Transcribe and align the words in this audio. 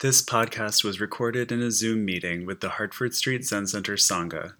This 0.00 0.22
podcast 0.22 0.82
was 0.82 0.98
recorded 0.98 1.52
in 1.52 1.60
a 1.60 1.70
Zoom 1.70 2.06
meeting 2.06 2.46
with 2.46 2.60
the 2.60 2.70
Hartford 2.70 3.14
Street 3.14 3.44
Zen 3.44 3.66
Center 3.66 3.96
Sangha. 3.96 4.54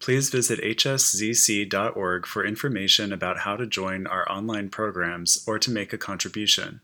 Please 0.00 0.30
visit 0.30 0.58
hszc.org 0.58 2.24
for 2.24 2.46
information 2.46 3.12
about 3.12 3.40
how 3.40 3.56
to 3.56 3.66
join 3.66 4.06
our 4.06 4.26
online 4.32 4.70
programs 4.70 5.44
or 5.46 5.58
to 5.58 5.70
make 5.70 5.92
a 5.92 5.98
contribution. 5.98 6.80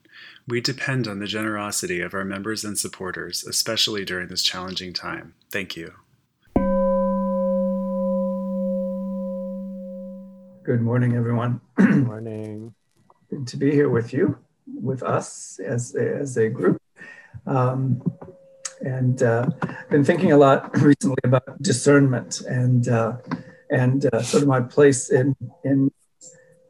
We 0.46 0.60
depend 0.60 1.08
on 1.08 1.20
the 1.20 1.26
generosity 1.26 2.02
of 2.02 2.12
our 2.12 2.22
members 2.22 2.64
and 2.64 2.78
supporters, 2.78 3.44
especially 3.44 4.04
during 4.04 4.28
this 4.28 4.42
challenging 4.42 4.92
time. 4.92 5.32
Thank 5.50 5.74
you. 5.74 5.94
Good 10.66 10.82
morning, 10.82 11.16
everyone. 11.16 11.62
Good 11.76 12.04
morning. 12.04 12.74
Good 13.30 13.46
to 13.46 13.56
be 13.56 13.70
here 13.70 13.88
with 13.88 14.12
you, 14.12 14.36
with 14.66 15.02
us 15.02 15.58
as, 15.66 15.94
as 15.94 16.36
a 16.36 16.50
group. 16.50 16.81
Um, 17.46 18.02
and 18.80 19.22
uh, 19.22 19.48
been 19.90 20.04
thinking 20.04 20.32
a 20.32 20.36
lot 20.36 20.76
recently 20.80 21.22
about 21.24 21.60
discernment 21.62 22.40
and 22.42 22.88
uh, 22.88 23.16
and 23.70 24.06
uh, 24.12 24.22
sort 24.22 24.42
of 24.42 24.48
my 24.48 24.60
place 24.60 25.10
in 25.10 25.36
in 25.64 25.90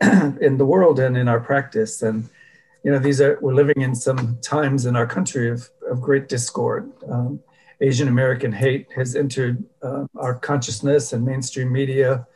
in 0.41 0.59
the 0.59 0.67
world 0.67 0.99
and 0.99 1.17
in 1.17 1.29
our 1.29 1.41
practice. 1.41 2.03
And 2.03 2.29
you 2.85 2.91
know, 2.91 2.99
these 2.99 3.21
are 3.21 3.39
we're 3.41 3.55
living 3.55 3.81
in 3.81 3.95
some 3.95 4.39
times 4.43 4.87
in 4.87 4.97
our 4.97 5.07
country 5.07 5.51
of 5.51 5.71
of 5.91 6.01
great 6.01 6.29
discord. 6.29 6.93
Um, 7.09 7.41
Asian 7.81 8.09
American 8.09 8.53
hate 8.53 8.87
has 8.95 9.17
entered 9.17 9.65
uh, 9.83 10.07
our 10.17 10.35
consciousness 10.35 11.13
and 11.13 11.25
mainstream 11.25 11.73
media 11.73 12.27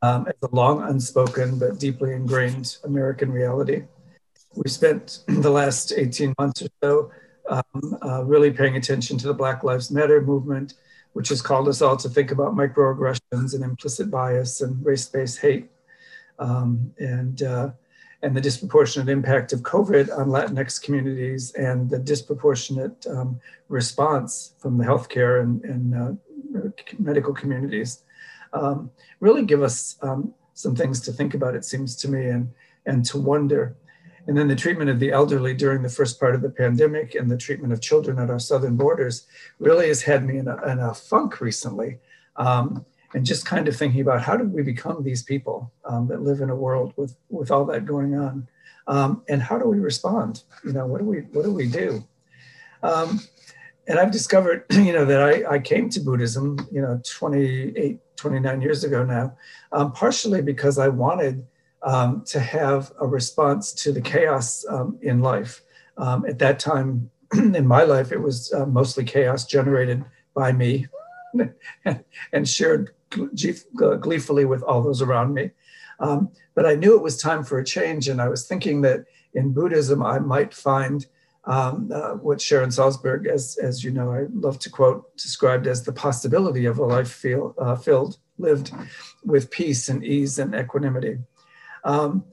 um, 0.00 0.26
as 0.28 0.34
a 0.42 0.54
long 0.54 0.82
unspoken 0.82 1.58
but 1.58 1.78
deeply 1.78 2.12
ingrained 2.12 2.76
American 2.84 3.32
reality. 3.32 3.82
We 4.54 4.68
spent 4.68 5.24
the 5.26 5.50
last 5.50 5.92
18 5.96 6.34
months 6.38 6.62
or 6.62 6.68
so 6.82 7.10
um, 7.48 7.98
uh, 8.04 8.24
really 8.24 8.50
paying 8.50 8.76
attention 8.76 9.18
to 9.18 9.26
the 9.26 9.34
Black 9.34 9.64
Lives 9.64 9.90
Matter 9.90 10.20
movement, 10.20 10.74
which 11.12 11.28
has 11.28 11.42
called 11.42 11.68
us 11.68 11.82
all 11.82 11.96
to 11.96 12.08
think 12.08 12.30
about 12.30 12.54
microaggressions 12.54 13.54
and 13.54 13.64
implicit 13.64 14.10
bias 14.10 14.60
and 14.60 14.84
race-based 14.84 15.40
hate, 15.40 15.70
um, 16.38 16.92
and 16.98 17.42
uh, 17.42 17.70
and 18.22 18.36
the 18.36 18.40
disproportionate 18.40 19.08
impact 19.08 19.52
of 19.52 19.62
COVID 19.62 20.16
on 20.16 20.28
Latinx 20.28 20.80
communities 20.80 21.52
and 21.54 21.90
the 21.90 21.98
disproportionate 21.98 23.04
um, 23.08 23.40
response 23.68 24.54
from 24.58 24.78
the 24.78 24.84
healthcare 24.84 25.42
and, 25.42 25.64
and 25.64 25.94
uh, 25.94 26.68
medical 27.00 27.34
communities 27.34 28.04
um, 28.52 28.90
really 29.20 29.44
give 29.44 29.62
us 29.62 29.96
um, 30.02 30.32
some 30.54 30.76
things 30.76 31.00
to 31.00 31.12
think 31.12 31.34
about. 31.34 31.56
It 31.56 31.64
seems 31.64 31.96
to 31.96 32.08
me, 32.08 32.28
and 32.28 32.50
and 32.86 33.04
to 33.06 33.18
wonder 33.18 33.76
and 34.26 34.36
then 34.36 34.48
the 34.48 34.56
treatment 34.56 34.88
of 34.88 35.00
the 35.00 35.10
elderly 35.10 35.54
during 35.54 35.82
the 35.82 35.88
first 35.88 36.20
part 36.20 36.34
of 36.34 36.42
the 36.42 36.50
pandemic 36.50 37.14
and 37.14 37.30
the 37.30 37.36
treatment 37.36 37.72
of 37.72 37.80
children 37.80 38.18
at 38.18 38.30
our 38.30 38.38
southern 38.38 38.76
borders 38.76 39.26
really 39.58 39.88
has 39.88 40.02
had 40.02 40.24
me 40.24 40.38
in 40.38 40.48
a, 40.48 40.62
in 40.70 40.78
a 40.78 40.94
funk 40.94 41.40
recently. 41.40 41.98
Um, 42.36 42.84
and 43.14 43.26
just 43.26 43.44
kind 43.44 43.68
of 43.68 43.76
thinking 43.76 44.00
about 44.00 44.22
how 44.22 44.36
did 44.36 44.52
we 44.52 44.62
become 44.62 45.02
these 45.02 45.22
people 45.22 45.70
um, 45.84 46.08
that 46.08 46.22
live 46.22 46.40
in 46.40 46.50
a 46.50 46.56
world 46.56 46.94
with, 46.96 47.16
with 47.28 47.50
all 47.50 47.64
that 47.66 47.84
going 47.84 48.14
on? 48.14 48.48
Um, 48.86 49.22
and 49.28 49.42
how 49.42 49.58
do 49.58 49.68
we 49.68 49.78
respond? 49.78 50.44
You 50.64 50.72
know, 50.72 50.86
what 50.86 50.98
do 50.98 51.04
we, 51.04 51.18
what 51.18 51.44
do 51.44 51.52
we 51.52 51.66
do? 51.66 52.04
Um, 52.82 53.20
and 53.86 53.98
I've 53.98 54.10
discovered, 54.10 54.64
you 54.70 54.92
know, 54.92 55.04
that 55.04 55.20
I, 55.20 55.54
I 55.54 55.58
came 55.58 55.90
to 55.90 56.00
Buddhism, 56.00 56.58
you 56.70 56.80
know, 56.80 57.00
28, 57.04 57.98
29 58.16 58.62
years 58.62 58.84
ago 58.84 59.04
now, 59.04 59.36
um, 59.72 59.92
partially 59.92 60.42
because 60.42 60.78
I 60.78 60.88
wanted 60.88 61.44
um, 61.82 62.22
to 62.26 62.40
have 62.40 62.92
a 63.00 63.06
response 63.06 63.72
to 63.72 63.92
the 63.92 64.00
chaos 64.00 64.64
um, 64.68 64.98
in 65.02 65.20
life. 65.20 65.62
Um, 65.96 66.24
at 66.26 66.38
that 66.38 66.58
time 66.58 67.10
in 67.34 67.66
my 67.66 67.82
life, 67.82 68.12
it 68.12 68.20
was 68.20 68.52
uh, 68.52 68.66
mostly 68.66 69.04
chaos 69.04 69.46
generated 69.46 70.04
by 70.34 70.52
me 70.52 70.86
and, 72.32 72.48
shared 72.48 72.90
gleefully 73.10 74.44
with 74.44 74.62
all 74.62 74.82
those 74.82 75.02
around 75.02 75.34
me. 75.34 75.50
Um, 76.00 76.30
but 76.54 76.66
I 76.66 76.74
knew 76.74 76.96
it 76.96 77.02
was 77.02 77.16
time 77.16 77.44
for 77.44 77.58
a 77.58 77.64
change, 77.64 78.08
and 78.08 78.20
I 78.20 78.28
was 78.28 78.46
thinking 78.46 78.82
that 78.82 79.04
in 79.34 79.52
Buddhism, 79.52 80.02
I 80.02 80.18
might 80.18 80.52
find 80.52 81.06
um, 81.44 81.90
uh, 81.92 82.14
what 82.14 82.40
Sharon 82.40 82.70
Salzberg, 82.70 83.26
as, 83.26 83.58
as 83.62 83.82
you 83.82 83.90
know, 83.90 84.12
I 84.12 84.26
love 84.32 84.58
to 84.60 84.70
quote, 84.70 85.16
described 85.16 85.66
as 85.66 85.82
the 85.82 85.92
possibility 85.92 86.66
of 86.66 86.78
a 86.78 86.84
life 86.84 87.10
feel, 87.10 87.54
uh, 87.58 87.76
filled, 87.76 88.18
lived 88.38 88.72
with 89.24 89.50
peace 89.50 89.88
and 89.88 90.04
ease 90.04 90.38
and 90.38 90.54
equanimity. 90.54 91.18
Um, 91.84 92.24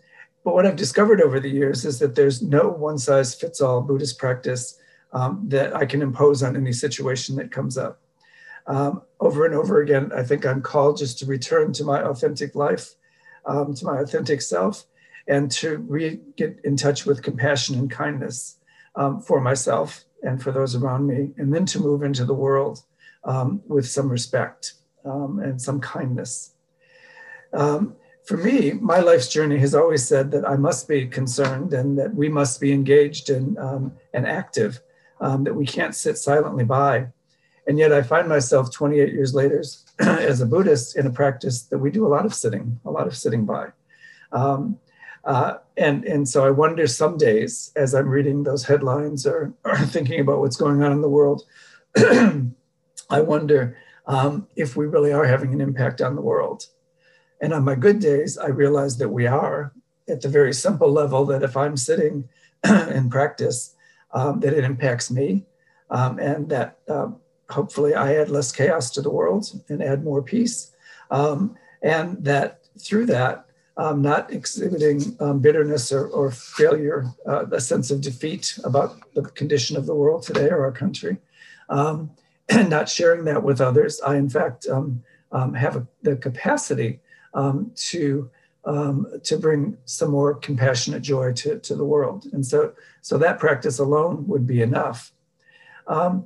but 0.44 0.54
what 0.54 0.66
I've 0.66 0.76
discovered 0.76 1.22
over 1.22 1.40
the 1.40 1.50
years 1.50 1.86
is 1.86 2.00
that 2.00 2.16
there's 2.16 2.42
no 2.42 2.70
one 2.70 2.98
size 2.98 3.36
fits 3.36 3.62
all 3.62 3.82
Buddhist 3.82 4.18
practice 4.18 4.80
um, 5.12 5.44
that 5.48 5.76
I 5.76 5.86
can 5.86 6.02
impose 6.02 6.44
on 6.44 6.56
any 6.56 6.72
situation 6.72 7.36
that 7.38 7.52
comes 7.52 7.78
up. 7.78 8.02
Um, 8.68 9.02
over 9.20 9.46
and 9.46 9.56
over 9.56 9.82
again, 9.82 10.12
I 10.16 10.24
think 10.24 10.46
I'm 10.46 10.62
called 10.62 10.98
just 10.98 11.20
to 11.20 11.26
return 11.26 11.74
to 11.74 11.84
my 11.84 12.02
authentic 12.02 12.56
life, 12.56 12.96
um, 13.46 13.74
to 13.76 13.86
my 13.86 14.00
authentic 14.00 14.42
self, 14.42 14.86
and 15.28 15.52
to 15.52 15.78
re- 15.78 16.20
get 16.36 16.60
in 16.64 16.78
touch 16.78 17.06
with 17.06 17.24
compassion 17.24 17.76
and 17.76 17.90
kindness 17.90 18.58
um, 18.96 19.22
for 19.22 19.42
myself 19.42 20.06
and 20.24 20.42
for 20.42 20.52
those 20.52 20.76
around 20.76 21.08
me, 21.08 21.32
and 21.38 21.54
then 21.54 21.66
to 21.66 21.80
move 21.80 22.04
into 22.04 22.26
the 22.26 22.34
world 22.34 22.84
um, 23.24 23.62
with 23.68 23.88
some 23.88 24.10
respect 24.10 24.74
and 25.04 25.60
some 25.62 25.80
kindness. 25.80 26.54
Um, 27.54 27.96
for 28.30 28.38
me, 28.38 28.74
my 28.74 29.00
life's 29.00 29.28
journey 29.28 29.58
has 29.58 29.74
always 29.74 30.08
said 30.08 30.30
that 30.30 30.48
I 30.48 30.56
must 30.56 30.88
be 30.88 31.08
concerned 31.08 31.74
and 31.74 31.98
that 31.98 32.14
we 32.14 32.30
must 32.30 32.62
be 32.62 32.72
engaged 32.72 33.32
and, 33.32 33.58
um, 33.58 33.92
and 34.14 34.28
active, 34.28 34.82
um, 35.20 35.44
that 35.46 35.56
we 35.56 35.66
can't 35.66 35.96
sit 35.96 36.16
silently 36.16 36.64
by. 36.64 37.08
And 37.66 37.80
yet 37.80 37.92
I 37.92 38.04
find 38.04 38.30
myself 38.30 38.72
28 38.72 39.12
years 39.14 39.34
later 39.34 39.64
as 40.00 40.42
a 40.42 40.46
Buddhist 40.46 40.96
in 40.96 41.08
a 41.08 41.10
practice 41.10 41.64
that 41.64 41.80
we 41.80 41.90
do 41.90 42.06
a 42.06 42.14
lot 42.16 42.24
of 42.24 42.36
sitting, 42.36 42.80
a 42.86 42.92
lot 42.92 43.08
of 43.08 43.18
sitting 43.18 43.46
by. 43.46 43.70
Um, 44.32 44.78
uh, 45.26 45.56
and, 45.76 46.06
and 46.06 46.30
so 46.30 46.46
I 46.46 46.52
wonder 46.52 46.86
some 46.86 47.18
days 47.18 47.72
as 47.76 47.96
I'm 47.96 48.10
reading 48.10 48.44
those 48.44 48.64
headlines 48.64 49.26
or, 49.26 49.56
or 49.66 49.76
thinking 49.88 50.20
about 50.20 50.40
what's 50.40 50.56
going 50.56 50.84
on 50.84 50.92
in 50.92 51.02
the 51.02 51.10
world, 51.10 51.48
I 51.98 53.22
wonder 53.22 53.76
um, 54.06 54.48
if 54.56 54.76
we 54.76 54.86
really 54.86 55.14
are 55.14 55.26
having 55.26 55.52
an 55.52 55.62
impact 55.62 56.00
on 56.00 56.14
the 56.14 56.22
world. 56.22 56.68
And 57.42 57.54
on 57.54 57.64
my 57.64 57.76
good 57.76 58.00
days, 58.00 58.38
I 58.38 58.48
realize 58.48 58.98
that 58.98 59.10
we 59.10 59.28
are 59.28 59.74
at 60.08 60.22
the 60.22 60.30
very 60.30 60.54
simple 60.54 60.92
level 60.92 61.26
that 61.26 61.44
if 61.44 61.56
I'm 61.56 61.78
sitting 61.78 62.28
in 62.64 63.10
practice, 63.10 63.76
um, 64.12 64.40
that 64.40 64.54
it 64.54 64.64
impacts 64.64 65.12
me 65.12 65.46
um, 65.90 66.20
and 66.20 66.50
that 66.50 66.80
um, 66.88 67.18
hopefully 67.50 67.94
I 67.96 68.16
add 68.16 68.30
less 68.30 68.52
chaos 68.52 68.90
to 68.92 69.02
the 69.02 69.10
world 69.10 69.62
and 69.70 69.84
add 69.84 70.04
more 70.04 70.22
peace. 70.22 70.72
Um, 71.12 71.56
and 71.82 72.24
that 72.24 72.62
through 72.80 73.06
that, 73.08 73.46
um, 73.78 74.02
not 74.02 74.32
exhibiting 74.34 75.16
um, 75.22 75.40
bitterness 75.40 75.92
or, 75.92 76.08
or 76.08 76.32
failure, 76.32 77.06
uh, 77.26 77.46
a 77.52 77.62
sense 77.62 77.92
of 77.92 78.02
defeat 78.02 78.60
about 78.66 78.98
the 79.14 79.22
condition 79.22 79.78
of 79.78 79.86
the 79.86 79.96
world 79.96 80.24
today 80.24 80.50
or 80.50 80.64
our 80.64 80.72
country, 80.72 81.18
and 81.70 82.10
not 82.70 82.90
sharing 82.90 83.24
that 83.26 83.42
with 83.42 83.62
others. 83.62 84.02
I, 84.02 84.18
in 84.18 84.30
fact, 84.30 84.68
have 84.68 85.76
a, 85.78 85.88
the 86.02 86.18
capacity 86.18 87.00
um, 87.40 87.72
to 87.90 88.30
um, 88.66 89.08
to 89.24 89.38
bring 89.38 89.78
some 89.86 90.12
more 90.12 90.36
compassionate 90.36 91.02
joy 91.02 91.34
to, 91.34 91.60
to 91.60 91.76
the 91.76 91.86
world. 91.86 92.26
And 92.34 92.46
so, 92.46 92.74
so 93.02 93.18
that 93.18 93.40
practice 93.40 93.80
alone 93.80 94.28
would 94.28 94.46
be 94.46 94.62
enough. 94.62 95.14
Um, 95.88 96.26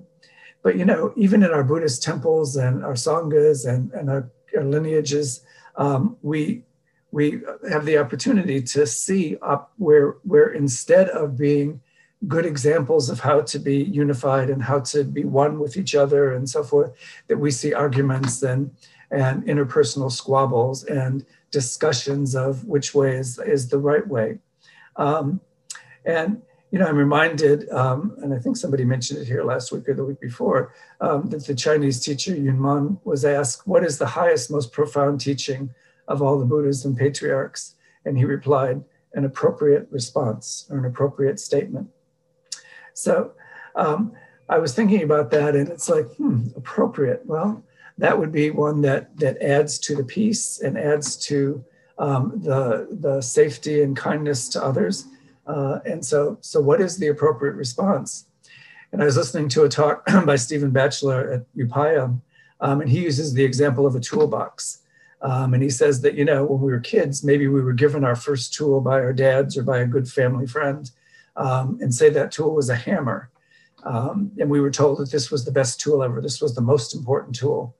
but 0.63 0.75
you 0.77 0.85
know, 0.85 1.13
even 1.15 1.43
in 1.43 1.51
our 1.51 1.63
Buddhist 1.63 2.01
temples 2.03 2.55
and 2.55 2.83
our 2.83 2.93
sanghas 2.93 3.67
and, 3.71 3.91
and 3.91 4.09
our, 4.09 4.31
our 4.57 4.63
lineages, 4.63 5.45
um, 5.75 6.17
we 6.21 6.63
we 7.11 7.41
have 7.69 7.85
the 7.85 7.99
opportunity 7.99 8.59
to 8.61 8.87
see 8.87 9.37
up 9.41 9.71
where 9.77 10.15
where 10.23 10.49
instead 10.63 11.09
of 11.09 11.37
being 11.37 11.81
good 12.27 12.45
examples 12.45 13.09
of 13.09 13.19
how 13.19 13.41
to 13.41 13.59
be 13.59 13.77
unified 13.83 14.49
and 14.49 14.63
how 14.63 14.79
to 14.79 15.03
be 15.03 15.23
one 15.23 15.59
with 15.59 15.77
each 15.77 15.93
other 15.93 16.33
and 16.33 16.49
so 16.49 16.63
forth, 16.63 16.91
that 17.27 17.37
we 17.37 17.51
see 17.51 17.73
arguments 17.73 18.41
and 18.41 18.71
and 19.11 19.43
interpersonal 19.43 20.11
squabbles 20.11 20.83
and 20.85 21.25
discussions 21.51 22.35
of 22.35 22.65
which 22.65 22.93
way 22.93 23.15
is, 23.15 23.39
is 23.39 23.69
the 23.69 23.77
right 23.77 24.07
way. 24.07 24.39
Um, 24.95 25.39
and, 26.05 26.41
you 26.71 26.79
know, 26.79 26.87
I'm 26.87 26.97
reminded, 26.97 27.69
um, 27.69 28.15
and 28.21 28.33
I 28.33 28.39
think 28.39 28.57
somebody 28.57 28.83
mentioned 28.83 29.19
it 29.19 29.27
here 29.27 29.43
last 29.43 29.71
week 29.71 29.87
or 29.87 29.93
the 29.93 30.03
week 30.03 30.19
before, 30.19 30.73
um, 30.99 31.29
that 31.29 31.45
the 31.45 31.55
Chinese 31.55 32.03
teacher 32.03 32.33
Yunmen 32.33 32.99
was 33.03 33.23
asked, 33.23 33.67
What 33.67 33.83
is 33.83 33.97
the 33.97 34.07
highest, 34.07 34.51
most 34.51 34.71
profound 34.71 35.21
teaching 35.21 35.69
of 36.07 36.21
all 36.21 36.39
the 36.39 36.45
Buddhas 36.45 36.83
and 36.83 36.97
patriarchs? 36.97 37.75
And 38.05 38.17
he 38.17 38.25
replied, 38.25 38.83
An 39.13 39.23
appropriate 39.23 39.87
response 39.91 40.65
or 40.69 40.79
an 40.79 40.85
appropriate 40.85 41.39
statement. 41.39 41.89
So 42.93 43.33
um, 43.75 44.13
I 44.49 44.57
was 44.57 44.73
thinking 44.73 45.03
about 45.03 45.31
that, 45.31 45.55
and 45.55 45.69
it's 45.69 45.89
like, 45.89 46.05
hmm, 46.15 46.47
appropriate. 46.55 47.25
Well, 47.25 47.63
that 47.97 48.17
would 48.17 48.31
be 48.31 48.49
one 48.49 48.81
that 48.81 49.17
that 49.17 49.41
adds 49.41 49.79
to 49.79 49.95
the 49.95 50.03
peace 50.03 50.59
and 50.61 50.77
adds 50.77 51.15
to 51.27 51.63
um, 51.99 52.33
the 52.43 52.87
the 52.91 53.21
safety 53.21 53.83
and 53.83 53.95
kindness 53.95 54.49
to 54.49 54.63
others. 54.63 55.07
Uh, 55.45 55.79
and 55.85 56.05
so, 56.05 56.37
so 56.39 56.61
what 56.61 56.79
is 56.79 56.97
the 56.97 57.07
appropriate 57.07 57.55
response? 57.55 58.27
and 58.93 59.01
I 59.01 59.05
was 59.05 59.17
listening 59.17 59.49
to 59.49 59.63
a 59.63 59.69
talk 59.69 60.05
by 60.25 60.35
Stephen 60.35 60.69
Batchelor 60.69 61.33
at 61.33 61.55
Upaya, 61.57 62.19
um, 62.61 62.81
and 62.81 62.89
he 62.89 63.01
uses 63.01 63.33
the 63.33 63.43
example 63.43 63.87
of 63.87 63.95
a 63.95 63.99
toolbox. 63.99 64.79
Um, 65.23 65.53
and 65.53 65.63
he 65.63 65.69
says 65.69 66.01
that, 66.01 66.13
you 66.13 66.23
know, 66.23 66.45
when 66.45 66.61
we 66.61 66.71
were 66.71 66.79
kids, 66.79 67.23
maybe 67.23 67.47
we 67.47 67.61
were 67.61 67.73
given 67.73 68.03
our 68.03 68.15
first 68.15 68.53
tool 68.53 68.81
by 68.81 68.99
our 68.99 69.13
dads 69.13 69.57
or 69.57 69.63
by 69.63 69.79
a 69.79 69.87
good 69.87 70.07
family 70.07 70.45
friend, 70.45 70.91
um, 71.35 71.79
and 71.81 71.93
say 71.93 72.09
that 72.11 72.31
tool 72.31 72.53
was 72.53 72.69
a 72.69 72.75
hammer. 72.75 73.31
Um, 73.83 74.31
and 74.37 74.49
we 74.49 74.61
were 74.61 74.71
told 74.71 74.99
that 74.99 75.11
this 75.11 75.31
was 75.31 75.43
the 75.43 75.51
best 75.51 75.79
tool 75.79 76.03
ever, 76.03 76.21
this 76.21 76.41
was 76.41 76.53
the 76.53 76.61
most 76.61 76.93
important 76.95 77.35
tool. 77.35 77.75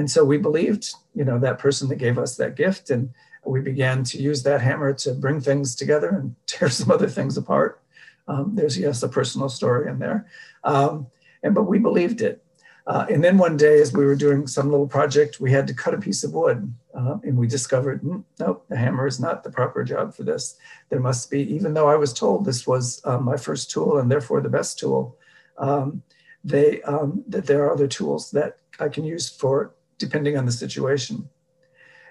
And 0.00 0.10
so 0.10 0.24
we 0.24 0.38
believed, 0.38 0.94
you 1.14 1.26
know, 1.26 1.38
that 1.40 1.58
person 1.58 1.86
that 1.88 1.96
gave 1.96 2.16
us 2.16 2.36
that 2.36 2.56
gift. 2.56 2.88
And 2.88 3.10
we 3.44 3.60
began 3.60 4.02
to 4.04 4.16
use 4.16 4.42
that 4.44 4.62
hammer 4.62 4.94
to 4.94 5.12
bring 5.12 5.42
things 5.42 5.76
together 5.76 6.08
and 6.08 6.34
tear 6.46 6.70
some 6.70 6.90
other 6.90 7.06
things 7.06 7.36
apart. 7.36 7.82
Um, 8.26 8.52
there's, 8.54 8.78
yes, 8.78 9.02
a 9.02 9.10
personal 9.10 9.50
story 9.50 9.90
in 9.90 9.98
there. 9.98 10.26
Um, 10.64 11.08
and 11.42 11.54
but 11.54 11.64
we 11.64 11.78
believed 11.78 12.22
it. 12.22 12.42
Uh, 12.86 13.04
and 13.10 13.22
then 13.22 13.36
one 13.36 13.58
day, 13.58 13.78
as 13.82 13.92
we 13.92 14.06
were 14.06 14.16
doing 14.16 14.46
some 14.46 14.70
little 14.70 14.88
project, 14.88 15.38
we 15.38 15.52
had 15.52 15.66
to 15.66 15.74
cut 15.74 15.92
a 15.92 15.98
piece 15.98 16.24
of 16.24 16.32
wood, 16.32 16.72
uh, 16.94 17.18
and 17.22 17.36
we 17.36 17.46
discovered, 17.46 18.02
mm, 18.02 18.24
nope, 18.38 18.64
the 18.70 18.78
hammer 18.78 19.06
is 19.06 19.20
not 19.20 19.44
the 19.44 19.50
proper 19.50 19.84
job 19.84 20.14
for 20.14 20.22
this. 20.22 20.56
There 20.88 20.98
must 20.98 21.30
be, 21.30 21.42
even 21.54 21.74
though 21.74 21.90
I 21.90 21.96
was 21.96 22.14
told 22.14 22.46
this 22.46 22.66
was 22.66 23.02
uh, 23.04 23.18
my 23.18 23.36
first 23.36 23.70
tool 23.70 23.98
and 23.98 24.10
therefore 24.10 24.40
the 24.40 24.48
best 24.48 24.78
tool, 24.78 25.18
um, 25.58 26.02
they 26.42 26.80
um, 26.82 27.22
that 27.28 27.44
there 27.44 27.62
are 27.64 27.72
other 27.72 27.86
tools 27.86 28.30
that 28.30 28.56
I 28.80 28.88
can 28.88 29.04
use 29.04 29.28
for 29.28 29.74
depending 30.00 30.36
on 30.36 30.46
the 30.46 30.52
situation. 30.52 31.28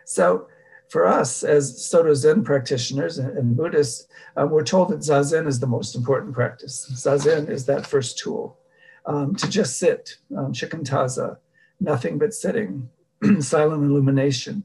So 0.05 0.47
for 0.87 1.05
us 1.05 1.43
as 1.43 1.85
Soto 1.85 2.13
Zen 2.13 2.43
practitioners 2.43 3.17
and, 3.17 3.55
Buddhists, 3.57 4.07
uh, 4.39 4.47
we're 4.47 4.63
told 4.63 4.89
that 4.89 4.99
Zazen 4.99 5.47
is 5.47 5.59
the 5.59 5.67
most 5.67 5.95
important 5.95 6.33
practice. 6.33 6.89
Zazen 6.93 7.49
is 7.49 7.65
that 7.65 7.85
first 7.85 8.17
tool 8.17 8.57
um, 9.05 9.35
to 9.35 9.49
just 9.49 9.77
sit, 9.77 10.17
um, 10.37 10.53
shikantaza, 10.53 11.37
nothing 11.79 12.17
but 12.17 12.33
sitting, 12.33 12.89
silent 13.39 13.83
illumination. 13.83 14.63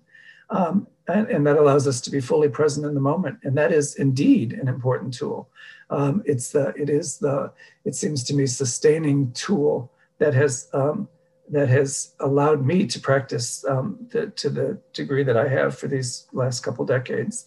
Um, 0.51 0.87
and, 1.09 1.29
and, 1.29 1.47
that 1.47 1.57
allows 1.57 1.87
us 1.87 2.01
to 2.03 2.11
be 2.11 2.21
fully 2.21 2.49
present 2.49 2.87
in 2.87 2.95
the 2.95 3.01
moment. 3.01 3.39
And 3.43 3.57
that 3.59 3.73
is 3.73 3.97
indeed 3.97 4.53
an 4.53 4.69
important 4.69 5.13
tool. 5.13 5.49
Um, 5.91 6.23
it's 6.25 6.51
the, 6.51 6.69
it 6.77 6.89
is 6.89 7.19
the, 7.19 7.53
it 7.85 7.95
seems 7.95 8.25
to 8.25 8.35
me, 8.35 8.47
sustaining 8.47 9.33
tool 9.33 9.91
that 10.19 10.35
has 10.35 10.69
um, 10.73 11.09
that 11.55 11.69
has 11.69 12.15
allowed 12.21 12.65
me 12.65 12.87
to 12.87 13.01
practice 13.01 13.65
um, 13.67 13.99
the, 14.11 14.27
to 14.29 14.51
the 14.51 14.79
degree 14.93 15.23
that 15.25 15.37
I 15.37 15.49
have 15.49 15.79
for 15.79 15.89
these 15.89 16.27
last 16.33 16.61
couple 16.61 16.85
decades. 16.85 17.47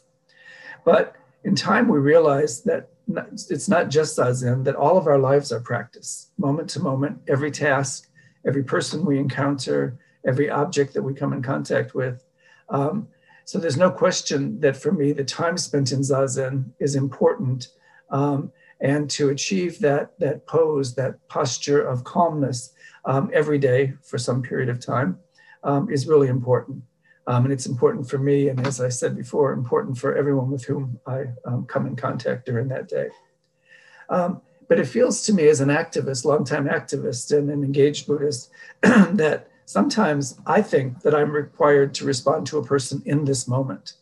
But 0.85 1.15
in 1.43 1.55
time, 1.55 1.87
we 1.87 1.99
realize 1.99 2.61
that 2.63 2.89
it's 3.49 3.69
not 3.69 3.89
just 3.89 4.17
Zazen, 4.17 4.63
that 4.65 4.75
all 4.75 4.97
of 4.97 5.07
our 5.07 5.17
lives 5.17 5.51
are 5.51 5.59
practice, 5.59 6.31
moment 6.37 6.69
to 6.71 6.79
moment, 6.81 7.21
every 7.27 7.51
task, 7.51 8.09
every 8.45 8.63
person 8.63 9.05
we 9.05 9.17
encounter, 9.17 9.97
every 10.25 10.49
object 10.49 10.93
that 10.93 11.03
we 11.03 11.13
come 11.13 11.33
in 11.33 11.41
contact 11.41 11.93
with. 11.93 12.23
Um, 12.69 13.07
so 13.45 13.59
there's 13.59 13.77
no 13.77 13.91
question 13.91 14.59
that 14.59 14.75
for 14.75 14.91
me, 14.91 15.13
the 15.13 15.23
time 15.23 15.57
spent 15.57 15.91
in 15.91 15.99
Zazen 15.99 16.65
is 16.79 16.95
important. 16.95 17.69
Um, 18.09 18.51
and 18.81 19.09
to 19.11 19.29
achieve 19.29 19.79
that, 19.79 20.19
that 20.19 20.45
pose, 20.45 20.95
that 20.95 21.27
posture 21.29 21.81
of 21.81 22.03
calmness, 22.03 22.73
um, 23.07 23.31
every 23.33 23.57
day 23.57 23.93
for 24.03 24.19
some 24.19 24.43
period 24.43 24.69
of 24.69 24.79
time 24.79 25.17
um, 25.63 25.89
is 25.89 26.07
really 26.07 26.27
important. 26.27 26.83
Um, 27.25 27.45
and 27.45 27.53
it's 27.53 27.65
important 27.65 28.09
for 28.09 28.19
me, 28.19 28.49
and 28.49 28.65
as 28.65 28.79
I 28.79 28.89
said 28.89 29.17
before, 29.17 29.51
important 29.51 29.97
for 29.97 30.15
everyone 30.15 30.51
with 30.51 30.63
whom 30.63 30.99
I 31.07 31.25
um, 31.45 31.65
come 31.65 31.87
in 31.87 31.95
contact 31.95 32.45
during 32.45 32.67
that 32.69 32.87
day. 32.87 33.09
Um, 34.09 34.41
but 34.69 34.79
it 34.79 34.85
feels 34.85 35.23
to 35.23 35.33
me 35.33 35.47
as 35.47 35.59
an 35.59 35.69
activist, 35.69 36.25
longtime 36.25 36.67
activist 36.67 37.37
and 37.37 37.49
an 37.49 37.63
engaged 37.63 38.07
Buddhist, 38.07 38.49
that 38.81 39.49
sometimes 39.65 40.39
I 40.45 40.61
think 40.61 41.01
that 41.01 41.15
I'm 41.15 41.31
required 41.31 41.93
to 41.95 42.05
respond 42.05 42.47
to 42.47 42.59
a 42.59 42.65
person 42.65 43.01
in 43.05 43.25
this 43.25 43.47
moment. 43.47 43.93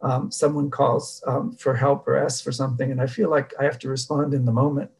Um, 0.00 0.32
someone 0.32 0.68
calls 0.68 1.22
um, 1.26 1.52
for 1.52 1.76
help 1.76 2.08
or 2.08 2.16
asks 2.16 2.40
for 2.40 2.50
something, 2.50 2.90
and 2.90 3.00
I 3.00 3.06
feel 3.06 3.30
like 3.30 3.52
I 3.60 3.64
have 3.64 3.78
to 3.80 3.88
respond 3.88 4.34
in 4.34 4.44
the 4.44 4.52
moment 4.52 4.90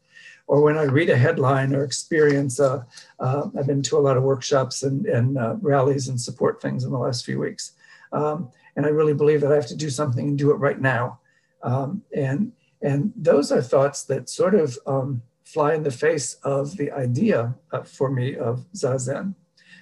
or 0.52 0.60
when 0.60 0.76
I 0.76 0.82
read 0.82 1.08
a 1.08 1.16
headline 1.16 1.74
or 1.74 1.82
experience, 1.82 2.60
uh, 2.60 2.82
uh, 3.18 3.48
I've 3.58 3.66
been 3.66 3.80
to 3.84 3.96
a 3.96 4.04
lot 4.06 4.18
of 4.18 4.22
workshops 4.22 4.82
and, 4.82 5.06
and 5.06 5.38
uh, 5.38 5.56
rallies 5.62 6.08
and 6.08 6.20
support 6.20 6.60
things 6.60 6.84
in 6.84 6.90
the 6.90 6.98
last 6.98 7.24
few 7.24 7.38
weeks. 7.38 7.72
Um, 8.12 8.50
and 8.76 8.84
I 8.84 8.90
really 8.90 9.14
believe 9.14 9.40
that 9.40 9.50
I 9.50 9.54
have 9.54 9.68
to 9.68 9.74
do 9.74 9.88
something 9.88 10.28
and 10.28 10.36
do 10.36 10.50
it 10.50 10.56
right 10.56 10.78
now. 10.78 11.20
Um, 11.62 12.02
and, 12.14 12.52
and 12.82 13.14
those 13.16 13.50
are 13.50 13.62
thoughts 13.62 14.02
that 14.04 14.28
sort 14.28 14.54
of 14.54 14.78
um, 14.86 15.22
fly 15.42 15.72
in 15.72 15.84
the 15.84 15.90
face 15.90 16.34
of 16.44 16.76
the 16.76 16.90
idea 16.90 17.54
uh, 17.72 17.84
for 17.84 18.10
me 18.10 18.36
of 18.36 18.66
Zazen. 18.74 19.34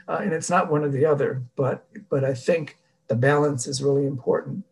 Uh, 0.07 0.21
and 0.23 0.33
it's 0.33 0.51
not 0.51 0.71
one 0.71 0.85
or 0.85 0.89
the 0.89 1.05
other, 1.05 1.43
but, 1.57 1.85
but 2.09 2.23
I 2.23 2.33
think 2.33 2.79
the 3.09 3.17
balance 3.17 3.67
is 3.67 3.83
really 3.83 4.07
important. 4.07 4.63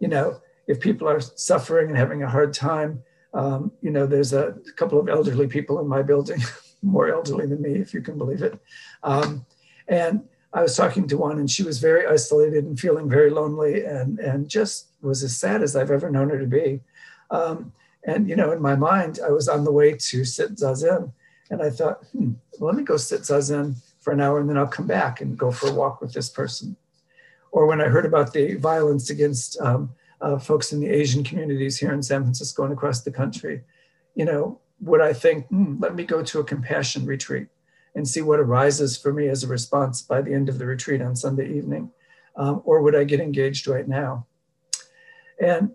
You 0.00 0.08
know, 0.08 0.40
if 0.66 0.80
people 0.80 1.06
are 1.06 1.20
suffering 1.20 1.90
and 1.90 1.98
having 1.98 2.22
a 2.22 2.30
hard 2.30 2.54
time, 2.54 3.02
um, 3.36 3.70
you 3.82 3.90
know, 3.90 4.06
there's 4.06 4.32
a 4.32 4.56
couple 4.76 4.98
of 4.98 5.10
elderly 5.10 5.46
people 5.46 5.78
in 5.78 5.86
my 5.86 6.02
building, 6.02 6.40
more 6.82 7.10
elderly 7.12 7.46
than 7.46 7.60
me, 7.60 7.74
if 7.74 7.92
you 7.92 8.00
can 8.00 8.16
believe 8.16 8.42
it. 8.42 8.58
Um, 9.02 9.44
and 9.88 10.24
I 10.54 10.62
was 10.62 10.74
talking 10.74 11.06
to 11.08 11.18
one, 11.18 11.38
and 11.38 11.50
she 11.50 11.62
was 11.62 11.78
very 11.78 12.06
isolated 12.06 12.64
and 12.64 12.80
feeling 12.80 13.10
very 13.10 13.28
lonely, 13.28 13.84
and 13.84 14.18
and 14.20 14.48
just 14.48 14.88
was 15.02 15.22
as 15.22 15.36
sad 15.36 15.62
as 15.62 15.76
I've 15.76 15.90
ever 15.90 16.10
known 16.10 16.30
her 16.30 16.38
to 16.38 16.46
be. 16.46 16.80
Um, 17.30 17.72
and 18.04 18.26
you 18.26 18.36
know, 18.36 18.52
in 18.52 18.62
my 18.62 18.74
mind, 18.74 19.20
I 19.24 19.28
was 19.28 19.48
on 19.48 19.64
the 19.64 19.72
way 19.72 19.92
to 19.92 20.24
sit 20.24 20.56
zazen, 20.56 21.12
and 21.50 21.62
I 21.62 21.68
thought, 21.68 22.04
hmm, 22.12 22.32
well, 22.58 22.72
let 22.72 22.78
me 22.78 22.84
go 22.84 22.96
sit 22.96 23.20
zazen 23.20 23.76
for 24.00 24.14
an 24.14 24.22
hour, 24.22 24.40
and 24.40 24.48
then 24.48 24.56
I'll 24.56 24.66
come 24.66 24.86
back 24.86 25.20
and 25.20 25.36
go 25.36 25.50
for 25.50 25.68
a 25.68 25.74
walk 25.74 26.00
with 26.00 26.14
this 26.14 26.30
person. 26.30 26.74
Or 27.52 27.66
when 27.66 27.82
I 27.82 27.88
heard 27.88 28.06
about 28.06 28.32
the 28.32 28.54
violence 28.54 29.10
against 29.10 29.60
um, 29.60 29.90
uh, 30.20 30.38
folks 30.38 30.72
in 30.72 30.80
the 30.80 30.88
Asian 30.88 31.22
communities 31.22 31.78
here 31.78 31.92
in 31.92 32.02
San 32.02 32.22
Francisco 32.22 32.64
and 32.64 32.72
across 32.72 33.02
the 33.02 33.10
country, 33.10 33.62
you 34.14 34.24
know, 34.24 34.60
would 34.80 35.00
I 35.00 35.12
think, 35.12 35.46
hmm, 35.48 35.76
let 35.78 35.94
me 35.94 36.04
go 36.04 36.22
to 36.22 36.40
a 36.40 36.44
compassion 36.44 37.06
retreat 37.06 37.48
and 37.94 38.06
see 38.06 38.22
what 38.22 38.40
arises 38.40 38.96
for 38.96 39.12
me 39.12 39.28
as 39.28 39.42
a 39.42 39.48
response 39.48 40.02
by 40.02 40.20
the 40.20 40.32
end 40.32 40.48
of 40.48 40.58
the 40.58 40.66
retreat 40.66 41.00
on 41.00 41.16
Sunday 41.16 41.50
evening? 41.56 41.90
Um, 42.36 42.62
or 42.64 42.82
would 42.82 42.94
I 42.94 43.04
get 43.04 43.20
engaged 43.20 43.66
right 43.66 43.88
now? 43.88 44.26
And 45.40 45.70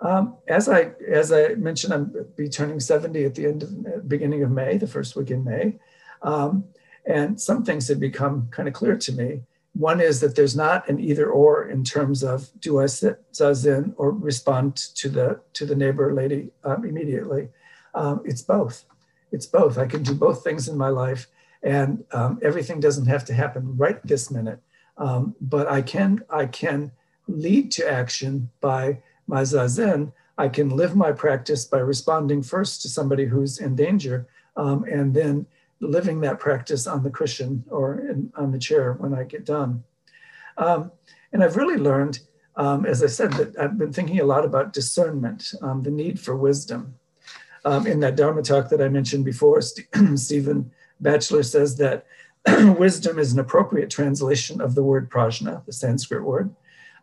um, 0.00 0.36
as 0.48 0.68
I 0.68 0.92
as 1.08 1.32
I 1.32 1.54
mentioned, 1.54 1.94
I'm 1.94 2.12
be 2.36 2.48
turning 2.48 2.80
70 2.80 3.24
at 3.24 3.34
the 3.36 3.46
end 3.46 3.62
of 3.62 4.08
beginning 4.08 4.42
of 4.42 4.50
May, 4.50 4.76
the 4.76 4.86
first 4.86 5.14
week 5.14 5.30
in 5.30 5.44
May, 5.44 5.78
um, 6.22 6.64
and 7.06 7.40
some 7.40 7.64
things 7.64 7.86
had 7.86 8.00
become 8.00 8.48
kind 8.50 8.66
of 8.66 8.74
clear 8.74 8.96
to 8.96 9.12
me. 9.12 9.42
One 9.74 10.00
is 10.00 10.20
that 10.20 10.36
there's 10.36 10.54
not 10.54 10.88
an 10.88 11.00
either 11.00 11.30
or 11.30 11.68
in 11.68 11.82
terms 11.82 12.22
of 12.22 12.50
do 12.60 12.80
I 12.80 12.86
sit 12.86 13.22
zazen 13.32 13.94
or 13.96 14.10
respond 14.10 14.76
to 14.96 15.08
the 15.08 15.40
to 15.54 15.64
the 15.64 15.74
neighbor 15.74 16.12
lady 16.12 16.50
um, 16.64 16.84
immediately. 16.84 17.48
Um, 17.94 18.20
it's 18.24 18.42
both. 18.42 18.84
It's 19.30 19.46
both. 19.46 19.78
I 19.78 19.86
can 19.86 20.02
do 20.02 20.14
both 20.14 20.44
things 20.44 20.68
in 20.68 20.76
my 20.76 20.88
life, 20.88 21.28
and 21.62 22.04
um, 22.12 22.38
everything 22.42 22.80
doesn't 22.80 23.06
have 23.06 23.24
to 23.26 23.34
happen 23.34 23.76
right 23.76 23.98
this 24.06 24.30
minute. 24.30 24.60
Um, 24.98 25.34
but 25.40 25.66
I 25.68 25.80
can 25.80 26.22
I 26.28 26.46
can 26.46 26.92
lead 27.26 27.72
to 27.72 27.90
action 27.90 28.50
by 28.60 28.98
my 29.26 29.42
zazen. 29.42 30.12
I 30.36 30.48
can 30.48 30.68
live 30.68 30.94
my 30.94 31.12
practice 31.12 31.64
by 31.64 31.78
responding 31.78 32.42
first 32.42 32.82
to 32.82 32.88
somebody 32.88 33.24
who's 33.24 33.58
in 33.58 33.74
danger, 33.74 34.26
um, 34.56 34.84
and 34.84 35.14
then 35.14 35.46
living 35.82 36.20
that 36.20 36.38
practice 36.38 36.86
on 36.86 37.02
the 37.02 37.10
cushion 37.10 37.64
or 37.68 37.98
in, 37.98 38.32
on 38.36 38.52
the 38.52 38.58
chair 38.58 38.94
when 38.94 39.12
I 39.12 39.24
get 39.24 39.44
done. 39.44 39.84
Um, 40.56 40.92
and 41.32 41.42
I've 41.42 41.56
really 41.56 41.76
learned, 41.76 42.20
um, 42.56 42.86
as 42.86 43.02
I 43.02 43.06
said, 43.06 43.32
that 43.32 43.58
I've 43.58 43.76
been 43.76 43.92
thinking 43.92 44.20
a 44.20 44.24
lot 44.24 44.44
about 44.44 44.72
discernment, 44.72 45.52
um, 45.60 45.82
the 45.82 45.90
need 45.90 46.20
for 46.20 46.36
wisdom. 46.36 46.94
Um, 47.64 47.86
in 47.86 48.00
that 48.00 48.16
Dharma 48.16 48.42
talk 48.42 48.68
that 48.70 48.82
I 48.82 48.88
mentioned 48.88 49.24
before, 49.24 49.60
St- 49.60 49.86
Stephen 50.18 50.70
Batchelor 51.00 51.42
says 51.42 51.76
that 51.76 52.06
wisdom 52.78 53.18
is 53.18 53.32
an 53.32 53.38
appropriate 53.38 53.90
translation 53.90 54.60
of 54.60 54.74
the 54.74 54.82
word 54.82 55.10
prajna, 55.10 55.64
the 55.64 55.72
Sanskrit 55.72 56.24
word, 56.24 56.54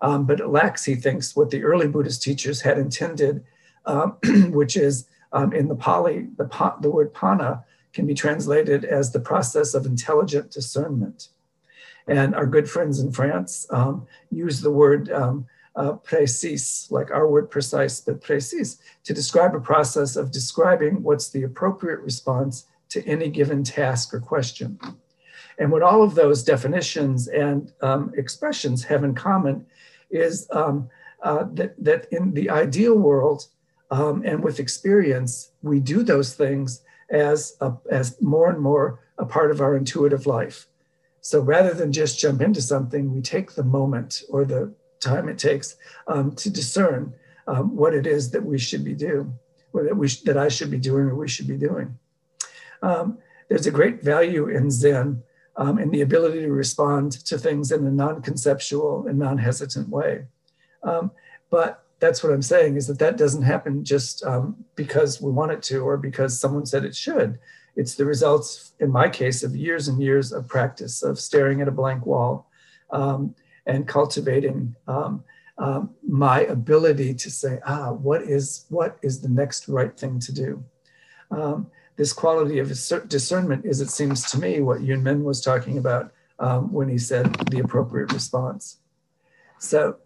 um, 0.01 0.25
but 0.25 0.39
it 0.39 0.47
lacks, 0.47 0.85
he 0.85 0.95
thinks, 0.95 1.35
what 1.35 1.49
the 1.49 1.63
early 1.63 1.87
Buddhist 1.87 2.21
teachers 2.21 2.61
had 2.61 2.77
intended, 2.77 3.43
uh, 3.85 4.07
which 4.49 4.75
is 4.77 5.07
in 5.53 5.67
the 5.67 5.75
Pali, 5.75 6.27
the, 6.37 6.75
the 6.81 6.89
word 6.89 7.13
panna 7.13 7.63
can 7.93 8.05
be 8.05 8.13
translated 8.13 8.85
as 8.85 9.11
the 9.11 9.19
process 9.19 9.73
of 9.73 9.85
intelligent 9.85 10.51
discernment. 10.51 11.29
And 12.07 12.33
our 12.35 12.45
good 12.45 12.69
friends 12.69 12.99
in 12.99 13.11
France 13.11 13.67
um, 13.69 14.07
use 14.31 14.61
the 14.61 14.71
word 14.71 15.11
um, 15.11 15.45
uh, 15.75 15.93
précis, 15.93 16.91
like 16.91 17.11
our 17.11 17.27
word 17.27 17.49
precise, 17.49 18.01
but 18.01 18.21
précis, 18.21 18.79
to 19.03 19.13
describe 19.13 19.55
a 19.55 19.59
process 19.59 20.15
of 20.15 20.31
describing 20.31 21.03
what's 21.03 21.29
the 21.29 21.43
appropriate 21.43 21.99
response 21.99 22.65
to 22.89 23.05
any 23.05 23.29
given 23.29 23.63
task 23.63 24.13
or 24.13 24.19
question. 24.19 24.79
And 25.59 25.71
what 25.71 25.83
all 25.83 26.01
of 26.01 26.15
those 26.15 26.43
definitions 26.43 27.27
and 27.27 27.71
um, 27.81 28.11
expressions 28.17 28.83
have 28.85 29.03
in 29.03 29.13
common 29.13 29.65
is 30.09 30.47
um, 30.51 30.89
uh, 31.21 31.45
that, 31.53 31.75
that 31.83 32.07
in 32.11 32.33
the 32.33 32.49
ideal 32.49 32.95
world 32.95 33.47
um, 33.91 34.23
and 34.25 34.43
with 34.43 34.59
experience, 34.59 35.51
we 35.61 35.79
do 35.79 36.01
those 36.03 36.33
things 36.33 36.81
as, 37.11 37.57
a, 37.61 37.73
as 37.89 38.21
more 38.21 38.49
and 38.49 38.59
more 38.59 38.99
a 39.17 39.25
part 39.25 39.51
of 39.51 39.61
our 39.61 39.75
intuitive 39.75 40.25
life. 40.25 40.67
So 41.21 41.41
rather 41.41 41.73
than 41.73 41.91
just 41.91 42.19
jump 42.19 42.41
into 42.41 42.61
something, 42.61 43.13
we 43.13 43.21
take 43.21 43.53
the 43.53 43.63
moment 43.63 44.23
or 44.29 44.45
the 44.45 44.73
time 44.99 45.29
it 45.29 45.37
takes 45.37 45.75
um, 46.07 46.33
to 46.35 46.49
discern 46.49 47.13
um, 47.47 47.75
what 47.75 47.93
it 47.93 48.05
is 48.05 48.31
that 48.31 48.43
we 48.43 48.57
should 48.57 48.83
be 48.83 48.93
doing, 48.93 49.33
or 49.73 49.83
that 49.83 49.95
we 49.95 50.07
sh- 50.07 50.21
that 50.21 50.37
I 50.37 50.49
should 50.49 50.71
be 50.71 50.77
doing, 50.77 51.05
or 51.07 51.15
we 51.15 51.27
should 51.27 51.47
be 51.47 51.57
doing. 51.57 51.97
Um, 52.81 53.17
there's 53.49 53.67
a 53.67 53.71
great 53.71 54.03
value 54.03 54.47
in 54.47 54.69
Zen 54.69 55.23
um, 55.55 55.79
in 55.79 55.89
the 55.89 56.01
ability 56.01 56.41
to 56.41 56.51
respond 56.51 57.11
to 57.25 57.37
things 57.37 57.71
in 57.71 57.85
a 57.85 57.91
non-conceptual 57.91 59.07
and 59.07 59.17
non-hesitant 59.17 59.89
way. 59.89 60.25
Um, 60.83 61.11
but 61.49 61.83
that's 61.99 62.23
what 62.23 62.31
I'm 62.31 62.41
saying 62.41 62.75
is 62.77 62.87
that 62.87 62.99
that 62.99 63.17
doesn't 63.17 63.41
happen 63.43 63.83
just 63.83 64.23
um, 64.23 64.63
because 64.75 65.21
we 65.21 65.31
want 65.31 65.51
it 65.51 65.61
to 65.63 65.79
or 65.79 65.97
because 65.97 66.39
someone 66.39 66.65
said 66.65 66.85
it 66.85 66.95
should. 66.95 67.39
It's 67.75 67.95
the 67.95 68.05
results, 68.05 68.73
in 68.79 68.91
my 68.91 69.09
case, 69.09 69.43
of 69.43 69.55
years 69.55 69.87
and 69.87 70.01
years 70.01 70.31
of 70.31 70.47
practice 70.47 71.03
of 71.03 71.19
staring 71.19 71.61
at 71.61 71.67
a 71.67 71.71
blank 71.71 72.05
wall 72.05 72.49
um, 72.89 73.35
and 73.65 73.87
cultivating 73.87 74.75
um, 74.87 75.23
um, 75.57 75.91
my 76.07 76.41
ability 76.41 77.13
to 77.13 77.29
say, 77.29 77.59
ah, 77.65 77.91
what 77.91 78.21
is 78.23 78.65
what 78.69 78.97
is 79.01 79.21
the 79.21 79.29
next 79.29 79.67
right 79.67 79.97
thing 79.97 80.19
to 80.19 80.33
do? 80.33 80.63
Um, 81.31 81.67
this 81.97 82.13
quality 82.13 82.59
of 82.59 82.69
discernment 82.69 83.65
is, 83.65 83.81
it 83.81 83.89
seems 83.89 84.31
to 84.31 84.39
me, 84.39 84.61
what 84.61 84.79
Yunmen 84.79 85.23
was 85.23 85.41
talking 85.41 85.77
about 85.77 86.13
um, 86.39 86.71
when 86.71 86.87
he 86.87 86.97
said 86.97 87.33
the 87.51 87.59
appropriate 87.59 88.13
response. 88.13 88.77
So, 89.57 89.97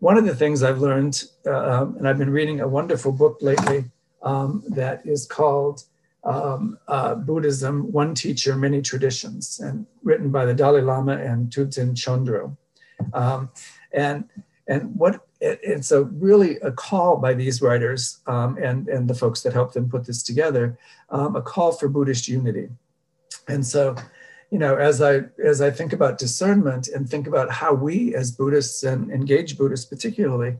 one 0.00 0.18
of 0.18 0.26
the 0.26 0.34
things 0.34 0.62
I've 0.62 0.78
learned, 0.78 1.24
uh, 1.46 1.86
and 1.98 2.08
I've 2.08 2.18
been 2.18 2.30
reading 2.30 2.60
a 2.60 2.68
wonderful 2.68 3.12
book 3.12 3.38
lately 3.40 3.84
um, 4.22 4.62
that 4.68 5.06
is 5.06 5.26
called 5.26 5.84
um, 6.24 6.78
uh, 6.88 7.14
Buddhism 7.14 7.90
One 7.92 8.14
Teacher, 8.14 8.56
Many 8.56 8.82
Traditions, 8.82 9.60
and 9.60 9.86
written 10.02 10.30
by 10.30 10.44
the 10.44 10.54
Dalai 10.54 10.82
Lama 10.82 11.16
and 11.16 11.50
Thubten 11.50 11.94
Chodron. 11.94 12.56
Um, 13.14 13.50
and 13.92 14.24
and 14.68 14.94
what 14.96 15.26
it, 15.40 15.60
it's 15.62 15.92
a 15.92 16.04
really 16.04 16.56
a 16.56 16.72
call 16.72 17.16
by 17.18 17.34
these 17.34 17.62
writers 17.62 18.18
um, 18.26 18.58
and 18.60 18.88
and 18.88 19.08
the 19.08 19.14
folks 19.14 19.42
that 19.42 19.52
helped 19.52 19.74
them 19.74 19.88
put 19.88 20.04
this 20.04 20.22
together, 20.22 20.78
um, 21.10 21.36
a 21.36 21.42
call 21.42 21.72
for 21.72 21.88
Buddhist 21.88 22.28
unity. 22.28 22.68
And 23.48 23.64
so, 23.64 23.94
you 24.50 24.58
know, 24.58 24.76
as 24.76 25.02
I 25.02 25.22
as 25.44 25.60
I 25.60 25.70
think 25.70 25.92
about 25.92 26.18
discernment 26.18 26.88
and 26.88 27.08
think 27.08 27.26
about 27.26 27.50
how 27.50 27.74
we 27.74 28.14
as 28.14 28.30
Buddhists 28.30 28.82
and 28.84 29.10
engaged 29.10 29.58
Buddhists 29.58 29.86
particularly 29.86 30.56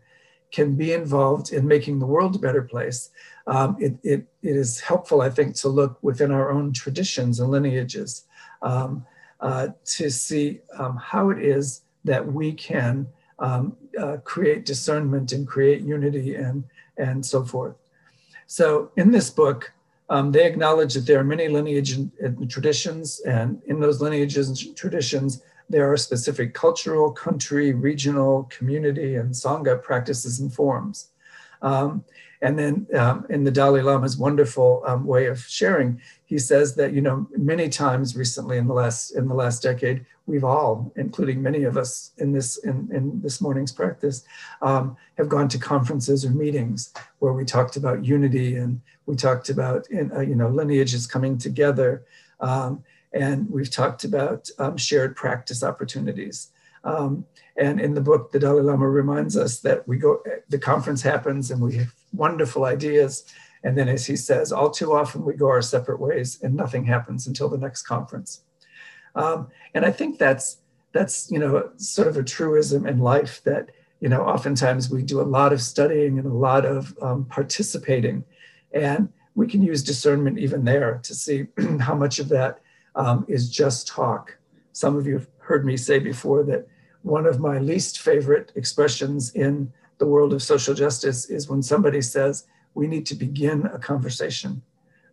can 0.52 0.74
be 0.74 0.92
involved 0.92 1.52
in 1.52 1.66
making 1.66 1.98
the 1.98 2.06
world 2.06 2.36
a 2.36 2.38
better 2.38 2.62
place, 2.62 3.10
um, 3.46 3.76
it, 3.78 3.94
it, 4.02 4.26
it 4.42 4.56
is 4.56 4.80
helpful, 4.80 5.20
I 5.20 5.30
think, 5.30 5.54
to 5.56 5.68
look 5.68 5.98
within 6.02 6.30
our 6.30 6.50
own 6.50 6.72
traditions 6.72 7.40
and 7.40 7.50
lineages 7.50 8.24
um, 8.62 9.04
uh, 9.40 9.68
to 9.84 10.10
see 10.10 10.60
um, 10.78 10.96
how 10.96 11.30
it 11.30 11.38
is 11.38 11.82
that 12.04 12.32
we 12.32 12.52
can 12.52 13.06
um, 13.38 13.76
uh, 14.00 14.16
create 14.24 14.64
discernment 14.64 15.32
and 15.32 15.46
create 15.46 15.82
unity 15.82 16.36
and, 16.36 16.64
and 16.96 17.24
so 17.24 17.44
forth. 17.44 17.76
So 18.46 18.90
in 18.96 19.10
this 19.10 19.30
book, 19.30 19.72
um, 20.08 20.32
they 20.32 20.46
acknowledge 20.46 20.94
that 20.94 21.06
there 21.06 21.18
are 21.18 21.24
many 21.24 21.48
lineage 21.48 21.92
and, 21.92 22.12
and, 22.20 22.50
traditions, 22.50 23.20
and 23.20 23.60
in 23.66 23.80
those 23.80 24.00
lineages 24.00 24.48
and 24.48 24.76
traditions, 24.76 25.42
there 25.68 25.90
are 25.90 25.96
specific 25.96 26.54
cultural, 26.54 27.10
country, 27.10 27.72
regional, 27.72 28.44
community, 28.44 29.16
and 29.16 29.32
Sangha 29.32 29.82
practices 29.82 30.38
and 30.38 30.52
forms. 30.52 31.08
Um, 31.62 32.04
and 32.42 32.58
then 32.58 32.86
um, 32.94 33.26
in 33.30 33.44
the 33.44 33.50
Dalai 33.50 33.80
Lama's 33.80 34.16
wonderful 34.16 34.82
um, 34.86 35.06
way 35.06 35.26
of 35.26 35.40
sharing, 35.40 36.00
he 36.26 36.38
says 36.38 36.74
that 36.74 36.92
you 36.92 37.00
know 37.00 37.26
many 37.36 37.68
times 37.68 38.16
recently 38.16 38.58
in 38.58 38.66
the 38.66 38.74
last 38.74 39.12
in 39.12 39.28
the 39.28 39.34
last 39.34 39.62
decade, 39.62 40.04
we've 40.26 40.44
all, 40.44 40.92
including 40.96 41.42
many 41.42 41.64
of 41.64 41.76
us 41.76 42.12
in 42.18 42.32
this 42.32 42.58
in, 42.58 42.88
in 42.92 43.20
this 43.22 43.40
morning's 43.40 43.72
practice, 43.72 44.24
um, 44.60 44.96
have 45.16 45.28
gone 45.28 45.48
to 45.48 45.58
conferences 45.58 46.24
or 46.24 46.30
meetings 46.30 46.92
where 47.20 47.32
we 47.32 47.44
talked 47.44 47.76
about 47.76 48.04
unity 48.04 48.56
and 48.56 48.80
we 49.06 49.16
talked 49.16 49.48
about 49.48 49.88
in, 49.90 50.12
uh, 50.12 50.20
you 50.20 50.34
know 50.34 50.48
lineages 50.48 51.06
coming 51.06 51.38
together, 51.38 52.04
um, 52.40 52.84
and 53.12 53.48
we've 53.50 53.70
talked 53.70 54.04
about 54.04 54.50
um, 54.58 54.76
shared 54.76 55.16
practice 55.16 55.62
opportunities. 55.62 56.50
Um, 56.86 57.26
and 57.56 57.80
in 57.80 57.94
the 57.94 58.00
book, 58.00 58.30
the 58.30 58.38
Dalai 58.38 58.62
Lama 58.62 58.88
reminds 58.88 59.36
us 59.36 59.58
that 59.60 59.86
we 59.88 59.98
go, 59.98 60.22
the 60.48 60.58
conference 60.58 61.02
happens 61.02 61.50
and 61.50 61.60
we 61.60 61.74
have 61.76 61.92
wonderful 62.12 62.64
ideas. 62.64 63.24
And 63.64 63.76
then, 63.76 63.88
as 63.88 64.06
he 64.06 64.14
says, 64.14 64.52
all 64.52 64.70
too 64.70 64.94
often 64.94 65.24
we 65.24 65.34
go 65.34 65.48
our 65.48 65.62
separate 65.62 66.00
ways 66.00 66.38
and 66.42 66.54
nothing 66.54 66.84
happens 66.84 67.26
until 67.26 67.48
the 67.48 67.58
next 67.58 67.82
conference. 67.82 68.42
Um, 69.16 69.48
and 69.74 69.84
I 69.84 69.90
think 69.90 70.18
that's, 70.18 70.58
that's, 70.92 71.28
you 71.30 71.40
know, 71.40 71.70
sort 71.76 72.06
of 72.06 72.16
a 72.16 72.22
truism 72.22 72.86
in 72.86 73.00
life 73.00 73.42
that, 73.42 73.70
you 73.98 74.08
know, 74.08 74.22
oftentimes 74.22 74.88
we 74.88 75.02
do 75.02 75.20
a 75.20 75.22
lot 75.22 75.52
of 75.52 75.60
studying 75.60 76.18
and 76.18 76.26
a 76.26 76.34
lot 76.34 76.64
of 76.64 76.96
um, 77.02 77.24
participating. 77.24 78.22
And 78.72 79.08
we 79.34 79.48
can 79.48 79.60
use 79.60 79.82
discernment 79.82 80.38
even 80.38 80.64
there 80.64 81.00
to 81.02 81.14
see 81.14 81.46
how 81.80 81.96
much 81.96 82.20
of 82.20 82.28
that 82.28 82.60
um, 82.94 83.24
is 83.26 83.50
just 83.50 83.88
talk. 83.88 84.38
Some 84.72 84.96
of 84.96 85.06
you 85.06 85.14
have 85.14 85.28
heard 85.38 85.64
me 85.64 85.76
say 85.76 85.98
before 85.98 86.44
that 86.44 86.68
one 87.06 87.24
of 87.24 87.38
my 87.38 87.58
least 87.60 88.00
favorite 88.00 88.50
expressions 88.56 89.32
in 89.34 89.72
the 89.98 90.06
world 90.06 90.32
of 90.32 90.42
social 90.42 90.74
justice 90.74 91.30
is 91.30 91.48
when 91.48 91.62
somebody 91.62 92.02
says, 92.02 92.46
we 92.74 92.88
need 92.88 93.06
to 93.06 93.14
begin 93.14 93.64
a 93.66 93.78
conversation 93.78 94.60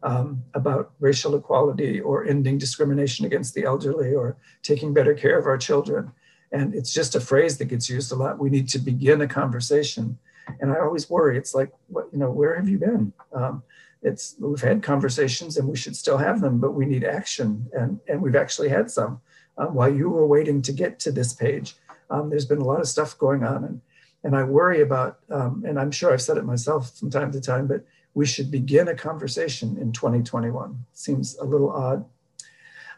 um, 0.01 0.43
about 0.55 0.91
racial 1.00 1.35
equality 1.35 2.01
or 2.01 2.25
ending 2.25 2.57
discrimination 2.57 3.27
against 3.27 3.53
the 3.53 3.63
elderly 3.63 4.13
or 4.15 4.35
taking 4.63 4.91
better 4.91 5.13
care 5.13 5.38
of 5.38 5.45
our 5.45 5.57
children. 5.57 6.12
And 6.51 6.73
it's 6.73 6.91
just 6.91 7.13
a 7.13 7.21
phrase 7.21 7.59
that 7.59 7.65
gets 7.65 7.88
used 7.88 8.12
a 8.12 8.15
lot. 8.15 8.39
We 8.39 8.50
need 8.50 8.67
to 8.69 8.79
begin 8.79 9.21
a 9.21 9.27
conversation. 9.27 10.17
And 10.59 10.71
I 10.71 10.79
always 10.79 11.12
worry, 11.12 11.38
it's 11.38 11.53
like, 11.53 11.71
what, 11.89 12.09
you 12.12 12.17
know, 12.17 12.31
where 12.31 12.55
have 12.55 12.67
you 12.67 12.79
been? 12.79 13.13
Um, 13.33 13.62
it's 14.01 14.35
we've 14.39 14.59
had 14.59 14.81
conversations 14.81 15.57
and 15.57 15.67
we 15.67 15.77
should 15.77 15.95
still 15.95 16.17
have 16.17 16.41
them, 16.41 16.59
but 16.59 16.71
we 16.71 16.88
need 16.88 17.03
action. 17.03 17.67
And, 17.71 18.00
and 18.07 18.19
we've 18.19 18.35
actually 18.35 18.69
had 18.69 18.89
some. 18.89 19.21
Um, 19.57 19.75
while 19.75 19.93
you 19.93 20.09
were 20.09 20.25
waiting 20.25 20.62
to 20.63 20.73
get 20.73 21.00
to 21.01 21.12
this 21.12 21.33
page, 21.33 21.75
um, 22.13 22.29
there's 22.29 22.46
been 22.46 22.62
a 22.62 22.63
lot 22.63 22.79
of 22.79 22.88
stuff 22.88 23.17
going 23.17 23.43
on, 23.43 23.63
and 23.63 23.82
and 24.24 24.38
I 24.38 24.43
worry 24.43 24.82
about, 24.82 25.20
um, 25.29 25.63
and 25.67 25.77
I'm 25.77 25.91
sure 25.91 26.13
I've 26.13 26.22
said 26.22 26.38
it 26.38 26.46
myself 26.46 26.98
from 26.98 27.10
time 27.10 27.32
to 27.34 27.41
time, 27.41 27.67
but 27.67 27.84
we 28.13 28.25
should 28.25 28.51
begin 28.51 28.88
a 28.88 28.96
conversation 28.96 29.77
in 29.77 29.91
2021. 29.91 30.86
Seems 30.93 31.36
a 31.39 31.43
little 31.43 31.72
odd, 31.72 32.05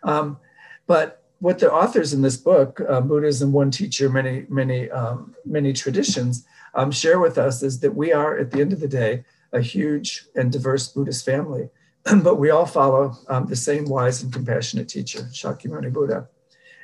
um, 0.03 0.37
but 0.85 1.23
what 1.39 1.59
the 1.59 1.71
authors 1.71 2.13
in 2.13 2.21
this 2.21 2.37
book, 2.37 2.81
uh, 2.87 3.01
Buddhism, 3.01 3.53
One 3.53 3.71
Teacher, 3.71 4.09
Many 4.09 4.45
Many 4.49 4.91
um, 4.91 5.33
Many 5.45 5.71
Traditions, 5.71 6.45
um, 6.73 6.91
share 6.91 7.19
with 7.19 7.37
us 7.37 7.63
is 7.63 7.79
that 7.79 7.95
we 7.95 8.11
are, 8.11 8.37
at 8.37 8.51
the 8.51 8.59
end 8.59 8.73
of 8.73 8.81
the 8.81 8.87
day, 8.87 9.23
a 9.53 9.61
huge 9.61 10.25
and 10.35 10.51
diverse 10.51 10.89
Buddhist 10.89 11.23
family, 11.23 11.69
but 12.21 12.35
we 12.35 12.49
all 12.49 12.65
follow 12.65 13.17
um, 13.29 13.45
the 13.45 13.55
same 13.55 13.85
wise 13.85 14.21
and 14.21 14.33
compassionate 14.33 14.89
teacher, 14.89 15.21
Shakyamuni 15.31 15.93
Buddha 15.93 16.27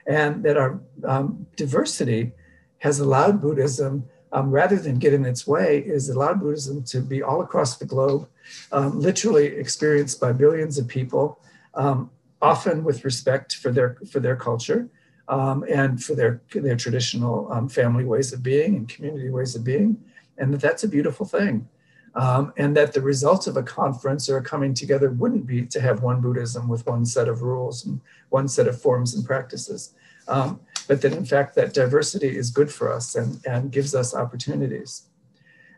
and 0.08 0.44
that 0.44 0.58
our 0.58 0.80
um, 1.06 1.46
diversity 1.56 2.32
has 2.80 3.00
allowed 3.00 3.42
Buddhism, 3.42 4.06
um, 4.32 4.50
rather 4.50 4.78
than 4.78 4.98
get 4.98 5.14
in 5.14 5.26
its 5.26 5.46
way, 5.46 5.80
is 5.80 6.10
allowed 6.10 6.40
Buddhism 6.40 6.84
to 6.84 7.02
be 7.02 7.22
all 7.22 7.42
across 7.42 7.78
the 7.78 7.86
globe, 7.86 8.28
um, 8.72 9.00
literally 9.00 9.46
experienced 9.46 10.20
by 10.20 10.32
billions 10.32 10.78
of 10.78 10.88
people, 10.88 11.40
um, 11.76 12.10
often 12.42 12.84
with 12.84 13.06
respect 13.06 13.56
for 13.56 13.72
their 13.72 13.98
for 14.10 14.20
their 14.20 14.36
culture 14.36 14.90
um, 15.28 15.64
and 15.70 16.04
for 16.04 16.16
their 16.16 16.42
their 16.54 16.76
traditional 16.76 17.52
um, 17.52 17.70
family 17.70 18.04
ways 18.04 18.34
of 18.34 18.42
being 18.42 18.76
and 18.76 18.90
community 18.90 19.30
ways 19.30 19.56
of 19.56 19.64
being, 19.64 19.98
and 20.38 20.54
that 20.54 20.62
that's 20.62 20.84
a 20.84 20.88
beautiful 20.88 21.26
thing. 21.26 21.68
Um, 22.14 22.52
and 22.58 22.76
that 22.76 22.92
the 22.92 23.02
results 23.02 23.48
of 23.48 23.56
a 23.56 23.64
conference 23.64 24.28
or 24.30 24.38
a 24.38 24.44
coming 24.44 24.74
together 24.74 25.12
wouldn't 25.12 25.48
be 25.48 25.66
to 25.68 25.80
have 25.80 26.04
one 26.04 26.20
Buddhism 26.20 26.68
with 26.68 26.86
one 26.86 27.06
set 27.06 27.30
of 27.30 27.42
rules 27.42 27.86
and 27.86 28.02
one 28.30 28.50
set 28.50 28.68
of 28.68 28.82
forms 28.82 29.16
and 29.16 29.26
practices, 29.26 29.94
um, 30.28 30.60
but 30.90 31.02
that 31.02 31.14
in 31.14 31.24
fact 31.24 31.56
that 31.56 31.74
diversity 31.74 32.36
is 32.36 32.52
good 32.52 32.70
for 32.70 32.92
us 32.92 33.16
and, 33.16 33.40
and 33.46 33.72
gives 33.72 33.96
us 33.96 34.14
opportunities. 34.14 35.04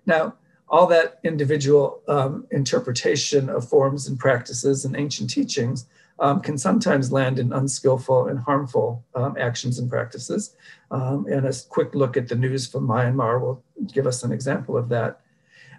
Now, 0.07 0.33
all 0.69 0.87
that 0.87 1.19
individual 1.23 2.01
um, 2.07 2.47
interpretation 2.49 3.47
of 3.49 3.69
forms 3.69 4.07
and 4.07 4.17
practices 4.17 4.85
and 4.85 4.95
ancient 4.95 5.29
teachings 5.29 5.85
um, 6.19 6.41
can 6.41 6.57
sometimes 6.57 7.11
land 7.11 7.39
in 7.39 7.53
unskillful 7.53 8.27
and 8.27 8.39
harmful 8.39 9.03
um, 9.15 9.35
actions 9.39 9.79
and 9.79 9.89
practices. 9.89 10.55
Um, 10.91 11.25
and 11.29 11.45
a 11.45 11.53
quick 11.69 11.93
look 11.95 12.17
at 12.17 12.27
the 12.27 12.35
news 12.35 12.67
from 12.67 12.87
Myanmar 12.87 13.41
will 13.41 13.63
give 13.91 14.07
us 14.07 14.23
an 14.23 14.31
example 14.31 14.77
of 14.77 14.89
that. 14.89 15.19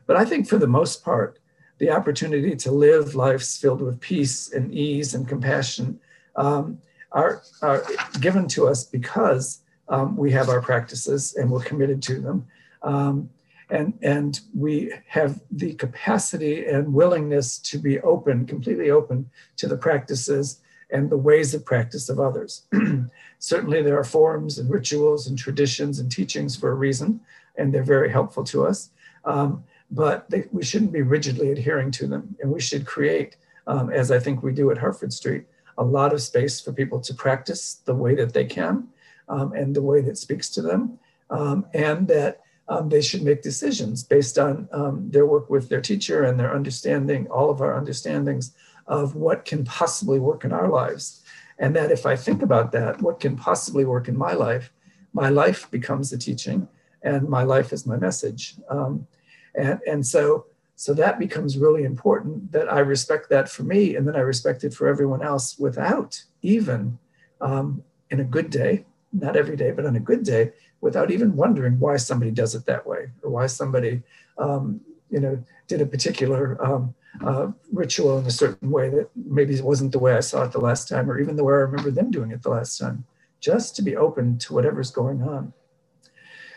But 0.06 0.16
I 0.16 0.24
think 0.24 0.48
for 0.48 0.58
the 0.58 0.66
most 0.66 1.04
part, 1.04 1.38
the 1.78 1.90
opportunity 1.90 2.54
to 2.56 2.70
live 2.70 3.14
lives 3.14 3.56
filled 3.56 3.80
with 3.80 4.00
peace 4.00 4.52
and 4.52 4.72
ease 4.72 5.14
and 5.14 5.28
compassion 5.28 5.98
um, 6.36 6.78
are, 7.12 7.42
are 7.62 7.82
given 8.20 8.46
to 8.48 8.68
us 8.68 8.84
because 8.84 9.60
um, 9.88 10.16
we 10.16 10.30
have 10.32 10.48
our 10.48 10.60
practices 10.60 11.34
and 11.34 11.50
we're 11.50 11.62
committed 11.62 12.02
to 12.02 12.20
them. 12.20 12.46
Um, 12.82 13.30
and 13.70 13.98
and 14.02 14.40
we 14.54 14.92
have 15.06 15.40
the 15.50 15.74
capacity 15.74 16.66
and 16.66 16.92
willingness 16.92 17.58
to 17.58 17.78
be 17.78 17.98
open, 18.00 18.46
completely 18.46 18.90
open 18.90 19.30
to 19.56 19.66
the 19.66 19.76
practices 19.76 20.60
and 20.90 21.08
the 21.10 21.16
ways 21.16 21.54
of 21.54 21.64
practice 21.64 22.08
of 22.08 22.20
others. 22.20 22.66
Certainly, 23.38 23.82
there 23.82 23.98
are 23.98 24.04
forms 24.04 24.58
and 24.58 24.70
rituals 24.70 25.26
and 25.26 25.38
traditions 25.38 25.98
and 25.98 26.12
teachings 26.12 26.56
for 26.56 26.70
a 26.70 26.74
reason, 26.74 27.20
and 27.56 27.72
they're 27.72 27.82
very 27.82 28.10
helpful 28.10 28.44
to 28.44 28.66
us. 28.66 28.90
Um, 29.24 29.64
but 29.90 30.28
they, 30.30 30.44
we 30.52 30.64
shouldn't 30.64 30.92
be 30.92 31.02
rigidly 31.02 31.50
adhering 31.50 31.90
to 31.92 32.06
them, 32.06 32.36
and 32.40 32.50
we 32.50 32.60
should 32.60 32.86
create, 32.86 33.36
um, 33.66 33.90
as 33.90 34.10
I 34.10 34.18
think 34.18 34.42
we 34.42 34.52
do 34.52 34.70
at 34.70 34.78
Hartford 34.78 35.12
Street, 35.12 35.44
a 35.78 35.84
lot 35.84 36.12
of 36.12 36.22
space 36.22 36.60
for 36.60 36.72
people 36.72 37.00
to 37.00 37.14
practice 37.14 37.74
the 37.84 37.94
way 37.94 38.14
that 38.14 38.32
they 38.32 38.44
can 38.44 38.88
um, 39.28 39.52
and 39.52 39.74
the 39.74 39.82
way 39.82 40.00
that 40.02 40.18
speaks 40.18 40.48
to 40.50 40.62
them, 40.62 40.98
um, 41.30 41.66
and 41.74 42.08
that 42.08 42.40
um, 42.68 42.88
they 42.88 43.02
should 43.02 43.22
make 43.22 43.42
decisions 43.42 44.02
based 44.02 44.38
on 44.38 44.68
um, 44.72 45.10
their 45.10 45.26
work 45.26 45.50
with 45.50 45.68
their 45.68 45.80
teacher 45.80 46.24
and 46.24 46.38
their 46.38 46.54
understanding, 46.54 47.26
all 47.28 47.50
of 47.50 47.60
our 47.60 47.76
understandings 47.76 48.52
of 48.86 49.14
what 49.14 49.44
can 49.44 49.64
possibly 49.64 50.18
work 50.18 50.44
in 50.44 50.52
our 50.52 50.68
lives. 50.68 51.22
And 51.58 51.74
that 51.76 51.90
if 51.90 52.06
I 52.06 52.16
think 52.16 52.42
about 52.42 52.72
that, 52.72 53.00
what 53.00 53.20
can 53.20 53.36
possibly 53.36 53.84
work 53.84 54.08
in 54.08 54.16
my 54.16 54.32
life, 54.32 54.72
my 55.12 55.28
life 55.28 55.70
becomes 55.70 56.10
the 56.10 56.18
teaching 56.18 56.68
and 57.02 57.28
my 57.28 57.42
life 57.42 57.72
is 57.72 57.86
my 57.86 57.96
message. 57.96 58.54
Um, 58.68 59.06
and, 59.54 59.80
and 59.86 60.06
so, 60.06 60.46
so 60.76 60.92
that 60.94 61.18
becomes 61.18 61.56
really 61.56 61.84
important 61.84 62.50
that 62.52 62.72
I 62.72 62.80
respect 62.80 63.28
that 63.30 63.48
for 63.48 63.62
me 63.62 63.96
and 63.96 64.06
then 64.06 64.16
I 64.16 64.20
respect 64.20 64.64
it 64.64 64.74
for 64.74 64.88
everyone 64.88 65.22
else 65.22 65.58
without 65.58 66.22
even 66.42 66.98
um, 67.40 67.82
in 68.10 68.20
a 68.20 68.24
good 68.24 68.50
day, 68.50 68.84
not 69.12 69.36
every 69.36 69.56
day, 69.56 69.70
but 69.70 69.86
on 69.86 69.96
a 69.96 70.00
good 70.00 70.24
day, 70.24 70.52
without 70.80 71.10
even 71.10 71.36
wondering 71.36 71.78
why 71.78 71.96
somebody 71.96 72.30
does 72.30 72.54
it 72.54 72.66
that 72.66 72.86
way 72.86 73.10
or 73.22 73.30
why 73.30 73.46
somebody, 73.46 74.02
um, 74.38 74.80
you 75.10 75.20
know, 75.20 75.42
did 75.68 75.80
a 75.80 75.86
particular 75.86 76.62
um, 76.64 76.94
uh, 77.24 77.48
ritual 77.72 78.18
in 78.18 78.26
a 78.26 78.30
certain 78.30 78.70
way 78.70 78.88
that 78.90 79.08
maybe 79.14 79.60
wasn't 79.60 79.92
the 79.92 79.98
way 79.98 80.14
I 80.14 80.20
saw 80.20 80.42
it 80.44 80.52
the 80.52 80.60
last 80.60 80.88
time, 80.88 81.08
or 81.10 81.20
even 81.20 81.36
the 81.36 81.44
way 81.44 81.54
I 81.54 81.58
remember 81.58 81.90
them 81.90 82.10
doing 82.10 82.32
it 82.32 82.42
the 82.42 82.50
last 82.50 82.78
time, 82.78 83.04
just 83.40 83.76
to 83.76 83.82
be 83.82 83.96
open 83.96 84.38
to 84.38 84.52
whatever's 84.52 84.90
going 84.90 85.22
on. 85.22 85.52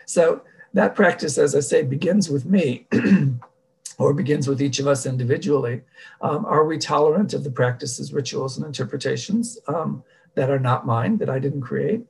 So 0.04 0.42
that 0.74 0.94
practice, 0.94 1.38
as 1.38 1.54
I 1.54 1.60
say, 1.60 1.82
begins 1.82 2.28
with 2.28 2.44
me. 2.44 2.86
or 3.98 4.14
begins 4.14 4.46
with 4.46 4.62
each 4.62 4.78
of 4.78 4.86
us 4.86 5.06
individually. 5.06 5.82
Um, 6.20 6.46
are 6.46 6.64
we 6.64 6.78
tolerant 6.78 7.34
of 7.34 7.44
the 7.44 7.50
practices, 7.50 8.12
rituals, 8.12 8.56
and 8.56 8.64
interpretations 8.64 9.58
um, 9.66 10.04
that 10.34 10.50
are 10.50 10.60
not 10.60 10.86
mine, 10.86 11.18
that 11.18 11.28
I 11.28 11.40
didn't 11.40 11.62
create? 11.62 12.06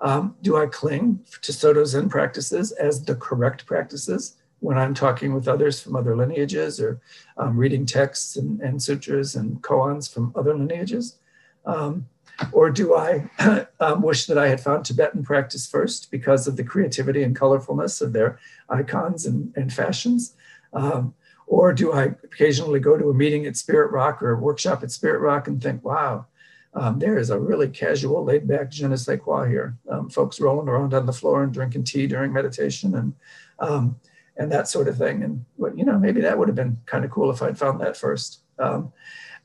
Um, 0.00 0.36
do 0.42 0.56
I 0.56 0.66
cling 0.66 1.20
to 1.42 1.52
Soto 1.52 1.84
Zen 1.84 2.08
practices 2.08 2.72
as 2.72 3.04
the 3.04 3.14
correct 3.14 3.66
practices 3.66 4.36
when 4.60 4.78
I'm 4.78 4.94
talking 4.94 5.32
with 5.32 5.48
others 5.48 5.80
from 5.80 5.96
other 5.96 6.16
lineages 6.16 6.80
or 6.80 7.00
um, 7.36 7.56
reading 7.56 7.86
texts 7.86 8.36
and, 8.36 8.60
and, 8.60 8.82
sutras 8.82 9.36
and 9.36 9.62
koans 9.62 10.12
from 10.12 10.32
other 10.34 10.54
lineages? 10.54 11.16
Um, 11.64 12.08
or 12.52 12.70
do 12.70 12.94
I 12.94 13.28
um, 13.80 14.02
wish 14.02 14.26
that 14.26 14.38
I 14.38 14.48
had 14.48 14.60
found 14.60 14.84
Tibetan 14.84 15.22
practice 15.22 15.66
first 15.66 16.10
because 16.10 16.46
of 16.46 16.56
the 16.56 16.64
creativity 16.64 17.22
and 17.22 17.38
colorfulness 17.38 18.00
of 18.00 18.12
their 18.12 18.38
icons 18.68 19.26
and, 19.26 19.52
and 19.56 19.72
fashions? 19.72 20.34
Um, 20.72 21.14
or 21.46 21.72
do 21.72 21.92
I 21.92 22.14
occasionally 22.24 22.78
go 22.78 22.98
to 22.98 23.08
a 23.08 23.14
meeting 23.14 23.46
at 23.46 23.56
Spirit 23.56 23.90
Rock 23.90 24.22
or 24.22 24.32
a 24.32 24.38
workshop 24.38 24.82
at 24.82 24.90
Spirit 24.90 25.20
Rock 25.20 25.48
and 25.48 25.62
think, 25.62 25.82
wow, 25.82 26.26
um, 26.74 26.98
there 26.98 27.18
is 27.18 27.30
a 27.30 27.38
really 27.38 27.68
casual, 27.68 28.22
laid 28.24 28.46
back 28.46 28.70
je 28.70 28.86
ne 28.86 28.96
sais 28.96 29.18
quoi 29.18 29.48
here. 29.48 29.76
Um, 29.88 30.10
folks 30.10 30.40
rolling 30.40 30.68
around 30.68 30.92
on 30.94 31.06
the 31.06 31.12
floor 31.12 31.42
and 31.42 31.52
drinking 31.52 31.84
tea 31.84 32.06
during 32.06 32.32
meditation 32.32 32.94
and 32.94 33.14
um, 33.58 33.98
and 34.36 34.52
that 34.52 34.68
sort 34.68 34.86
of 34.86 34.96
thing. 34.96 35.22
And 35.22 35.44
you 35.76 35.84
know, 35.84 35.98
maybe 35.98 36.20
that 36.20 36.38
would 36.38 36.48
have 36.48 36.54
been 36.54 36.78
kind 36.86 37.04
of 37.04 37.10
cool 37.10 37.30
if 37.30 37.42
I'd 37.42 37.58
found 37.58 37.80
that 37.80 37.96
first. 37.96 38.40
Um, 38.58 38.92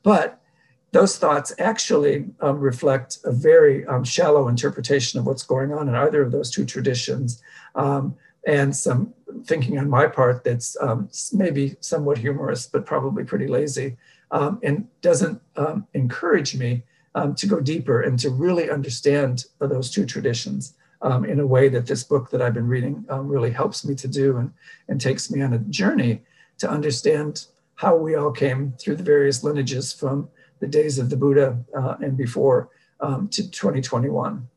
but 0.03 0.42
those 0.93 1.17
thoughts 1.17 1.53
actually 1.59 2.25
um, 2.39 2.59
reflect 2.59 3.17
a 3.25 3.31
very 3.31 3.85
um, 3.87 4.03
shallow 4.03 4.47
interpretation 4.47 5.19
of 5.19 5.25
what's 5.25 5.43
going 5.43 5.73
on 5.73 5.89
in 5.89 5.95
either 5.95 6.21
of 6.21 6.31
those 6.31 6.49
two 6.49 6.65
traditions, 6.65 7.41
and 8.45 8.75
some 8.75 9.13
thinking 9.45 9.79
on 9.79 9.89
my 9.89 10.05
part 10.05 10.43
that's 10.43 10.77
maybe 11.33 11.75
somewhat 11.79 12.17
humorous, 12.17 12.67
but 12.67 12.85
probably 12.85 13.23
pretty 13.23 13.47
lazy. 13.47 13.97
and 14.31 14.87
doesn't 15.01 15.41
encourage 15.93 16.55
me 16.55 16.83
um, 17.15 17.35
to 17.35 17.47
go 17.47 17.59
deeper 17.59 18.01
and 18.01 18.17
to 18.19 18.29
really 18.29 18.69
understand 18.69 19.45
those 19.59 19.91
two 19.91 20.05
traditions 20.05 20.73
um, 21.01 21.25
in 21.25 21.39
a 21.39 21.45
way 21.45 21.69
that 21.69 21.85
this 21.85 22.03
book 22.03 22.29
that 22.31 22.41
I've 22.41 22.53
been 22.53 22.67
reading 22.67 23.05
um, 23.09 23.27
really 23.27 23.51
helps 23.51 23.85
me 23.85 23.93
to 23.95 24.07
do 24.07 24.37
and, 24.37 24.51
and 24.87 24.99
takes 24.99 25.29
me 25.29 25.41
on 25.41 25.53
a 25.53 25.59
journey 25.59 26.21
to 26.59 26.69
understand 26.69 27.45
how 27.75 27.95
we 27.95 28.15
all 28.15 28.31
came 28.31 28.73
through 28.79 28.95
the 28.95 29.03
various 29.03 29.43
lineages 29.43 29.91
from 29.91 30.29
the 30.63 30.71
days 30.79 30.95
of 30.97 31.09
the 31.09 31.17
Buddha 31.17 31.47
uh, 31.77 31.95
and 32.01 32.15
before 32.15 32.69
um, 32.99 33.27
to 33.29 33.41
2021. 33.49 34.47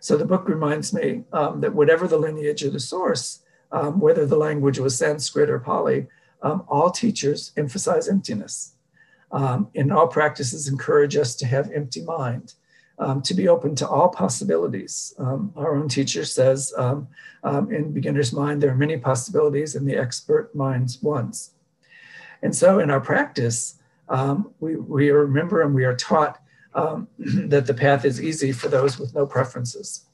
So 0.00 0.16
the 0.16 0.30
book 0.32 0.48
reminds 0.48 0.94
me 0.94 1.24
um, 1.32 1.60
that 1.62 1.74
whatever 1.74 2.06
the 2.06 2.18
lineage 2.18 2.62
or 2.62 2.70
the 2.70 2.86
source, 2.94 3.42
um, 3.72 4.00
whether 4.00 4.24
the 4.26 4.36
language 4.36 4.78
was 4.78 4.96
Sanskrit 4.96 5.50
or 5.50 5.58
Pali, 5.58 6.06
all 6.68 6.90
teachers 6.90 7.52
emphasize 7.56 8.06
emptiness 8.06 8.74
um, 9.34 9.68
in 9.74 9.90
all 9.90 10.06
practices 10.06 10.68
encourage 10.68 11.16
us 11.16 11.34
to 11.36 11.46
have 11.46 11.70
empty 11.72 12.02
mind, 12.02 12.54
um, 13.00 13.20
to 13.22 13.34
be 13.34 13.48
open 13.48 13.74
to 13.74 13.88
all 13.88 14.08
possibilities. 14.08 15.12
Um, 15.18 15.52
our 15.56 15.74
own 15.74 15.88
teacher 15.88 16.24
says 16.24 16.72
um, 16.78 17.08
um, 17.42 17.72
in 17.72 17.92
beginner's 17.92 18.32
mind, 18.32 18.62
there 18.62 18.70
are 18.70 18.76
many 18.76 18.96
possibilities, 18.96 19.74
and 19.74 19.88
the 19.88 19.96
expert 19.96 20.54
mind's 20.54 21.02
ones. 21.02 21.50
And 22.42 22.54
so 22.54 22.78
in 22.78 22.90
our 22.90 23.00
practice, 23.00 23.80
um, 24.08 24.52
we, 24.60 24.76
we 24.76 25.10
remember 25.10 25.62
and 25.62 25.74
we 25.74 25.84
are 25.84 25.96
taught 25.96 26.40
um, 26.74 27.08
that 27.18 27.66
the 27.66 27.74
path 27.74 28.04
is 28.04 28.22
easy 28.22 28.52
for 28.52 28.68
those 28.68 28.98
with 28.98 29.14
no 29.14 29.26
preferences. 29.26 30.06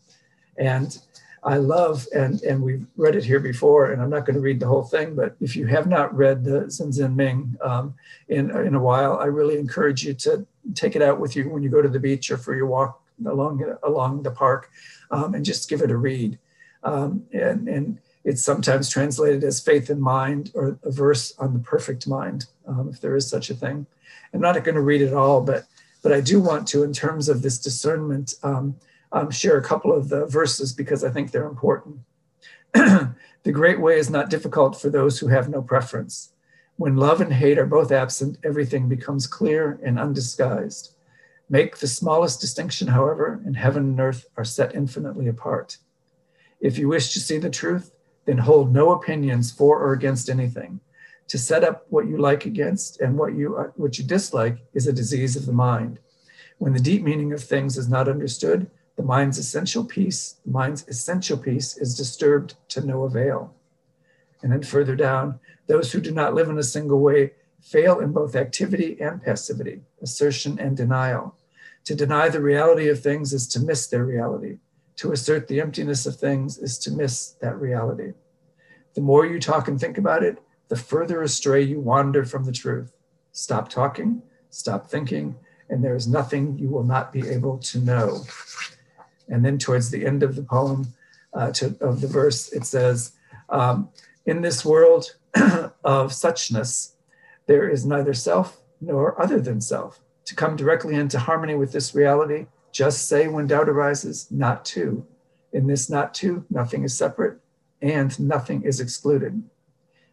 And 0.56 0.98
I 1.42 1.56
love, 1.56 2.06
and, 2.14 2.42
and 2.42 2.62
we've 2.62 2.86
read 2.96 3.16
it 3.16 3.24
here 3.24 3.40
before, 3.40 3.92
and 3.92 4.02
I'm 4.02 4.10
not 4.10 4.26
going 4.26 4.34
to 4.34 4.42
read 4.42 4.60
the 4.60 4.66
whole 4.66 4.82
thing, 4.82 5.14
but 5.14 5.36
if 5.40 5.56
you 5.56 5.66
have 5.66 5.86
not 5.86 6.14
read 6.14 6.44
the 6.44 6.70
Zen 6.70 7.16
Ming 7.16 7.56
um, 7.62 7.94
in, 8.28 8.50
in 8.50 8.74
a 8.74 8.80
while, 8.80 9.18
I 9.18 9.24
really 9.24 9.58
encourage 9.58 10.04
you 10.04 10.12
to 10.14 10.46
take 10.74 10.96
it 10.96 11.02
out 11.02 11.18
with 11.18 11.36
you 11.36 11.48
when 11.48 11.62
you 11.62 11.70
go 11.70 11.80
to 11.80 11.88
the 11.88 11.98
beach 11.98 12.30
or 12.30 12.36
for 12.36 12.54
your 12.54 12.66
walk 12.66 13.02
along, 13.24 13.64
along 13.82 14.22
the 14.22 14.30
park 14.30 14.70
um, 15.10 15.34
and 15.34 15.44
just 15.44 15.68
give 15.68 15.80
it 15.80 15.90
a 15.90 15.96
read. 15.96 16.38
Um, 16.82 17.24
and, 17.32 17.68
and 17.68 17.98
it's 18.24 18.42
sometimes 18.42 18.90
translated 18.90 19.44
as 19.44 19.60
faith 19.60 19.90
in 19.90 20.00
mind 20.00 20.52
or 20.54 20.78
a 20.84 20.90
verse 20.90 21.32
on 21.38 21.54
the 21.54 21.60
perfect 21.60 22.06
mind, 22.06 22.46
um, 22.66 22.88
if 22.92 23.00
there 23.00 23.16
is 23.16 23.28
such 23.28 23.50
a 23.50 23.54
thing. 23.54 23.86
I'm 24.32 24.40
not 24.40 24.62
going 24.62 24.74
to 24.74 24.80
read 24.80 25.02
it 25.02 25.14
all, 25.14 25.40
but 25.40 25.66
but 26.02 26.12
I 26.12 26.20
do 26.20 26.40
want 26.40 26.66
to, 26.68 26.82
in 26.82 26.94
terms 26.94 27.28
of 27.28 27.42
this 27.42 27.58
discernment, 27.58 28.34
um, 28.42 28.76
um, 29.12 29.30
share 29.30 29.58
a 29.58 29.62
couple 29.62 29.92
of 29.92 30.08
the 30.08 30.24
verses 30.26 30.72
because 30.72 31.04
I 31.04 31.10
think 31.10 31.30
they're 31.30 31.44
important. 31.44 32.00
the 32.72 33.52
great 33.52 33.80
way 33.80 33.98
is 33.98 34.08
not 34.08 34.30
difficult 34.30 34.80
for 34.80 34.88
those 34.88 35.18
who 35.18 35.28
have 35.28 35.48
no 35.48 35.60
preference. 35.60 36.32
When 36.76 36.96
love 36.96 37.20
and 37.20 37.32
hate 37.32 37.58
are 37.58 37.66
both 37.66 37.92
absent, 37.92 38.38
everything 38.42 38.88
becomes 38.88 39.26
clear 39.26 39.78
and 39.84 39.98
undisguised. 39.98 40.94
Make 41.50 41.78
the 41.78 41.88
smallest 41.88 42.40
distinction, 42.40 42.88
however, 42.88 43.42
and 43.44 43.56
heaven 43.56 43.82
and 43.84 44.00
earth 44.00 44.26
are 44.36 44.44
set 44.44 44.74
infinitely 44.74 45.28
apart. 45.28 45.76
If 46.60 46.78
you 46.78 46.88
wish 46.88 47.12
to 47.12 47.20
see 47.20 47.38
the 47.38 47.50
truth, 47.50 47.92
then 48.26 48.38
hold 48.38 48.72
no 48.72 48.92
opinions 48.92 49.50
for 49.50 49.78
or 49.78 49.92
against 49.92 50.28
anything. 50.28 50.80
To 51.28 51.38
set 51.38 51.62
up 51.62 51.86
what 51.90 52.06
you 52.06 52.18
like 52.18 52.44
against 52.44 53.00
and 53.00 53.16
what 53.16 53.34
you, 53.34 53.56
uh, 53.56 53.70
what 53.76 53.98
you 53.98 54.04
dislike 54.04 54.58
is 54.74 54.86
a 54.86 54.92
disease 54.92 55.36
of 55.36 55.46
the 55.46 55.52
mind. 55.52 55.98
When 56.58 56.72
the 56.72 56.80
deep 56.80 57.02
meaning 57.02 57.32
of 57.32 57.42
things 57.42 57.78
is 57.78 57.88
not 57.88 58.08
understood, 58.08 58.70
the 58.96 59.02
mind's 59.02 59.38
essential 59.38 59.84
peace, 59.84 60.36
the 60.44 60.50
mind's 60.50 60.86
essential 60.88 61.38
peace 61.38 61.76
is 61.76 61.96
disturbed 61.96 62.54
to 62.68 62.84
no 62.84 63.04
avail. 63.04 63.54
And 64.42 64.52
then 64.52 64.62
further 64.62 64.96
down, 64.96 65.40
those 65.68 65.92
who 65.92 66.00
do 66.00 66.10
not 66.10 66.34
live 66.34 66.48
in 66.48 66.58
a 66.58 66.62
single 66.62 67.00
way 67.00 67.32
fail 67.62 68.00
in 68.00 68.12
both 68.12 68.36
activity 68.36 69.00
and 69.00 69.22
passivity, 69.22 69.82
assertion 70.02 70.58
and 70.58 70.76
denial. 70.76 71.36
To 71.84 71.94
deny 71.94 72.28
the 72.28 72.42
reality 72.42 72.88
of 72.88 73.00
things 73.00 73.32
is 73.32 73.46
to 73.48 73.60
miss 73.60 73.86
their 73.86 74.04
reality. 74.04 74.58
To 75.00 75.12
assert 75.12 75.48
the 75.48 75.62
emptiness 75.62 76.04
of 76.04 76.16
things 76.16 76.58
is 76.58 76.76
to 76.80 76.90
miss 76.90 77.30
that 77.40 77.58
reality. 77.58 78.12
The 78.92 79.00
more 79.00 79.24
you 79.24 79.40
talk 79.40 79.66
and 79.66 79.80
think 79.80 79.96
about 79.96 80.22
it, 80.22 80.36
the 80.68 80.76
further 80.76 81.22
astray 81.22 81.62
you 81.62 81.80
wander 81.80 82.26
from 82.26 82.44
the 82.44 82.52
truth. 82.52 82.92
Stop 83.32 83.70
talking, 83.70 84.20
stop 84.50 84.90
thinking, 84.90 85.36
and 85.70 85.82
there 85.82 85.94
is 85.94 86.06
nothing 86.06 86.58
you 86.58 86.68
will 86.68 86.84
not 86.84 87.14
be 87.14 87.26
able 87.26 87.56
to 87.60 87.78
know. 87.78 88.24
And 89.26 89.42
then 89.42 89.56
towards 89.56 89.90
the 89.90 90.04
end 90.04 90.22
of 90.22 90.36
the 90.36 90.42
poem, 90.42 90.92
uh, 91.32 91.50
to, 91.52 91.74
of 91.80 92.02
the 92.02 92.06
verse, 92.06 92.52
it 92.52 92.66
says, 92.66 93.12
um, 93.48 93.88
In 94.26 94.42
this 94.42 94.66
world 94.66 95.16
of 95.34 96.12
suchness, 96.12 96.92
there 97.46 97.66
is 97.70 97.86
neither 97.86 98.12
self 98.12 98.60
nor 98.82 99.18
other 99.18 99.40
than 99.40 99.62
self. 99.62 99.98
To 100.26 100.34
come 100.34 100.56
directly 100.56 100.94
into 100.94 101.18
harmony 101.18 101.54
with 101.54 101.72
this 101.72 101.94
reality, 101.94 102.48
just 102.72 103.08
say 103.08 103.28
when 103.28 103.46
doubt 103.46 103.68
arises, 103.68 104.28
not 104.30 104.64
two. 104.64 105.06
In 105.52 105.66
this 105.66 105.90
not 105.90 106.14
two, 106.14 106.44
nothing 106.50 106.84
is 106.84 106.96
separate 106.96 107.38
and 107.82 108.18
nothing 108.20 108.62
is 108.62 108.80
excluded. 108.80 109.42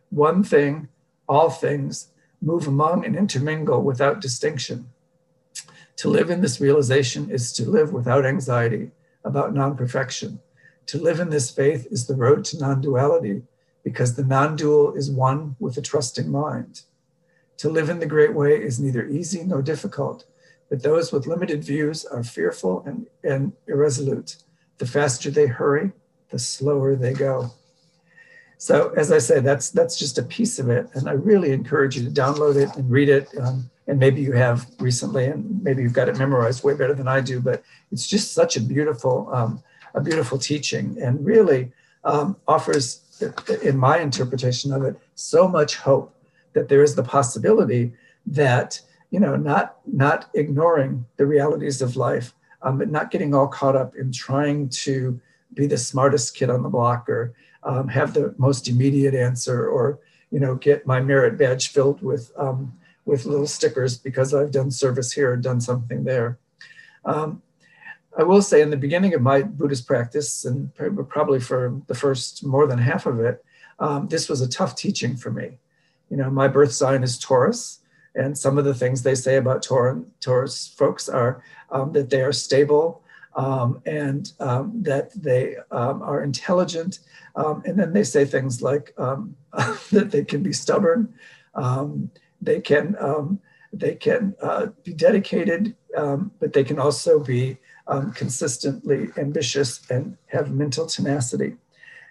one 0.10 0.42
thing, 0.42 0.88
all 1.28 1.50
things, 1.50 2.14
move 2.42 2.66
among 2.68 3.06
and 3.06 3.16
intermingle 3.16 3.82
without 3.82 4.22
distinction. 4.22 4.90
To 5.98 6.10
live 6.10 6.30
in 6.30 6.42
this 6.42 6.62
realization 6.62 7.30
is 7.30 7.52
to 7.54 7.70
live 7.70 7.92
without 7.92 8.26
anxiety 8.26 8.92
about 9.26 9.54
non 9.54 9.76
perfection. 9.76 10.40
To 10.88 10.98
live 10.98 11.20
in 11.20 11.30
this 11.30 11.52
faith 11.52 11.88
is 11.92 12.08
the 12.08 12.16
road 12.16 12.46
to 12.46 12.58
non 12.58 12.80
duality 12.80 13.42
because 13.84 14.16
the 14.16 14.24
non 14.24 14.56
dual 14.56 14.94
is 14.94 15.12
one 15.12 15.56
with 15.60 15.78
a 15.78 15.82
trusting 15.82 16.32
mind. 16.32 16.84
To 17.58 17.70
live 17.70 17.90
in 17.90 18.00
the 18.00 18.06
great 18.06 18.34
way 18.34 18.56
is 18.62 18.80
neither 18.80 19.08
easy 19.08 19.44
nor 19.44 19.62
difficult, 19.62 20.26
but 20.70 20.84
those 20.84 21.12
with 21.12 21.28
limited 21.28 21.64
views 21.64 22.06
are 22.06 22.24
fearful 22.24 22.84
and, 22.86 23.08
and 23.24 23.54
irresolute. 23.68 24.38
The 24.78 24.86
faster 24.86 25.32
they 25.32 25.48
hurry, 25.48 25.92
the 26.30 26.40
slower 26.40 26.96
they 26.96 27.14
go. 27.14 27.52
So, 28.60 28.90
as 28.98 29.12
I 29.12 29.20
say, 29.20 29.40
that's 29.40 29.70
that's 29.70 29.98
just 29.98 30.18
a 30.18 30.24
piece 30.24 30.58
of 30.58 30.70
it, 30.70 30.88
and 30.94 31.08
I 31.08 31.14
really 31.14 31.52
encourage 31.52 31.96
you 31.96 32.04
to 32.06 32.10
download 32.10 32.56
it 32.56 32.76
and 32.76 32.90
read 32.90 33.08
it. 33.08 33.30
Um, 33.40 33.70
and 33.86 34.00
maybe 34.00 34.22
you 34.22 34.34
have 34.34 34.68
recently, 34.80 35.26
and 35.26 35.64
maybe 35.64 35.82
you've 35.84 35.94
got 35.94 36.10
it 36.10 36.18
memorized 36.18 36.64
way 36.64 36.74
better 36.74 36.94
than 36.94 37.08
I 37.08 37.22
do. 37.22 37.40
But 37.40 37.64
it's 37.92 38.08
just 38.08 38.34
such 38.34 38.58
a 38.58 38.62
beautiful, 38.62 39.30
um, 39.32 39.64
a 39.94 40.02
beautiful 40.02 40.40
teaching, 40.40 40.98
and 41.00 41.24
really 41.24 41.72
um, 42.04 42.36
offers, 42.48 43.02
in 43.64 43.78
my 43.78 44.00
interpretation 44.00 44.74
of 44.74 44.84
it, 44.84 45.00
so 45.14 45.48
much 45.48 45.76
hope 45.76 46.16
that 46.54 46.68
there 46.68 46.82
is 46.82 46.96
the 46.96 47.04
possibility 47.04 47.94
that 48.26 48.82
you 49.12 49.20
know, 49.20 49.36
not 49.36 49.78
not 49.86 50.30
ignoring 50.34 51.06
the 51.18 51.26
realities 51.26 51.82
of 51.82 51.96
life, 51.96 52.34
um, 52.62 52.78
but 52.78 52.90
not 52.90 53.12
getting 53.12 53.34
all 53.34 53.48
caught 53.48 53.76
up 53.76 53.96
in 53.96 54.12
trying 54.12 54.70
to 54.70 55.20
be 55.54 55.66
the 55.66 55.78
smartest 55.78 56.36
kid 56.36 56.50
on 56.50 56.64
the 56.64 56.70
block 56.70 57.08
or 57.10 57.34
um, 57.64 57.88
have 57.88 58.14
the 58.14 58.34
most 58.38 58.68
immediate 58.68 59.16
answer 59.16 59.68
or 59.68 60.00
you 60.32 60.40
know 60.40 60.56
get 60.56 60.86
my 60.86 61.00
merit 61.00 61.38
badge 61.38 61.70
filled 61.70 62.02
with 62.02 62.32
um, 62.38 62.74
with 63.06 63.26
little 63.26 63.48
stickers 63.48 63.98
because 63.98 64.34
I've 64.34 64.52
done 64.52 64.70
service 64.70 65.14
here 65.14 65.34
and 65.34 65.42
done 65.42 65.62
something 65.62 66.04
there. 66.04 66.38
Um, 67.06 67.42
I 68.18 68.24
will 68.24 68.42
say 68.42 68.62
in 68.62 68.72
the 68.72 68.78
beginning 68.78 69.14
of 69.14 69.22
my 69.22 69.44
Buddhist 69.44 69.88
practice, 69.88 70.44
and 70.44 70.74
probably 71.08 71.40
for 71.40 71.80
the 71.88 71.96
first 71.96 72.44
more 72.44 72.66
than 72.66 72.80
half 72.80 73.06
of 73.06 73.20
it, 73.20 73.46
um, 73.80 74.08
this 74.08 74.28
was 74.28 74.42
a 74.42 74.50
tough 74.50 74.76
teaching 74.76 75.16
for 75.16 75.32
me. 75.32 75.60
You 76.10 76.18
know, 76.18 76.30
my 76.32 76.48
birth 76.48 76.72
sign 76.72 77.04
is 77.04 77.20
Taurus, 77.20 77.80
and 78.18 78.38
some 78.38 78.58
of 78.58 78.66
the 78.66 78.74
things 78.74 79.04
they 79.04 79.16
say 79.16 79.38
about 79.38 79.62
Taurus 79.62 80.74
folks 80.76 81.08
are 81.08 81.44
um, 81.72 81.94
that 81.94 82.10
they 82.10 82.22
are 82.22 82.34
stable, 82.34 83.04
um, 83.36 83.82
and 83.86 84.34
um, 84.40 84.82
that 84.84 85.12
they 85.14 85.56
um, 85.72 86.02
are 86.02 86.24
intelligent. 86.24 87.00
Um, 87.36 87.62
and 87.66 87.78
then 87.78 87.94
they 87.94 88.04
say 88.04 88.26
things 88.26 88.62
like 88.62 88.94
um, 88.98 89.36
that 89.92 90.10
they 90.12 90.26
can 90.26 90.42
be 90.42 90.52
stubborn, 90.52 91.14
they 92.42 92.60
can 92.60 93.40
they 93.74 93.96
can 93.96 94.36
uh, 94.42 94.68
be 94.84 94.94
dedicated, 94.94 95.76
but 95.94 96.54
they 96.54 96.64
can 96.64 96.80
also 96.80 97.20
be 97.20 97.58
consistently 98.16 99.10
ambitious 99.18 99.82
and 99.90 100.18
have 100.28 100.52
mental 100.52 100.88
tenacity. 100.88 101.56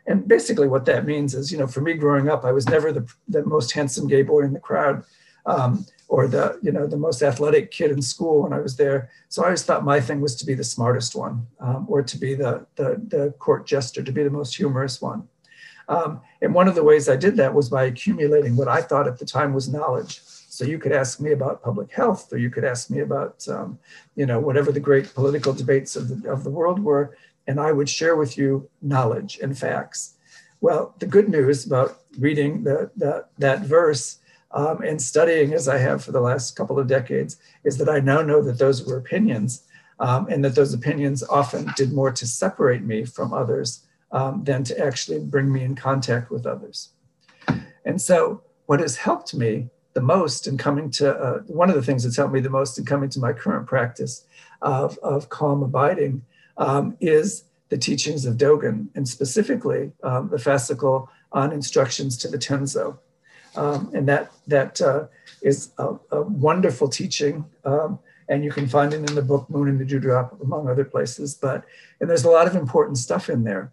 And 0.06 0.28
basically, 0.28 0.68
what 0.68 0.84
that 0.84 1.04
means 1.04 1.34
is, 1.34 1.50
you 1.50 1.58
know, 1.58 1.66
for 1.66 1.80
me 1.80 1.94
growing 1.94 2.28
up, 2.28 2.44
I 2.44 2.52
was 2.52 2.68
never 2.68 2.92
the, 2.92 3.12
the 3.26 3.44
most 3.44 3.72
handsome 3.72 4.06
gay 4.06 4.22
boy 4.22 4.42
in 4.42 4.52
the 4.52 4.60
crowd. 4.60 5.02
Um, 5.46 5.84
or 6.08 6.28
the 6.28 6.58
you 6.62 6.72
know 6.72 6.86
the 6.86 6.96
most 6.96 7.22
athletic 7.22 7.70
kid 7.70 7.90
in 7.90 8.00
school 8.00 8.42
when 8.42 8.52
I 8.52 8.60
was 8.60 8.76
there. 8.76 9.10
So 9.28 9.42
I 9.42 9.46
always 9.46 9.64
thought 9.64 9.84
my 9.84 10.00
thing 10.00 10.20
was 10.20 10.36
to 10.36 10.46
be 10.46 10.54
the 10.54 10.64
smartest 10.64 11.14
one, 11.14 11.46
um, 11.60 11.86
or 11.88 12.02
to 12.02 12.18
be 12.18 12.34
the, 12.34 12.66
the, 12.76 13.00
the 13.08 13.34
court 13.38 13.66
jester, 13.66 14.02
to 14.02 14.12
be 14.12 14.22
the 14.22 14.30
most 14.30 14.56
humorous 14.56 15.02
one. 15.02 15.28
Um, 15.88 16.20
and 16.42 16.54
one 16.54 16.68
of 16.68 16.74
the 16.74 16.84
ways 16.84 17.08
I 17.08 17.16
did 17.16 17.36
that 17.36 17.54
was 17.54 17.68
by 17.68 17.84
accumulating 17.84 18.56
what 18.56 18.68
I 18.68 18.82
thought 18.82 19.06
at 19.06 19.18
the 19.18 19.24
time 19.24 19.52
was 19.52 19.68
knowledge. 19.68 20.20
So 20.24 20.64
you 20.64 20.78
could 20.78 20.92
ask 20.92 21.20
me 21.20 21.32
about 21.32 21.62
public 21.62 21.92
health, 21.92 22.32
or 22.32 22.38
you 22.38 22.50
could 22.50 22.64
ask 22.64 22.88
me 22.90 23.00
about 23.00 23.46
um, 23.48 23.78
you 24.14 24.26
know 24.26 24.40
whatever 24.40 24.72
the 24.72 24.80
great 24.80 25.12
political 25.14 25.52
debates 25.52 25.96
of 25.96 26.08
the 26.08 26.30
of 26.30 26.44
the 26.44 26.50
world 26.50 26.78
were, 26.78 27.16
and 27.46 27.60
I 27.60 27.72
would 27.72 27.88
share 27.88 28.16
with 28.16 28.38
you 28.38 28.68
knowledge 28.80 29.38
and 29.42 29.56
facts. 29.56 30.14
Well, 30.60 30.94
the 30.98 31.06
good 31.06 31.28
news 31.28 31.66
about 31.66 31.98
reading 32.18 32.64
the, 32.64 32.90
the 32.96 33.26
that 33.38 33.60
verse 33.60 34.18
um, 34.52 34.82
and 34.82 35.00
studying 35.00 35.52
as 35.52 35.68
I 35.68 35.78
have 35.78 36.04
for 36.04 36.12
the 36.12 36.20
last 36.20 36.56
couple 36.56 36.78
of 36.78 36.86
decades 36.86 37.36
is 37.64 37.78
that 37.78 37.88
I 37.88 38.00
now 38.00 38.22
know 38.22 38.42
that 38.42 38.58
those 38.58 38.84
were 38.84 38.96
opinions 38.96 39.64
um, 39.98 40.26
and 40.28 40.44
that 40.44 40.54
those 40.54 40.74
opinions 40.74 41.22
often 41.22 41.70
did 41.76 41.92
more 41.92 42.12
to 42.12 42.26
separate 42.26 42.82
me 42.82 43.04
from 43.04 43.32
others 43.32 43.86
um, 44.12 44.44
than 44.44 44.64
to 44.64 44.78
actually 44.78 45.20
bring 45.20 45.52
me 45.52 45.62
in 45.62 45.74
contact 45.74 46.30
with 46.30 46.46
others. 46.46 46.90
And 47.84 48.00
so, 48.00 48.42
what 48.66 48.80
has 48.80 48.96
helped 48.96 49.34
me 49.34 49.68
the 49.94 50.00
most 50.00 50.46
in 50.46 50.58
coming 50.58 50.90
to 50.90 51.16
uh, 51.16 51.38
one 51.46 51.70
of 51.70 51.76
the 51.76 51.82
things 51.82 52.02
that's 52.02 52.16
helped 52.16 52.34
me 52.34 52.40
the 52.40 52.50
most 52.50 52.78
in 52.78 52.84
coming 52.84 53.08
to 53.10 53.20
my 53.20 53.32
current 53.32 53.66
practice 53.66 54.26
of, 54.60 54.98
of 54.98 55.28
calm 55.28 55.62
abiding 55.62 56.22
um, 56.58 56.96
is 57.00 57.44
the 57.68 57.78
teachings 57.78 58.26
of 58.26 58.36
Dogen, 58.36 58.88
and 58.94 59.08
specifically 59.08 59.92
um, 60.02 60.28
the 60.28 60.36
fascicle 60.36 61.08
on 61.32 61.52
instructions 61.52 62.16
to 62.18 62.28
the 62.28 62.38
Tenzo. 62.38 62.98
Um, 63.56 63.90
and 63.94 64.06
that 64.08 64.32
that 64.46 64.80
uh, 64.80 65.06
is 65.42 65.70
a, 65.78 65.94
a, 66.10 66.22
wonderful 66.22 66.88
teaching. 66.88 67.44
Um, 67.64 67.98
and 68.28 68.44
you 68.44 68.50
can 68.50 68.66
find 68.66 68.92
it 68.92 69.08
in 69.08 69.14
the 69.14 69.22
book 69.22 69.48
Moon 69.48 69.68
and 69.68 69.78
the 69.78 69.84
Dewdrop, 69.84 70.40
among 70.40 70.68
other 70.68 70.84
places. 70.84 71.34
But 71.34 71.64
and 72.00 72.10
there's 72.10 72.24
a 72.24 72.30
lot 72.30 72.46
of 72.46 72.54
important 72.54 72.98
stuff 72.98 73.30
in 73.30 73.44
there. 73.44 73.72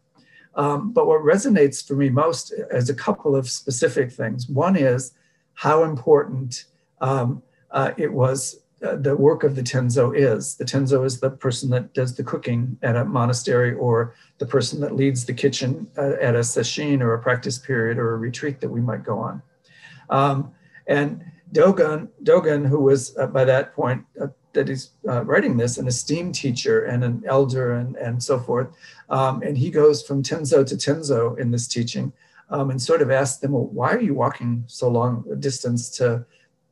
Um, 0.55 0.91
but 0.91 1.07
what 1.07 1.21
resonates 1.21 1.85
for 1.85 1.95
me 1.95 2.09
most 2.09 2.53
is 2.71 2.89
a 2.89 2.93
couple 2.93 3.35
of 3.35 3.49
specific 3.49 4.11
things. 4.11 4.47
One 4.47 4.75
is 4.75 5.13
how 5.55 5.83
important 5.83 6.65
um, 7.01 7.41
uh, 7.71 7.91
it 7.97 8.13
was 8.13 8.59
uh, 8.83 8.95
the 8.97 9.15
work 9.15 9.43
of 9.43 9.55
the 9.55 9.63
tenzo 9.63 10.15
is. 10.15 10.55
The 10.55 10.65
tenzo 10.65 11.05
is 11.05 11.19
the 11.19 11.29
person 11.29 11.69
that 11.71 11.93
does 11.93 12.15
the 12.15 12.23
cooking 12.23 12.77
at 12.83 12.95
a 12.95 13.05
monastery 13.05 13.73
or 13.73 14.13
the 14.39 14.45
person 14.45 14.81
that 14.81 14.95
leads 14.95 15.25
the 15.25 15.33
kitchen 15.33 15.87
uh, 15.97 16.13
at 16.21 16.35
a 16.35 16.39
sesshin 16.39 17.01
or 17.01 17.13
a 17.13 17.19
practice 17.19 17.57
period 17.57 17.97
or 17.97 18.13
a 18.13 18.17
retreat 18.17 18.59
that 18.61 18.69
we 18.69 18.81
might 18.81 19.03
go 19.03 19.17
on. 19.17 19.41
Um, 20.13 20.53
and 20.87 21.25
Dogen, 21.51 22.09
Dogen, 22.23 22.67
who 22.67 22.79
was 22.79 23.17
uh, 23.17 23.27
by 23.27 23.43
that 23.45 23.73
point 23.73 24.05
uh, 24.21 24.27
that 24.53 24.67
he's 24.67 24.91
uh, 25.09 25.23
writing 25.25 25.57
this, 25.57 25.77
an 25.77 25.87
esteemed 25.87 26.35
teacher 26.35 26.85
and 26.85 27.03
an 27.03 27.23
elder 27.27 27.73
and, 27.73 27.95
and 27.95 28.21
so 28.21 28.39
forth. 28.39 28.67
Um, 29.09 29.41
and 29.41 29.57
he 29.57 29.69
goes 29.71 30.03
from 30.05 30.21
Tenzo 30.21 30.65
to 30.65 30.75
Tenzo 30.75 31.37
in 31.39 31.49
this 31.51 31.67
teaching 31.67 32.13
um, 32.49 32.69
and 32.69 32.79
sort 32.79 33.01
of 33.01 33.09
asks 33.09 33.39
them, 33.39 33.53
well, 33.53 33.65
why 33.65 33.91
are 33.93 34.01
you 34.01 34.13
walking 34.13 34.63
so 34.67 34.87
long 34.87 35.25
a 35.31 35.35
distance 35.35 35.89
to 35.97 36.25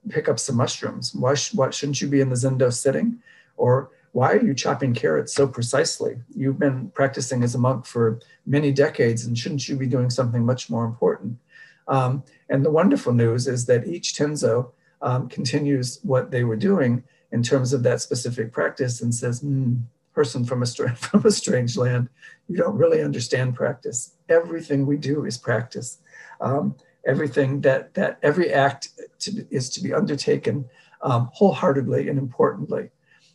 pick 0.09 0.29
up 0.29 0.39
some 0.39 0.57
mushrooms? 0.57 1.15
Why, 1.15 1.33
sh- 1.33 1.55
why 1.55 1.71
shouldn't 1.71 2.01
you 2.01 2.07
be 2.07 2.21
in 2.21 2.29
the 2.29 2.35
Zendo 2.35 2.71
sitting? 2.71 3.19
Or 3.57 3.89
why 4.11 4.33
are 4.33 4.45
you 4.45 4.53
chopping 4.53 4.93
carrots 4.93 5.33
so 5.33 5.47
precisely? 5.47 6.17
You've 6.35 6.59
been 6.59 6.89
practicing 6.89 7.43
as 7.43 7.55
a 7.55 7.59
monk 7.59 7.85
for 7.85 8.19
many 8.45 8.71
decades, 8.71 9.25
and 9.25 9.37
shouldn't 9.37 9.67
you 9.67 9.75
be 9.75 9.87
doing 9.87 10.09
something 10.09 10.45
much 10.45 10.69
more 10.69 10.85
important? 10.85 11.37
Um, 11.87 12.23
and 12.49 12.63
the 12.63 12.71
wonderful 12.71 13.13
news 13.13 13.47
is 13.47 13.65
that 13.65 13.87
each 13.87 14.13
Tenzo 14.13 14.71
um, 15.01 15.27
continues 15.29 15.99
what 16.03 16.31
they 16.31 16.43
were 16.43 16.55
doing 16.55 17.03
in 17.31 17.43
terms 17.43 17.73
of 17.73 17.83
that 17.83 18.01
specific 18.01 18.51
practice 18.51 19.01
and 19.01 19.13
says, 19.13 19.41
mm, 19.41 19.81
person 20.13 20.43
from 20.45 20.63
a, 20.63 20.65
from 20.95 21.25
a 21.25 21.31
strange 21.31 21.77
land, 21.77 22.09
you 22.47 22.57
don't 22.57 22.77
really 22.77 23.01
understand 23.01 23.55
practice. 23.55 24.13
Everything 24.29 24.85
we 24.85 24.97
do 24.97 25.25
is 25.25 25.37
practice. 25.37 25.99
Um, 26.39 26.75
everything 27.05 27.61
that, 27.61 27.93
that 27.95 28.19
every 28.21 28.51
act 28.51 28.89
to, 29.19 29.45
is 29.49 29.69
to 29.71 29.81
be 29.81 29.93
undertaken 29.93 30.65
um, 31.01 31.29
wholeheartedly 31.33 32.09
and 32.09 32.19
importantly. 32.19 32.89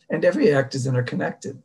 And 0.09 0.23
every 0.23 0.53
act 0.53 0.73
is 0.73 0.87
interconnected. 0.87 1.61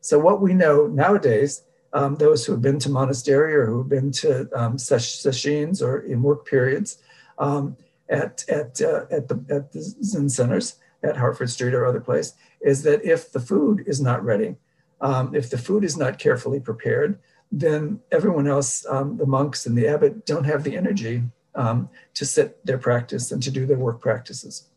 So 0.00 0.18
what 0.18 0.42
we 0.42 0.52
know 0.52 0.86
nowadays 0.86 1.62
um, 1.92 2.16
those 2.16 2.44
who 2.44 2.52
have 2.52 2.62
been 2.62 2.78
to 2.80 2.88
monastery 2.88 3.54
or 3.54 3.66
who 3.66 3.78
have 3.78 3.88
been 3.88 4.10
to 4.12 4.48
um, 4.58 4.78
sessions 4.78 5.82
or 5.82 6.00
in 6.00 6.22
work 6.22 6.46
periods 6.46 6.98
um, 7.38 7.76
at, 8.08 8.44
at, 8.48 8.80
uh, 8.80 9.04
at, 9.10 9.28
the, 9.28 9.44
at 9.50 9.72
the 9.72 9.80
Zen 9.80 10.28
centers 10.28 10.76
at 11.02 11.16
Hartford 11.16 11.50
Street 11.50 11.74
or 11.74 11.86
other 11.86 12.00
place 12.00 12.34
is 12.60 12.82
that 12.84 13.04
if 13.04 13.32
the 13.32 13.40
food 13.40 13.84
is 13.86 14.00
not 14.00 14.24
ready, 14.24 14.56
um, 15.00 15.34
if 15.34 15.50
the 15.50 15.58
food 15.58 15.84
is 15.84 15.96
not 15.96 16.18
carefully 16.18 16.60
prepared, 16.60 17.18
then 17.50 18.00
everyone 18.10 18.46
else, 18.46 18.86
um, 18.86 19.16
the 19.16 19.26
monks 19.26 19.66
and 19.66 19.76
the 19.76 19.88
abbot, 19.88 20.24
don't 20.24 20.44
have 20.44 20.64
the 20.64 20.76
energy 20.76 21.22
um, 21.54 21.88
to 22.14 22.24
sit 22.24 22.64
their 22.64 22.78
practice 22.78 23.30
and 23.30 23.42
to 23.42 23.50
do 23.50 23.66
their 23.66 23.76
work 23.76 24.00
practices. 24.00 24.68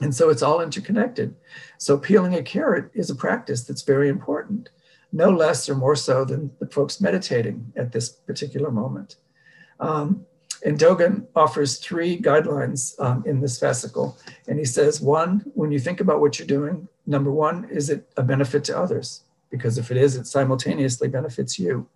And 0.00 0.14
so 0.14 0.28
it's 0.28 0.42
all 0.42 0.60
interconnected. 0.60 1.34
So 1.78 1.98
peeling 1.98 2.34
a 2.34 2.42
carrot 2.42 2.90
is 2.94 3.10
a 3.10 3.14
practice 3.14 3.64
that's 3.64 3.82
very 3.82 4.08
important 4.08 4.68
no 5.14 5.30
less 5.30 5.68
or 5.68 5.74
more 5.74 5.96
so 5.96 6.24
than 6.24 6.50
the 6.58 6.66
folks 6.66 7.00
meditating 7.00 7.72
at 7.76 7.92
this 7.92 8.08
particular 8.08 8.70
moment. 8.70 9.16
Um, 9.80 10.26
and 10.64 10.78
Dogen 10.78 11.26
offers 11.36 11.78
three 11.78 12.18
guidelines 12.20 12.98
um, 13.00 13.22
in 13.26 13.40
this 13.40 13.60
fascicle. 13.60 14.16
And 14.48 14.58
he 14.58 14.64
says, 14.64 15.00
one, 15.00 15.50
when 15.54 15.70
you 15.72 15.78
think 15.78 16.00
about 16.00 16.20
what 16.20 16.38
you're 16.38 16.46
doing, 16.46 16.88
number 17.06 17.30
one, 17.30 17.68
is 17.70 17.90
it 17.90 18.10
a 18.16 18.22
benefit 18.22 18.64
to 18.64 18.78
others? 18.78 19.22
Because 19.50 19.78
if 19.78 19.90
it 19.90 19.96
is, 19.96 20.16
it 20.16 20.26
simultaneously 20.26 21.08
benefits 21.08 21.58
you. 21.58 21.86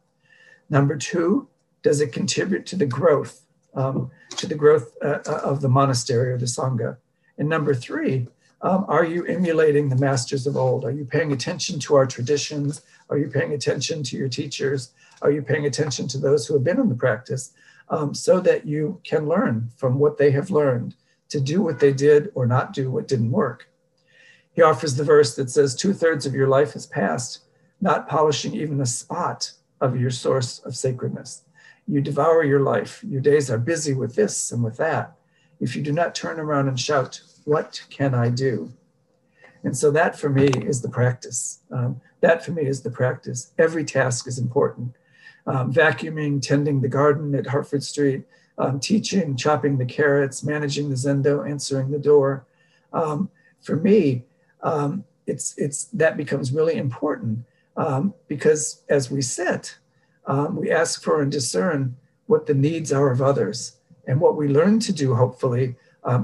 Number 0.70 0.96
two, 0.96 1.48
does 1.82 2.00
it 2.00 2.12
contribute 2.12 2.66
to 2.66 2.76
the 2.76 2.86
growth 2.86 3.42
um, 3.74 4.10
to 4.36 4.46
the 4.46 4.54
growth 4.54 4.92
uh, 5.02 5.18
uh, 5.26 5.40
of 5.44 5.60
the 5.60 5.68
monastery 5.68 6.32
or 6.32 6.38
the 6.38 6.46
Sangha. 6.46 6.96
And 7.38 7.48
number 7.48 7.74
three, 7.74 8.28
um, 8.60 8.84
are 8.88 9.04
you 9.04 9.24
emulating 9.26 9.88
the 9.88 9.96
masters 9.96 10.46
of 10.46 10.56
old? 10.56 10.84
Are 10.84 10.90
you 10.90 11.04
paying 11.04 11.32
attention 11.32 11.78
to 11.80 11.94
our 11.94 12.06
traditions? 12.06 12.82
Are 13.08 13.18
you 13.18 13.28
paying 13.28 13.52
attention 13.52 14.02
to 14.04 14.16
your 14.16 14.28
teachers? 14.28 14.92
Are 15.22 15.30
you 15.30 15.42
paying 15.42 15.66
attention 15.66 16.08
to 16.08 16.18
those 16.18 16.46
who 16.46 16.54
have 16.54 16.64
been 16.64 16.80
in 16.80 16.88
the 16.88 16.94
practice 16.94 17.52
um, 17.88 18.14
so 18.14 18.40
that 18.40 18.66
you 18.66 19.00
can 19.04 19.28
learn 19.28 19.70
from 19.76 19.98
what 19.98 20.18
they 20.18 20.32
have 20.32 20.50
learned 20.50 20.94
to 21.28 21.40
do 21.40 21.62
what 21.62 21.78
they 21.78 21.92
did 21.92 22.32
or 22.34 22.46
not 22.46 22.72
do 22.72 22.90
what 22.90 23.06
didn't 23.06 23.30
work? 23.30 23.68
He 24.52 24.62
offers 24.62 24.96
the 24.96 25.04
verse 25.04 25.36
that 25.36 25.50
says, 25.50 25.76
Two 25.76 25.92
thirds 25.92 26.26
of 26.26 26.34
your 26.34 26.48
life 26.48 26.72
has 26.72 26.86
passed, 26.86 27.42
not 27.80 28.08
polishing 28.08 28.54
even 28.54 28.80
a 28.80 28.86
spot 28.86 29.52
of 29.80 30.00
your 30.00 30.10
source 30.10 30.58
of 30.60 30.74
sacredness. 30.74 31.44
You 31.86 32.00
devour 32.00 32.42
your 32.42 32.60
life. 32.60 33.04
Your 33.04 33.20
days 33.20 33.50
are 33.50 33.58
busy 33.58 33.94
with 33.94 34.16
this 34.16 34.50
and 34.50 34.64
with 34.64 34.76
that. 34.78 35.16
If 35.60 35.76
you 35.76 35.82
do 35.82 35.92
not 35.92 36.14
turn 36.14 36.40
around 36.40 36.66
and 36.66 36.78
shout, 36.78 37.20
What 37.48 37.82
can 37.88 38.14
I 38.14 38.28
do? 38.28 38.74
And 39.64 39.74
so 39.74 39.90
that 39.92 40.18
for 40.18 40.28
me 40.28 40.48
is 40.48 40.82
the 40.82 40.90
practice. 40.90 41.60
Um, 41.70 42.02
that 42.20 42.44
for 42.44 42.52
me 42.52 42.66
is 42.66 42.82
the 42.82 42.90
practice. 42.90 43.54
Every 43.58 43.86
task 43.86 44.28
is 44.28 44.38
important. 44.38 44.94
Um, 45.46 45.72
vacuuming, 45.72 46.42
tending 46.42 46.82
the 46.82 46.88
garden 46.88 47.34
at 47.34 47.46
Hartford 47.46 47.82
Street, 47.82 48.24
um, 48.58 48.78
teaching, 48.78 49.34
chopping 49.34 49.78
the 49.78 49.86
carrots, 49.86 50.44
managing 50.44 50.90
the 50.90 50.94
zendo, 50.94 51.48
answering 51.48 51.90
the 51.90 51.98
door. 51.98 52.44
Um, 52.92 53.30
for 53.62 53.76
me, 53.76 54.24
um, 54.62 55.04
it's, 55.26 55.56
it's, 55.56 55.84
that 55.84 56.18
becomes 56.18 56.52
really 56.52 56.76
important 56.76 57.46
um, 57.78 58.12
because 58.26 58.82
as 58.90 59.10
we 59.10 59.22
sit, 59.22 59.78
we 60.50 60.70
ask 60.70 61.02
for 61.02 61.22
and 61.22 61.32
discern 61.32 61.96
what 62.26 62.44
the 62.44 62.52
needs 62.52 62.92
are 62.92 63.10
of 63.10 63.22
others. 63.22 63.78
And 64.06 64.20
what 64.20 64.36
we 64.36 64.48
learn 64.48 64.80
to 64.80 64.92
do, 64.92 65.14
hopefully, 65.14 65.76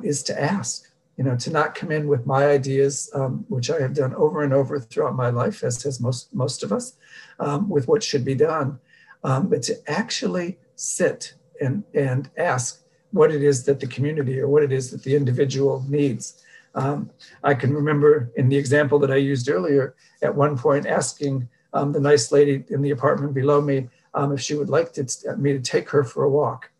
is 0.02 0.22
to 0.24 0.38
ask, 0.38 0.90
you 1.16 1.24
know, 1.24 1.36
to 1.36 1.50
not 1.50 1.74
come 1.74 1.92
in 1.92 2.08
with 2.08 2.26
my 2.26 2.46
ideas, 2.46 3.10
um, 3.14 3.44
which 3.48 3.70
I 3.70 3.80
have 3.80 3.94
done 3.94 4.14
over 4.14 4.42
and 4.42 4.52
over 4.52 4.80
throughout 4.80 5.14
my 5.14 5.30
life, 5.30 5.62
as 5.62 5.82
has 5.84 6.00
most, 6.00 6.34
most 6.34 6.62
of 6.62 6.72
us, 6.72 6.96
um, 7.38 7.68
with 7.68 7.86
what 7.86 8.02
should 8.02 8.24
be 8.24 8.34
done, 8.34 8.78
um, 9.22 9.48
but 9.48 9.62
to 9.64 9.76
actually 9.86 10.58
sit 10.76 11.34
and, 11.60 11.84
and 11.94 12.30
ask 12.36 12.82
what 13.12 13.30
it 13.30 13.42
is 13.42 13.64
that 13.64 13.78
the 13.78 13.86
community 13.86 14.40
or 14.40 14.48
what 14.48 14.64
it 14.64 14.72
is 14.72 14.90
that 14.90 15.04
the 15.04 15.14
individual 15.14 15.84
needs. 15.88 16.42
Um, 16.74 17.10
I 17.44 17.54
can 17.54 17.72
remember 17.72 18.32
in 18.36 18.48
the 18.48 18.56
example 18.56 18.98
that 18.98 19.12
I 19.12 19.16
used 19.16 19.48
earlier, 19.48 19.94
at 20.22 20.34
one 20.34 20.58
point 20.58 20.86
asking 20.86 21.48
um, 21.72 21.92
the 21.92 22.00
nice 22.00 22.32
lady 22.32 22.64
in 22.70 22.82
the 22.82 22.90
apartment 22.90 23.34
below 23.34 23.60
me 23.60 23.88
um, 24.14 24.32
if 24.32 24.40
she 24.40 24.54
would 24.54 24.68
like 24.68 24.92
to, 24.94 25.36
me 25.36 25.52
to 25.52 25.60
take 25.60 25.88
her 25.90 26.02
for 26.02 26.24
a 26.24 26.30
walk. 26.30 26.70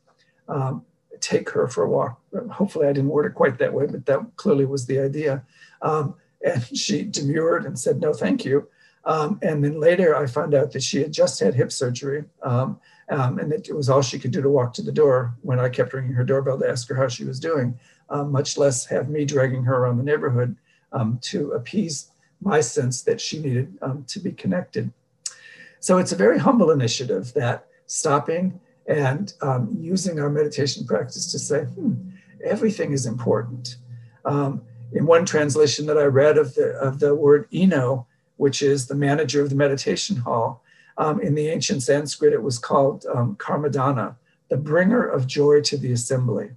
Um, 0.48 0.84
take 1.32 1.48
her 1.50 1.66
for 1.68 1.82
a 1.84 1.88
walk. 1.88 2.20
Hopefully, 2.50 2.86
I 2.86 2.92
didn't 2.92 3.10
word 3.10 3.26
it 3.26 3.34
quite 3.34 3.58
that 3.58 3.74
way, 3.76 3.86
but 3.86 4.06
that 4.06 4.20
clearly 4.36 4.66
was 4.74 4.86
the 4.86 4.98
idea. 5.08 5.42
Um, 5.82 6.14
and 6.48 6.62
she 6.76 7.02
demurred 7.02 7.64
and 7.64 7.78
said, 7.78 8.00
no, 8.00 8.12
thank 8.12 8.44
you. 8.44 8.68
Um, 9.04 9.38
and 9.42 9.62
then 9.64 9.80
later, 9.80 10.16
I 10.16 10.26
found 10.26 10.54
out 10.54 10.72
that 10.72 10.82
she 10.82 10.98
had 11.02 11.12
just 11.12 11.40
had 11.40 11.54
hip 11.54 11.70
surgery. 11.72 12.24
Um, 12.42 12.80
and 13.08 13.52
that 13.52 13.68
it 13.68 13.76
was 13.76 13.90
all 13.90 14.02
she 14.02 14.18
could 14.18 14.30
do 14.30 14.42
to 14.42 14.48
walk 14.48 14.72
to 14.74 14.82
the 14.82 14.98
door 15.02 15.34
when 15.42 15.60
I 15.60 15.68
kept 15.68 15.92
ringing 15.92 16.14
her 16.14 16.24
doorbell 16.24 16.58
to 16.58 16.68
ask 16.68 16.88
her 16.88 16.94
how 16.94 17.08
she 17.08 17.24
was 17.24 17.38
doing, 17.38 17.78
um, 18.08 18.32
much 18.32 18.56
less 18.56 18.86
have 18.86 19.08
me 19.08 19.24
dragging 19.24 19.64
her 19.64 19.76
around 19.76 19.98
the 19.98 20.10
neighborhood 20.12 20.56
um, 20.92 21.18
to 21.22 21.52
appease 21.52 22.10
my 22.40 22.60
sense 22.60 23.02
that 23.02 23.20
she 23.20 23.38
needed 23.40 23.76
um, 23.82 24.04
to 24.08 24.20
be 24.20 24.32
connected. 24.32 24.90
So 25.80 25.98
it's 25.98 26.12
a 26.12 26.16
very 26.16 26.38
humble 26.38 26.70
initiative 26.70 27.34
that 27.34 27.66
stopping 27.86 28.58
and 28.86 29.32
um, 29.40 29.76
using 29.78 30.20
our 30.20 30.30
meditation 30.30 30.86
practice 30.86 31.30
to 31.32 31.38
say, 31.38 31.62
hmm, 31.62 31.94
everything 32.44 32.92
is 32.92 33.06
important. 33.06 33.76
Um, 34.24 34.62
in 34.92 35.06
one 35.06 35.24
translation 35.24 35.86
that 35.86 35.98
I 35.98 36.04
read 36.04 36.38
of 36.38 36.54
the, 36.54 36.70
of 36.74 37.00
the 37.00 37.14
word 37.14 37.48
Ino, 37.52 38.06
which 38.36 38.62
is 38.62 38.86
the 38.86 38.94
manager 38.94 39.42
of 39.42 39.50
the 39.50 39.56
meditation 39.56 40.16
hall, 40.16 40.62
um, 40.96 41.20
in 41.20 41.34
the 41.34 41.48
ancient 41.48 41.82
Sanskrit, 41.82 42.32
it 42.32 42.42
was 42.42 42.58
called 42.58 43.04
um, 43.12 43.36
Karmadana, 43.36 44.16
the 44.48 44.56
bringer 44.56 45.04
of 45.04 45.26
joy 45.26 45.60
to 45.62 45.76
the 45.76 45.92
assembly. 45.92 46.50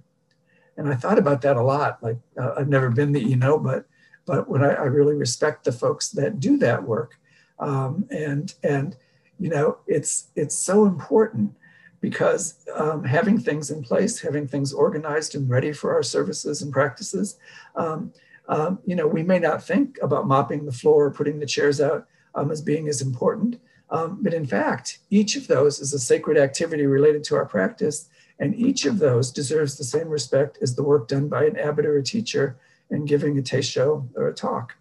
And 0.76 0.88
I 0.88 0.94
thought 0.94 1.18
about 1.18 1.42
that 1.42 1.56
a 1.56 1.62
lot. 1.62 2.00
Like, 2.02 2.18
uh, 2.40 2.54
I've 2.56 2.68
never 2.68 2.90
been 2.90 3.12
the 3.12 3.32
Ino, 3.32 3.58
but 3.58 3.86
but 4.28 4.46
when 4.46 4.62
I, 4.62 4.74
I 4.74 4.84
really 4.84 5.14
respect 5.14 5.64
the 5.64 5.72
folks 5.72 6.10
that 6.10 6.38
do 6.38 6.58
that 6.58 6.84
work. 6.84 7.18
Um, 7.58 8.06
and 8.10 8.54
and 8.62 8.94
you 9.40 9.48
know 9.48 9.78
it's 9.86 10.28
it's 10.36 10.54
so 10.54 10.84
important 10.84 11.56
because 12.00 12.54
um, 12.74 13.04
having 13.04 13.38
things 13.38 13.70
in 13.70 13.82
place, 13.82 14.20
having 14.20 14.46
things 14.46 14.72
organized 14.72 15.34
and 15.34 15.48
ready 15.48 15.72
for 15.72 15.94
our 15.94 16.02
services 16.02 16.62
and 16.62 16.72
practices, 16.72 17.38
um, 17.76 18.12
um, 18.48 18.78
you 18.86 18.94
know, 18.94 19.06
we 19.06 19.22
may 19.22 19.38
not 19.38 19.62
think 19.62 19.98
about 20.00 20.26
mopping 20.26 20.64
the 20.64 20.72
floor 20.72 21.06
or 21.06 21.10
putting 21.10 21.38
the 21.38 21.46
chairs 21.46 21.80
out 21.80 22.06
um, 22.34 22.50
as 22.50 22.62
being 22.62 22.88
as 22.88 23.02
important. 23.02 23.60
Um, 23.90 24.18
but 24.22 24.34
in 24.34 24.46
fact, 24.46 24.98
each 25.10 25.36
of 25.36 25.46
those 25.48 25.80
is 25.80 25.92
a 25.92 25.98
sacred 25.98 26.38
activity 26.38 26.86
related 26.86 27.24
to 27.24 27.36
our 27.36 27.46
practice. 27.46 28.08
And 28.38 28.54
each 28.54 28.86
of 28.86 28.98
those 28.98 29.32
deserves 29.32 29.76
the 29.76 29.84
same 29.84 30.08
respect 30.08 30.58
as 30.62 30.76
the 30.76 30.82
work 30.82 31.08
done 31.08 31.28
by 31.28 31.44
an 31.44 31.58
abbot 31.58 31.84
or 31.84 31.96
a 31.96 32.02
teacher 32.02 32.56
and 32.90 33.08
giving 33.08 33.38
a 33.38 33.42
teisho 33.42 34.08
or 34.14 34.28
a 34.28 34.34
talk. 34.34 34.76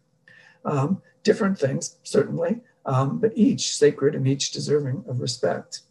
Um, 0.63 1.01
different 1.23 1.57
things, 1.57 1.97
certainly, 2.03 2.61
but 2.85 3.31
each 3.35 3.75
sacred 3.75 4.15
and 4.15 4.27
each 4.27 4.51
deserving 4.51 5.03
of 5.07 5.19
respect. 5.19 5.81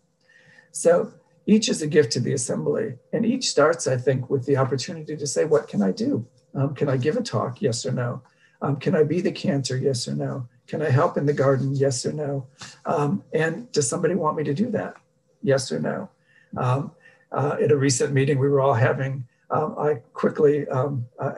So 0.76 1.10
each 1.46 1.70
is 1.70 1.80
a 1.80 1.86
gift 1.86 2.12
to 2.12 2.20
the 2.20 2.34
assembly, 2.34 2.96
and 3.12 3.24
each 3.24 3.48
starts, 3.48 3.86
I 3.86 3.96
think, 3.96 4.28
with 4.28 4.44
the 4.44 4.58
opportunity 4.58 5.16
to 5.16 5.26
say, 5.26 5.46
What 5.46 5.68
can 5.68 5.82
I 5.82 5.90
do? 5.90 6.26
Um, 6.54 6.74
can 6.74 6.90
I 6.90 6.98
give 6.98 7.16
a 7.16 7.22
talk? 7.22 7.62
Yes 7.62 7.86
or 7.86 7.92
no? 7.92 8.22
Um, 8.60 8.76
can 8.76 8.94
I 8.94 9.02
be 9.02 9.22
the 9.22 9.32
cantor? 9.32 9.78
Yes 9.78 10.06
or 10.06 10.14
no? 10.14 10.48
Can 10.66 10.82
I 10.82 10.90
help 10.90 11.16
in 11.16 11.24
the 11.24 11.32
garden? 11.32 11.74
Yes 11.74 12.04
or 12.04 12.12
no? 12.12 12.46
Um, 12.84 13.22
and 13.32 13.72
does 13.72 13.88
somebody 13.88 14.14
want 14.14 14.36
me 14.36 14.44
to 14.44 14.52
do 14.52 14.70
that? 14.72 14.96
Yes 15.42 15.72
or 15.72 15.80
no? 15.80 16.10
Um, 16.56 16.92
uh, 17.32 17.56
at 17.62 17.72
a 17.72 17.76
recent 17.76 18.12
meeting, 18.12 18.38
we 18.38 18.48
were 18.48 18.60
all 18.60 18.74
having 18.74 19.26
um, 19.50 19.76
I 19.78 19.94
quickly 20.12 20.66
um, 20.68 21.06
I, 21.20 21.28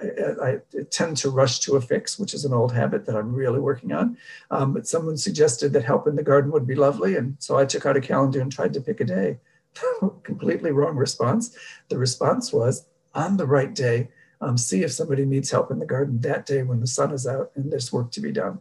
I, 0.43 0.61
tend 0.91 1.19
to 1.19 1.31
rush 1.31 1.61
to 1.61 1.77
a 1.77 1.81
fix, 1.81 2.19
which 2.19 2.33
is 2.33 2.47
an 2.47 2.55
old 2.55 2.73
habit 2.73 3.05
that 3.05 3.17
I'm 3.17 3.35
really 3.35 3.61
working 3.61 3.93
on. 3.93 4.17
Um, 4.51 4.73
but 4.73 4.87
someone 4.87 5.19
suggested 5.19 5.75
that 5.75 5.85
help 5.85 6.07
in 6.07 6.17
the 6.17 6.23
garden 6.23 6.51
would 6.53 6.67
be 6.67 6.75
lovely, 6.75 7.17
and 7.17 7.37
so 7.39 7.59
I 7.59 7.67
took 7.67 7.85
out 7.85 7.99
a 7.99 8.01
calendar 8.01 8.41
and 8.41 8.51
tried 8.51 8.73
to 8.75 8.81
pick 8.81 9.01
a 9.01 9.05
day. 9.05 9.39
Completely 10.23 10.73
wrong 10.73 10.97
response. 10.97 11.57
The 11.89 11.99
response 11.99 12.53
was 12.53 12.87
on 13.15 13.37
the 13.37 13.47
right 13.47 13.75
day. 13.75 14.09
Um, 14.41 14.57
see 14.57 14.85
if 14.85 14.93
somebody 14.93 15.25
needs 15.25 15.51
help 15.51 15.71
in 15.71 15.81
the 15.81 15.87
garden 15.87 16.21
that 16.21 16.47
day 16.47 16.63
when 16.63 16.81
the 16.81 16.87
sun 16.87 17.13
is 17.13 17.27
out 17.27 17.51
and 17.57 17.73
there's 17.73 17.93
work 17.93 18.13
to 18.13 18.21
be 18.21 18.31
done. 18.31 18.61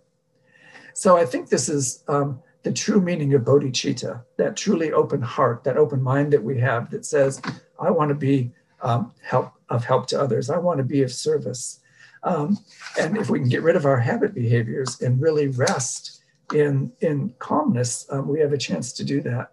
So 0.93 1.15
I 1.15 1.25
think 1.25 1.49
this 1.49 1.69
is 1.69 2.03
um, 2.07 2.41
the 2.63 2.73
true 2.73 2.99
meaning 2.99 3.35
of 3.35 3.43
bodhicitta, 3.43 4.23
that 4.37 4.57
truly 4.57 4.91
open 4.91 5.21
heart, 5.21 5.63
that 5.63 5.77
open 5.77 6.01
mind 6.01 6.33
that 6.33 6.43
we 6.43 6.59
have 6.59 6.89
that 6.89 7.05
says, 7.05 7.39
I 7.79 7.91
want 7.91 8.09
to 8.09 8.15
be 8.15 8.51
um, 8.81 9.13
help 9.23 9.53
of 9.69 9.85
help 9.85 10.07
to 10.07 10.21
others. 10.21 10.49
I 10.49 10.57
want 10.57 10.77
to 10.77 10.83
be 10.83 11.03
of 11.03 11.11
service. 11.11 11.79
Um, 12.23 12.57
and 12.99 13.17
if 13.17 13.29
we 13.29 13.39
can 13.39 13.49
get 13.49 13.63
rid 13.63 13.75
of 13.75 13.85
our 13.85 13.99
habit 13.99 14.33
behaviors 14.33 15.01
and 15.01 15.21
really 15.21 15.47
rest 15.47 16.21
in, 16.53 16.91
in 17.01 17.33
calmness, 17.39 18.05
um, 18.09 18.27
we 18.27 18.39
have 18.39 18.53
a 18.53 18.57
chance 18.57 18.93
to 18.93 19.03
do 19.03 19.21
that. 19.21 19.51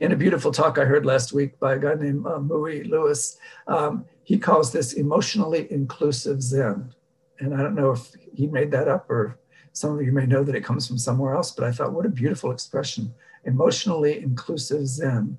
In 0.00 0.12
a 0.12 0.16
beautiful 0.16 0.50
talk 0.50 0.78
I 0.78 0.84
heard 0.84 1.04
last 1.04 1.32
week 1.32 1.58
by 1.60 1.74
a 1.74 1.78
guy 1.78 1.94
named 1.94 2.26
uh, 2.26 2.38
Mui 2.38 2.88
Lewis, 2.88 3.38
um, 3.66 4.04
he 4.24 4.38
calls 4.38 4.72
this 4.72 4.94
emotionally 4.94 5.70
inclusive 5.70 6.42
Zen. 6.42 6.92
And 7.38 7.54
I 7.54 7.58
don't 7.58 7.74
know 7.74 7.90
if 7.90 8.12
he 8.34 8.46
made 8.46 8.70
that 8.70 8.88
up 8.88 9.10
or 9.10 9.38
some 9.72 9.96
of 9.96 10.02
you 10.04 10.12
may 10.12 10.26
know 10.26 10.44
that 10.44 10.54
it 10.54 10.64
comes 10.64 10.86
from 10.86 10.98
somewhere 10.98 11.34
else, 11.34 11.50
but 11.50 11.64
I 11.64 11.72
thought, 11.72 11.92
what 11.92 12.06
a 12.06 12.10
beautiful 12.10 12.52
expression 12.52 13.12
emotionally 13.44 14.18
inclusive 14.18 14.86
Zen. 14.86 15.38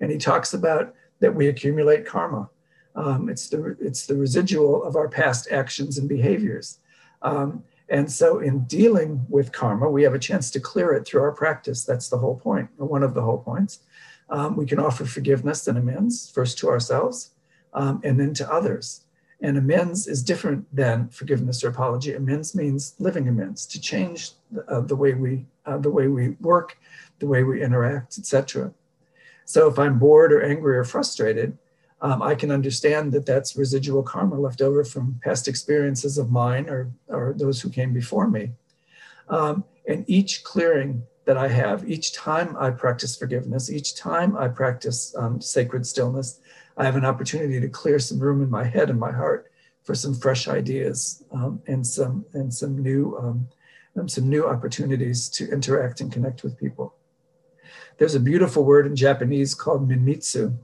And 0.00 0.10
he 0.10 0.18
talks 0.18 0.54
about 0.54 0.94
that 1.20 1.34
we 1.34 1.48
accumulate 1.48 2.06
karma. 2.06 2.48
Um, 2.94 3.28
it's, 3.28 3.48
the, 3.48 3.76
it's 3.80 4.06
the 4.06 4.16
residual 4.16 4.84
of 4.84 4.96
our 4.96 5.08
past 5.08 5.48
actions 5.50 5.98
and 5.98 6.08
behaviors. 6.08 6.78
Um, 7.22 7.62
and 7.88 8.10
so, 8.10 8.40
in 8.40 8.64
dealing 8.64 9.24
with 9.28 9.52
karma, 9.52 9.88
we 9.88 10.02
have 10.02 10.14
a 10.14 10.18
chance 10.18 10.50
to 10.50 10.60
clear 10.60 10.92
it 10.92 11.06
through 11.06 11.22
our 11.22 11.32
practice. 11.32 11.84
That's 11.84 12.08
the 12.08 12.18
whole 12.18 12.36
point, 12.36 12.68
or 12.78 12.86
one 12.86 13.04
of 13.04 13.14
the 13.14 13.22
whole 13.22 13.38
points. 13.38 13.80
Um, 14.28 14.56
we 14.56 14.66
can 14.66 14.80
offer 14.80 15.04
forgiveness 15.04 15.68
and 15.68 15.78
amends, 15.78 16.28
first 16.30 16.58
to 16.58 16.68
ourselves 16.68 17.30
um, 17.74 18.00
and 18.02 18.18
then 18.18 18.34
to 18.34 18.52
others. 18.52 19.02
And 19.40 19.58
amends 19.58 20.06
is 20.06 20.22
different 20.22 20.74
than 20.74 21.08
forgiveness 21.10 21.62
or 21.62 21.68
apology. 21.68 22.14
Amends 22.14 22.54
means 22.54 22.94
living 22.98 23.28
amends, 23.28 23.66
to 23.66 23.80
change 23.80 24.30
the, 24.50 24.64
uh, 24.64 24.80
the 24.80 24.96
way 24.96 25.12
we 25.12 25.46
uh, 25.66 25.78
the 25.78 25.90
way 25.90 26.08
we 26.08 26.30
work, 26.40 26.78
the 27.18 27.26
way 27.26 27.42
we 27.42 27.62
interact, 27.62 28.18
etc. 28.18 28.72
So 29.46 29.68
if 29.68 29.78
I'm 29.78 29.98
bored 29.98 30.32
or 30.32 30.42
angry 30.42 30.76
or 30.76 30.84
frustrated, 30.84 31.56
um, 32.02 32.20
I 32.20 32.34
can 32.34 32.50
understand 32.50 33.12
that 33.12 33.24
that's 33.24 33.56
residual 33.56 34.02
karma 34.02 34.38
left 34.38 34.60
over 34.60 34.84
from 34.84 35.18
past 35.24 35.48
experiences 35.48 36.18
of 36.18 36.30
mine 36.30 36.68
or, 36.68 36.90
or 37.08 37.34
those 37.34 37.62
who 37.62 37.70
came 37.70 37.94
before 37.94 38.28
me. 38.28 38.50
Um, 39.28 39.64
and 39.88 40.04
each 40.08 40.44
clearing 40.44 41.04
that 41.24 41.36
I 41.38 41.48
have, 41.48 41.88
each 41.88 42.12
time 42.12 42.56
I 42.58 42.70
practice 42.70 43.16
forgiveness, 43.16 43.70
each 43.70 43.94
time 43.96 44.36
I 44.36 44.48
practice 44.48 45.14
um, 45.16 45.40
sacred 45.40 45.86
stillness, 45.86 46.40
I 46.76 46.84
have 46.84 46.96
an 46.96 47.04
opportunity 47.04 47.60
to 47.60 47.68
clear 47.68 47.98
some 47.98 48.18
room 48.18 48.42
in 48.42 48.50
my 48.50 48.64
head 48.64 48.90
and 48.90 49.00
my 49.00 49.12
heart 49.12 49.50
for 49.84 49.94
some 49.94 50.14
fresh 50.14 50.48
ideas 50.48 51.22
um, 51.32 51.62
and 51.68 51.86
some 51.86 52.26
and 52.34 52.52
some 52.52 52.76
new 52.82 53.16
um, 53.18 54.08
some 54.08 54.28
new 54.28 54.46
opportunities 54.46 55.28
to 55.30 55.48
interact 55.50 56.00
and 56.00 56.12
connect 56.12 56.42
with 56.42 56.58
people. 56.58 56.94
There's 57.98 58.14
a 58.14 58.20
beautiful 58.20 58.64
word 58.64 58.86
in 58.86 58.94
Japanese 58.94 59.54
called 59.54 59.88
menmitsu, 59.88 60.56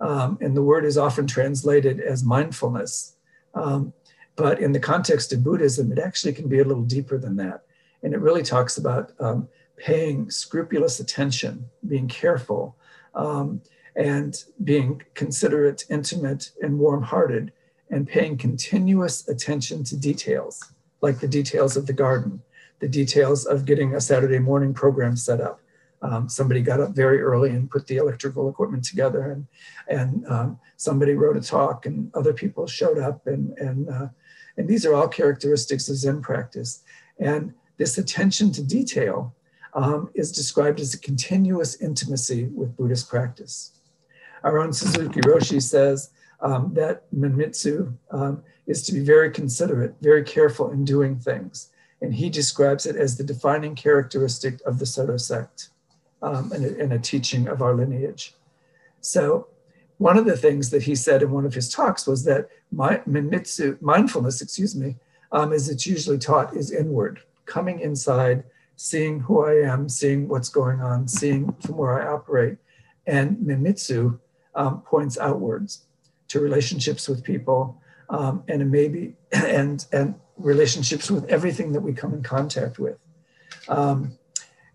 um, 0.00 0.38
and 0.40 0.56
the 0.56 0.62
word 0.62 0.84
is 0.84 0.98
often 0.98 1.26
translated 1.26 2.00
as 2.00 2.24
mindfulness. 2.24 3.16
Um, 3.54 3.92
but 4.36 4.60
in 4.60 4.72
the 4.72 4.80
context 4.80 5.32
of 5.32 5.44
Buddhism, 5.44 5.92
it 5.92 5.98
actually 5.98 6.32
can 6.32 6.48
be 6.48 6.58
a 6.58 6.64
little 6.64 6.82
deeper 6.82 7.18
than 7.18 7.36
that. 7.36 7.64
And 8.02 8.12
it 8.12 8.20
really 8.20 8.42
talks 8.42 8.76
about 8.76 9.12
um, 9.18 9.48
paying 9.76 10.30
scrupulous 10.30 11.00
attention, 11.00 11.70
being 11.86 12.08
careful, 12.08 12.76
um, 13.14 13.62
and 13.96 14.44
being 14.62 15.02
considerate, 15.14 15.84
intimate, 15.88 16.50
and 16.60 16.78
warm 16.78 17.02
hearted, 17.02 17.52
and 17.90 18.08
paying 18.08 18.36
continuous 18.36 19.26
attention 19.28 19.84
to 19.84 19.96
details, 19.96 20.72
like 21.00 21.20
the 21.20 21.28
details 21.28 21.76
of 21.76 21.86
the 21.86 21.92
garden, 21.92 22.42
the 22.80 22.88
details 22.88 23.46
of 23.46 23.64
getting 23.64 23.94
a 23.94 24.00
Saturday 24.00 24.40
morning 24.40 24.74
program 24.74 25.16
set 25.16 25.40
up. 25.40 25.60
Um, 26.04 26.28
somebody 26.28 26.60
got 26.60 26.80
up 26.80 26.90
very 26.90 27.22
early 27.22 27.48
and 27.48 27.70
put 27.70 27.86
the 27.86 27.96
electrical 27.96 28.50
equipment 28.50 28.84
together, 28.84 29.32
and 29.32 29.46
and 29.88 30.26
um, 30.28 30.58
somebody 30.76 31.14
wrote 31.14 31.38
a 31.38 31.40
talk, 31.40 31.86
and 31.86 32.14
other 32.14 32.34
people 32.34 32.66
showed 32.66 32.98
up, 32.98 33.26
and 33.26 33.56
and 33.56 33.88
uh, 33.88 34.08
and 34.58 34.68
these 34.68 34.84
are 34.84 34.94
all 34.94 35.08
characteristics 35.08 35.88
of 35.88 35.96
Zen 35.96 36.20
practice. 36.20 36.82
And 37.18 37.54
this 37.78 37.96
attention 37.96 38.52
to 38.52 38.62
detail 38.62 39.34
um, 39.72 40.10
is 40.14 40.30
described 40.30 40.78
as 40.78 40.92
a 40.92 41.00
continuous 41.00 41.80
intimacy 41.80 42.44
with 42.54 42.76
Buddhist 42.76 43.08
practice. 43.08 43.72
Our 44.42 44.58
own 44.58 44.74
Suzuki 44.74 45.20
Roshi 45.22 45.62
says 45.62 46.10
um, 46.40 46.74
that 46.74 47.10
Menmitsu 47.12 47.94
um, 48.10 48.42
is 48.66 48.82
to 48.86 48.92
be 48.92 49.00
very 49.00 49.30
considerate, 49.30 49.94
very 50.02 50.22
careful 50.22 50.70
in 50.70 50.84
doing 50.84 51.18
things. 51.18 51.70
And 52.02 52.14
he 52.14 52.28
describes 52.28 52.84
it 52.84 52.96
as 52.96 53.16
the 53.16 53.24
defining 53.24 53.74
characteristic 53.74 54.60
of 54.66 54.78
the 54.78 54.84
Soto 54.84 55.16
sect 55.16 55.70
um, 56.24 56.50
and, 56.52 56.64
a, 56.64 56.80
and, 56.80 56.92
a, 56.92 56.98
teaching 56.98 57.46
of 57.48 57.60
our 57.60 57.74
lineage. 57.74 58.34
So, 59.00 59.48
one 59.98 60.16
of 60.16 60.24
the 60.24 60.36
things 60.36 60.70
that 60.70 60.82
he 60.82 60.94
said 60.94 61.22
in 61.22 61.30
one 61.30 61.44
of 61.44 61.54
his 61.54 61.68
talks 61.68 62.06
was 62.06 62.24
that 62.24 62.48
my, 62.72 62.96
Menmitsu, 63.08 63.80
mindfulness, 63.80 64.40
excuse 64.40 64.74
me, 64.74 64.96
um, 65.32 65.52
as 65.52 65.68
it's 65.68 65.86
usually 65.86 66.18
taught, 66.18 66.56
is 66.56 66.72
inward, 66.72 67.20
coming 67.44 67.78
inside, 67.78 68.42
seeing 68.76 69.20
who 69.20 69.44
I 69.44 69.54
am, 69.70 69.88
seeing 69.88 70.26
what's 70.26 70.48
going 70.48 70.80
on, 70.80 71.06
seeing 71.06 71.52
from 71.60 71.76
where 71.76 72.02
I 72.02 72.12
operate. 72.12 72.56
And 73.06 73.36
Menmitsu 73.36 74.18
um, 74.54 74.80
points 74.80 75.18
outwards 75.18 75.82
to 76.28 76.40
relationships 76.40 77.08
with 77.08 77.22
people 77.22 77.80
um, 78.08 78.42
and 78.48 78.70
maybe 78.70 79.14
and 79.32 79.84
and 79.92 80.14
relationships 80.36 81.10
with 81.10 81.24
everything 81.26 81.72
that 81.72 81.80
we 81.80 81.92
come 81.92 82.12
in 82.12 82.22
contact 82.22 82.78
with. 82.78 82.98
Um, 83.68 84.18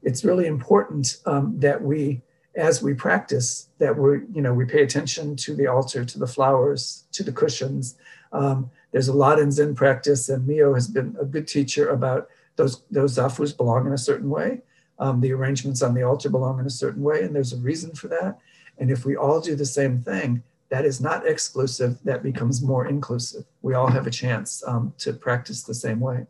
it's 0.04 0.24
really 0.24 0.48
important 0.48 1.18
um, 1.26 1.60
that 1.60 1.82
we, 1.82 2.22
as 2.56 2.82
we 2.82 2.94
practice, 2.94 3.70
that 3.80 3.98
we 3.98 4.22
you 4.34 4.42
know 4.42 4.54
we 4.54 4.66
pay 4.66 4.84
attention 4.84 5.36
to 5.38 5.56
the 5.56 5.68
altar, 5.68 6.06
to 6.06 6.20
the 6.20 6.28
flowers, 6.28 7.06
to 7.12 7.24
the 7.24 7.32
cushions. 7.32 7.96
Um, 8.32 8.70
there's 8.92 9.08
a 9.08 9.14
lot 9.14 9.40
in 9.40 9.52
Zen 9.52 9.76
practice, 9.76 10.30
and 10.30 10.48
Mio 10.48 10.74
has 10.74 10.88
been 10.88 11.16
a 11.20 11.26
good 11.26 11.48
teacher 11.48 11.90
about 11.90 12.30
those 12.56 12.84
those 12.92 13.18
zafus 13.18 13.56
belong 13.56 13.88
in 13.88 13.94
a 13.94 13.98
certain 13.98 14.30
way. 14.30 14.62
Um, 15.00 15.22
the 15.22 15.32
arrangements 15.32 15.82
on 15.82 15.94
the 15.94 16.04
altar 16.04 16.30
belong 16.30 16.60
in 16.60 16.66
a 16.66 16.70
certain 16.70 17.04
way, 17.04 17.24
and 17.24 17.36
there's 17.36 17.54
a 17.54 17.58
reason 17.58 17.94
for 17.96 18.08
that. 18.10 18.40
And 18.78 18.92
if 18.92 19.06
we 19.06 19.16
all 19.16 19.40
do 19.40 19.56
the 19.56 19.66
same 19.66 20.00
thing, 20.00 20.44
that 20.70 20.86
is 20.86 21.02
not 21.02 21.26
exclusive, 21.26 21.98
that 22.04 22.24
becomes 22.24 22.62
more 22.62 22.88
inclusive. 22.88 23.46
We 23.62 23.74
all 23.74 23.88
have 23.88 24.08
a 24.08 24.12
chance 24.12 24.64
um, 24.66 24.94
to 25.00 25.14
practice 25.14 25.64
the 25.64 25.74
same 25.74 26.00
way. 26.00 26.28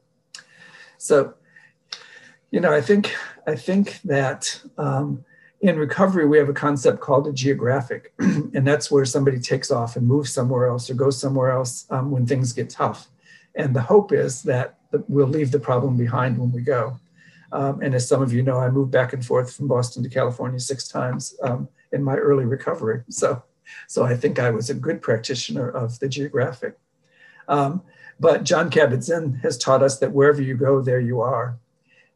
So, 0.97 1.34
you 2.51 2.59
know, 2.59 2.73
I 2.73 2.81
think 2.81 3.15
I 3.45 3.55
think 3.55 3.99
that 4.03 4.62
um, 4.77 5.23
in 5.62 5.77
recovery 5.77 6.25
we 6.25 6.38
have 6.38 6.49
a 6.49 6.53
concept 6.53 6.99
called 6.99 7.27
a 7.27 7.33
geographic, 7.33 8.13
and 8.19 8.65
that's 8.65 8.89
where 8.89 9.05
somebody 9.05 9.39
takes 9.39 9.71
off 9.71 9.95
and 9.95 10.07
moves 10.07 10.31
somewhere 10.31 10.67
else 10.67 10.89
or 10.89 10.93
goes 10.93 11.19
somewhere 11.19 11.51
else 11.51 11.85
um, 11.89 12.12
when 12.12 12.25
things 12.25 12.53
get 12.53 12.69
tough. 12.69 13.07
And 13.55 13.75
the 13.75 13.81
hope 13.81 14.12
is 14.12 14.43
that 14.43 14.79
we'll 15.07 15.27
leave 15.27 15.51
the 15.51 15.59
problem 15.59 15.97
behind 15.97 16.38
when 16.38 16.51
we 16.51 16.62
go. 16.62 16.99
Um, 17.51 17.81
and 17.81 17.95
as 17.95 18.07
some 18.07 18.21
of 18.21 18.31
you 18.31 18.43
know, 18.43 18.59
I 18.59 18.69
moved 18.69 18.91
back 18.91 19.13
and 19.13 19.25
forth 19.25 19.55
from 19.55 19.67
Boston 19.67 20.03
to 20.03 20.09
California 20.09 20.59
six 20.59 20.88
times 20.88 21.35
um, 21.43 21.67
in 21.91 22.03
my 22.03 22.15
early 22.15 22.45
recovery. 22.45 23.03
So, 23.09 23.43
so 23.88 24.03
I 24.03 24.15
think 24.15 24.39
I 24.39 24.51
was 24.51 24.69
a 24.69 24.75
good 24.75 25.01
practitioner 25.01 25.69
of 25.69 25.99
the 25.99 26.07
geographic. 26.07 26.77
Um, 27.47 27.81
but 28.19 28.43
Jon 28.43 28.69
Kabat-Zinn 28.69 29.39
has 29.41 29.57
taught 29.57 29.81
us 29.81 29.97
that 29.99 30.12
wherever 30.12 30.41
you 30.41 30.55
go, 30.55 30.81
there 30.81 30.99
you 30.99 31.21
are. 31.21 31.57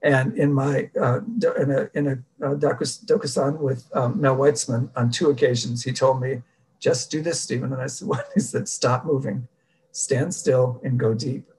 And 0.04 0.38
in 0.38 0.52
my 0.52 0.90
uh, 1.00 1.22
in 1.58 1.72
a 1.72 1.90
in 1.94 2.08
a 2.08 2.46
uh, 2.46 2.56
dokusan 2.56 3.60
with 3.60 3.90
um, 3.94 4.20
Mel 4.20 4.36
Weitsman 4.36 4.90
on 4.98 5.10
two 5.10 5.30
occasions, 5.30 5.84
he 5.84 5.94
told 5.94 6.22
me, 6.22 6.42
"Just 6.80 7.10
do 7.10 7.22
this, 7.22 7.40
Stephen." 7.40 7.72
And 7.72 7.82
I 7.82 7.88
said, 7.88 8.08
"What?" 8.10 8.28
He 8.34 8.42
said, 8.42 8.68
"Stop 8.68 9.06
moving, 9.06 9.48
stand 9.94 10.36
still, 10.36 10.82
and 10.84 11.00
go 11.00 11.14
deep." 11.14 11.50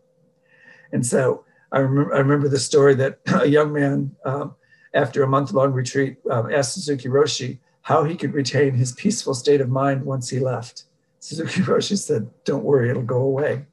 And 0.93 1.07
so 1.07 1.45
I 1.73 1.79
remember 1.79 2.15
I 2.15 2.19
remember 2.19 2.49
the 2.49 2.59
story 2.59 2.95
that 2.97 3.19
a 3.41 3.47
young 3.47 3.73
man, 3.73 4.15
um, 4.27 4.55
after 4.93 5.23
a 5.23 5.27
month 5.27 5.53
long 5.53 5.73
retreat, 5.73 6.19
um, 6.31 6.53
asked 6.53 6.75
Suzuki 6.75 7.09
Roshi, 7.09 7.61
how 7.81 8.05
he 8.05 8.15
could 8.15 8.35
retain 8.35 8.75
his 8.75 8.93
peaceful 8.93 9.35
state 9.35 9.63
of 9.63 9.71
mind 9.71 10.05
once 10.05 10.29
he 10.29 10.39
left. 10.39 10.85
Suzuki 11.19 11.61
Roshi 11.71 11.97
said, 11.97 12.29
Don't 12.45 12.65
worry, 12.65 12.91
it'll 12.91 13.03
go 13.03 13.23
away. 13.23 13.65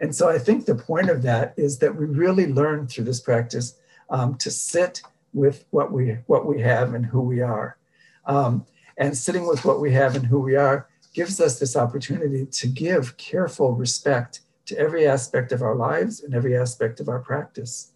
And 0.00 0.14
so 0.14 0.28
I 0.28 0.38
think 0.38 0.64
the 0.64 0.74
point 0.74 1.10
of 1.10 1.22
that 1.22 1.54
is 1.56 1.78
that 1.78 1.94
we 1.94 2.06
really 2.06 2.46
learn 2.46 2.86
through 2.86 3.04
this 3.04 3.20
practice 3.20 3.74
um, 4.12 4.36
to 4.36 4.50
sit 4.50 5.02
with 5.32 5.64
what 5.70 5.90
we 5.90 6.18
what 6.26 6.46
we 6.46 6.60
have 6.60 6.94
and 6.94 7.06
who 7.06 7.20
we 7.20 7.40
are. 7.40 7.78
Um, 8.26 8.66
and 8.98 9.16
sitting 9.16 9.46
with 9.48 9.64
what 9.64 9.80
we 9.80 9.92
have 9.92 10.14
and 10.14 10.26
who 10.26 10.38
we 10.38 10.54
are 10.54 10.86
gives 11.14 11.40
us 11.40 11.58
this 11.58 11.76
opportunity 11.76 12.46
to 12.46 12.68
give 12.68 13.16
careful 13.16 13.72
respect 13.72 14.40
to 14.66 14.78
every 14.78 15.06
aspect 15.06 15.50
of 15.50 15.62
our 15.62 15.74
lives 15.74 16.22
and 16.22 16.34
every 16.34 16.56
aspect 16.56 17.00
of 17.00 17.08
our 17.08 17.18
practice. 17.18 17.92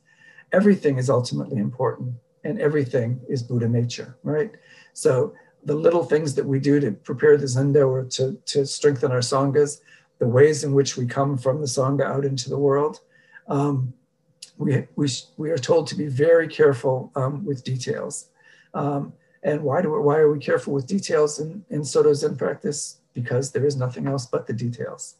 Everything 0.53 0.99
is 0.99 1.09
ultimately 1.09 1.59
important 1.59 2.15
and 2.45 2.61
everything 2.61 3.21
is 3.29 3.43
Buddha 3.43 3.69
nature, 3.69 4.17
right? 4.23 4.51
So 4.95 5.35
the 5.65 5.75
little 5.75 6.05
things 6.05 6.35
that 6.35 6.47
we 6.47 6.59
do 6.59 6.81
to 6.81 6.93
prepare 6.93 7.37
the 7.37 7.47
zendo 7.47 7.89
or 7.89 8.05
to, 8.05 8.39
to 8.47 8.67
strengthen 8.67 9.13
our 9.13 9.21
sanghas, 9.21 9.81
the 10.19 10.29
ways 10.29 10.65
in 10.65 10.73
which 10.73 10.97
we 10.97 11.07
come 11.07 11.37
from 11.37 11.61
the 11.61 11.67
sangha 11.67 12.05
out 12.05 12.25
into 12.25 12.49
the 12.49 12.59
world, 12.59 13.01
um, 13.49 13.93
we, 14.59 14.87
we, 14.97 15.09
we 15.37 15.51
are 15.51 15.59
told 15.59 15.87
to 15.89 15.95
be 15.95 16.07
very 16.07 16.49
careful 16.49 17.11
um, 17.15 17.45
with 17.45 17.65
details. 17.65 18.29
Um, 18.75 19.13
and 19.43 19.63
why, 19.63 19.83
do, 19.83 19.91
why 20.01 20.17
are 20.17 20.33
we 20.33 20.39
careful 20.39 20.73
with 20.73 20.87
details 20.87 21.39
in, 21.39 21.65
in 21.71 21.85
Soto 21.85 22.13
Zen 22.13 22.37
practice? 22.37 22.99
Because 23.15 23.53
there 23.53 23.67
is 23.67 23.77
nothing 23.77 24.07
else 24.07 24.27
but 24.27 24.47
the 24.47 24.53
details. 24.53 25.17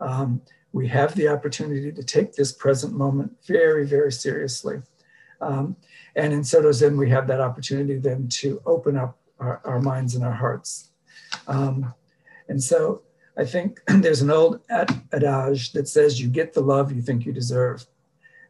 Um, 0.00 0.40
we 0.72 0.88
have 0.88 1.14
the 1.14 1.28
opportunity 1.28 1.92
to 1.92 2.02
take 2.02 2.34
this 2.34 2.52
present 2.52 2.92
moment 2.92 3.32
very, 3.46 3.86
very 3.86 4.12
seriously. 4.12 4.82
Um, 5.40 5.76
and 6.14 6.32
in 6.32 6.44
Soto 6.44 6.72
Zen, 6.72 6.96
we 6.96 7.10
have 7.10 7.26
that 7.28 7.40
opportunity 7.40 7.98
then 7.98 8.28
to 8.28 8.60
open 8.66 8.96
up 8.96 9.18
our, 9.38 9.60
our 9.64 9.80
minds 9.80 10.14
and 10.14 10.24
our 10.24 10.32
hearts. 10.32 10.90
Um, 11.46 11.94
and 12.48 12.62
so 12.62 13.02
I 13.36 13.44
think 13.44 13.80
there's 13.88 14.22
an 14.22 14.30
old 14.30 14.60
adage 14.70 15.72
that 15.72 15.88
says, 15.88 16.20
you 16.20 16.28
get 16.28 16.52
the 16.52 16.62
love 16.62 16.92
you 16.92 17.02
think 17.02 17.24
you 17.24 17.32
deserve. 17.32 17.86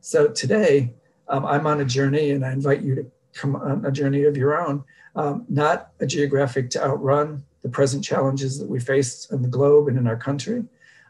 So 0.00 0.28
today, 0.28 0.94
um, 1.28 1.44
I'm 1.44 1.66
on 1.66 1.80
a 1.80 1.85
journey 1.85 2.30
and 2.30 2.44
I 2.44 2.52
invite 2.52 2.82
you 2.82 2.94
to 2.94 3.06
come 3.32 3.56
on 3.56 3.85
a 3.85 3.90
journey 3.90 4.24
of 4.24 4.37
your 4.37 4.59
own, 4.59 4.85
um, 5.14 5.44
not 5.48 5.90
a 6.00 6.06
geographic 6.06 6.70
to 6.70 6.85
outrun 6.85 7.44
the 7.62 7.68
present 7.68 8.04
challenges 8.04 8.59
that 8.59 8.68
we 8.68 8.78
face 8.78 9.28
in 9.30 9.42
the 9.42 9.48
globe 9.48 9.88
and 9.88 9.99
in 9.99 10.07
our 10.07 10.16
country, 10.16 10.64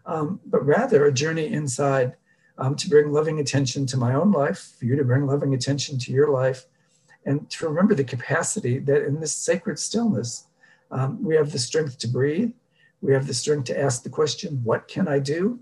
um, 0.06 0.40
but 0.46 0.64
rather 0.64 1.04
a 1.04 1.12
journey 1.12 1.52
inside 1.52 2.14
um, 2.58 2.74
to 2.76 2.88
bring 2.88 3.12
loving 3.12 3.38
attention 3.40 3.86
to 3.86 3.96
my 3.96 4.14
own 4.14 4.32
life, 4.32 4.74
for 4.78 4.86
you 4.86 4.96
to 4.96 5.04
bring 5.04 5.26
loving 5.26 5.54
attention 5.54 5.98
to 5.98 6.12
your 6.12 6.30
life, 6.30 6.64
and 7.26 7.50
to 7.50 7.68
remember 7.68 7.94
the 7.94 8.04
capacity 8.04 8.78
that 8.78 9.04
in 9.04 9.20
this 9.20 9.34
sacred 9.34 9.78
stillness, 9.78 10.46
um, 10.90 11.22
we 11.22 11.34
have 11.34 11.52
the 11.52 11.58
strength 11.58 11.98
to 11.98 12.08
breathe, 12.08 12.52
we 13.02 13.12
have 13.12 13.26
the 13.26 13.34
strength 13.34 13.66
to 13.66 13.78
ask 13.78 14.02
the 14.02 14.08
question, 14.08 14.60
What 14.64 14.88
can 14.88 15.08
I 15.08 15.18
do? 15.18 15.60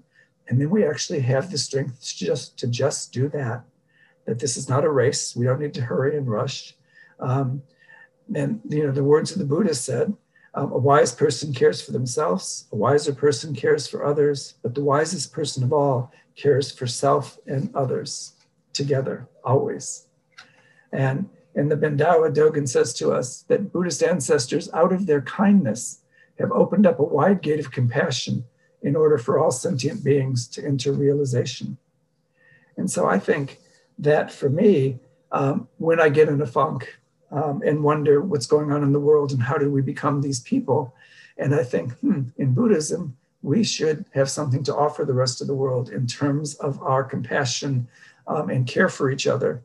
And 0.48 0.60
then 0.60 0.70
we 0.70 0.86
actually 0.86 1.20
have 1.20 1.50
the 1.50 1.58
strength 1.58 2.02
to 2.02 2.24
just, 2.24 2.58
to 2.58 2.66
just 2.66 3.12
do 3.12 3.28
that. 3.30 3.64
That 4.26 4.38
this 4.38 4.56
is 4.56 4.68
not 4.68 4.84
a 4.84 4.90
race, 4.90 5.36
we 5.36 5.44
don't 5.44 5.60
need 5.60 5.74
to 5.74 5.82
hurry 5.82 6.16
and 6.16 6.26
rush. 6.26 6.74
Um, 7.20 7.62
and 8.34 8.60
you 8.68 8.86
know, 8.86 8.92
the 8.92 9.04
words 9.04 9.32
of 9.32 9.38
the 9.38 9.44
Buddha 9.44 9.74
said, 9.74 10.14
um, 10.54 10.72
a 10.72 10.78
wise 10.78 11.12
person 11.12 11.52
cares 11.52 11.82
for 11.82 11.92
themselves, 11.92 12.66
a 12.72 12.76
wiser 12.76 13.12
person 13.12 13.54
cares 13.54 13.88
for 13.88 14.04
others, 14.04 14.54
but 14.62 14.74
the 14.74 14.84
wisest 14.84 15.32
person 15.32 15.64
of 15.64 15.72
all 15.72 16.12
cares 16.36 16.70
for 16.70 16.86
self 16.86 17.38
and 17.46 17.74
others 17.74 18.34
together, 18.72 19.28
always. 19.44 20.06
And 20.92 21.28
in 21.54 21.68
the 21.68 21.76
Bendowa, 21.76 22.32
Dogen 22.32 22.68
says 22.68 22.94
to 22.94 23.12
us 23.12 23.42
that 23.48 23.72
Buddhist 23.72 24.02
ancestors, 24.02 24.72
out 24.72 24.92
of 24.92 25.06
their 25.06 25.22
kindness, 25.22 26.00
have 26.38 26.52
opened 26.52 26.86
up 26.86 26.98
a 26.98 27.04
wide 27.04 27.42
gate 27.42 27.60
of 27.60 27.70
compassion 27.70 28.44
in 28.84 28.94
order 28.94 29.18
for 29.18 29.38
all 29.38 29.50
sentient 29.50 30.04
beings 30.04 30.46
to 30.46 30.64
enter 30.64 30.92
realization. 30.92 31.78
And 32.76 32.88
so 32.90 33.06
I 33.06 33.18
think 33.18 33.58
that 33.98 34.30
for 34.30 34.50
me, 34.50 35.00
um, 35.32 35.66
when 35.78 35.98
I 35.98 36.10
get 36.10 36.28
in 36.28 36.40
a 36.40 36.46
funk 36.46 36.98
um, 37.32 37.62
and 37.64 37.82
wonder 37.82 38.20
what's 38.20 38.46
going 38.46 38.70
on 38.70 38.82
in 38.84 38.92
the 38.92 39.00
world 39.00 39.32
and 39.32 39.42
how 39.42 39.56
do 39.56 39.70
we 39.70 39.80
become 39.80 40.20
these 40.20 40.40
people, 40.40 40.94
and 41.38 41.54
I 41.54 41.64
think 41.64 41.92
hmm, 41.94 42.24
in 42.36 42.52
Buddhism, 42.52 43.16
we 43.42 43.64
should 43.64 44.04
have 44.12 44.30
something 44.30 44.62
to 44.64 44.76
offer 44.76 45.04
the 45.04 45.14
rest 45.14 45.40
of 45.40 45.46
the 45.46 45.54
world 45.54 45.88
in 45.88 46.06
terms 46.06 46.54
of 46.56 46.80
our 46.82 47.02
compassion 47.02 47.88
um, 48.26 48.50
and 48.50 48.66
care 48.66 48.88
for 48.88 49.10
each 49.10 49.26
other. 49.26 49.62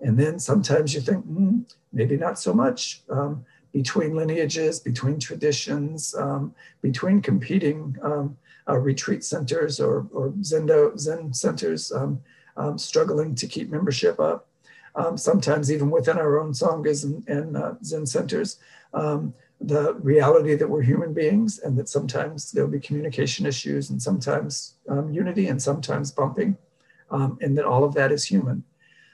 And 0.00 0.18
then 0.18 0.38
sometimes 0.38 0.94
you 0.94 1.00
think, 1.00 1.24
hmm, 1.24 1.60
maybe 1.92 2.16
not 2.16 2.38
so 2.38 2.54
much. 2.54 3.02
Um, 3.10 3.44
between 3.72 4.14
lineages, 4.14 4.78
between 4.78 5.18
traditions, 5.18 6.14
um, 6.14 6.54
between 6.80 7.20
competing 7.20 7.96
um, 8.02 8.36
uh, 8.68 8.78
retreat 8.78 9.24
centers 9.24 9.80
or, 9.80 10.06
or 10.12 10.30
Zendo, 10.40 10.98
Zen 10.98 11.32
centers 11.32 11.92
um, 11.92 12.20
um, 12.56 12.78
struggling 12.78 13.34
to 13.34 13.46
keep 13.46 13.70
membership 13.70 14.18
up. 14.20 14.48
Um, 14.96 15.18
sometimes 15.18 15.72
even 15.72 15.90
within 15.90 16.18
our 16.18 16.38
own 16.38 16.52
sanghas 16.52 17.04
and, 17.04 17.28
and 17.28 17.56
uh, 17.56 17.74
Zen 17.82 18.06
centers, 18.06 18.58
um, 18.92 19.34
the 19.60 19.94
reality 19.94 20.54
that 20.54 20.68
we're 20.68 20.82
human 20.82 21.12
beings 21.12 21.58
and 21.58 21.76
that 21.78 21.88
sometimes 21.88 22.52
there'll 22.52 22.70
be 22.70 22.78
communication 22.78 23.44
issues 23.46 23.90
and 23.90 24.00
sometimes 24.00 24.74
um, 24.88 25.12
unity 25.12 25.48
and 25.48 25.60
sometimes 25.60 26.12
bumping, 26.12 26.56
and 27.10 27.56
that 27.56 27.64
all 27.64 27.84
of 27.84 27.94
that 27.94 28.12
is 28.12 28.24
human. 28.24 28.62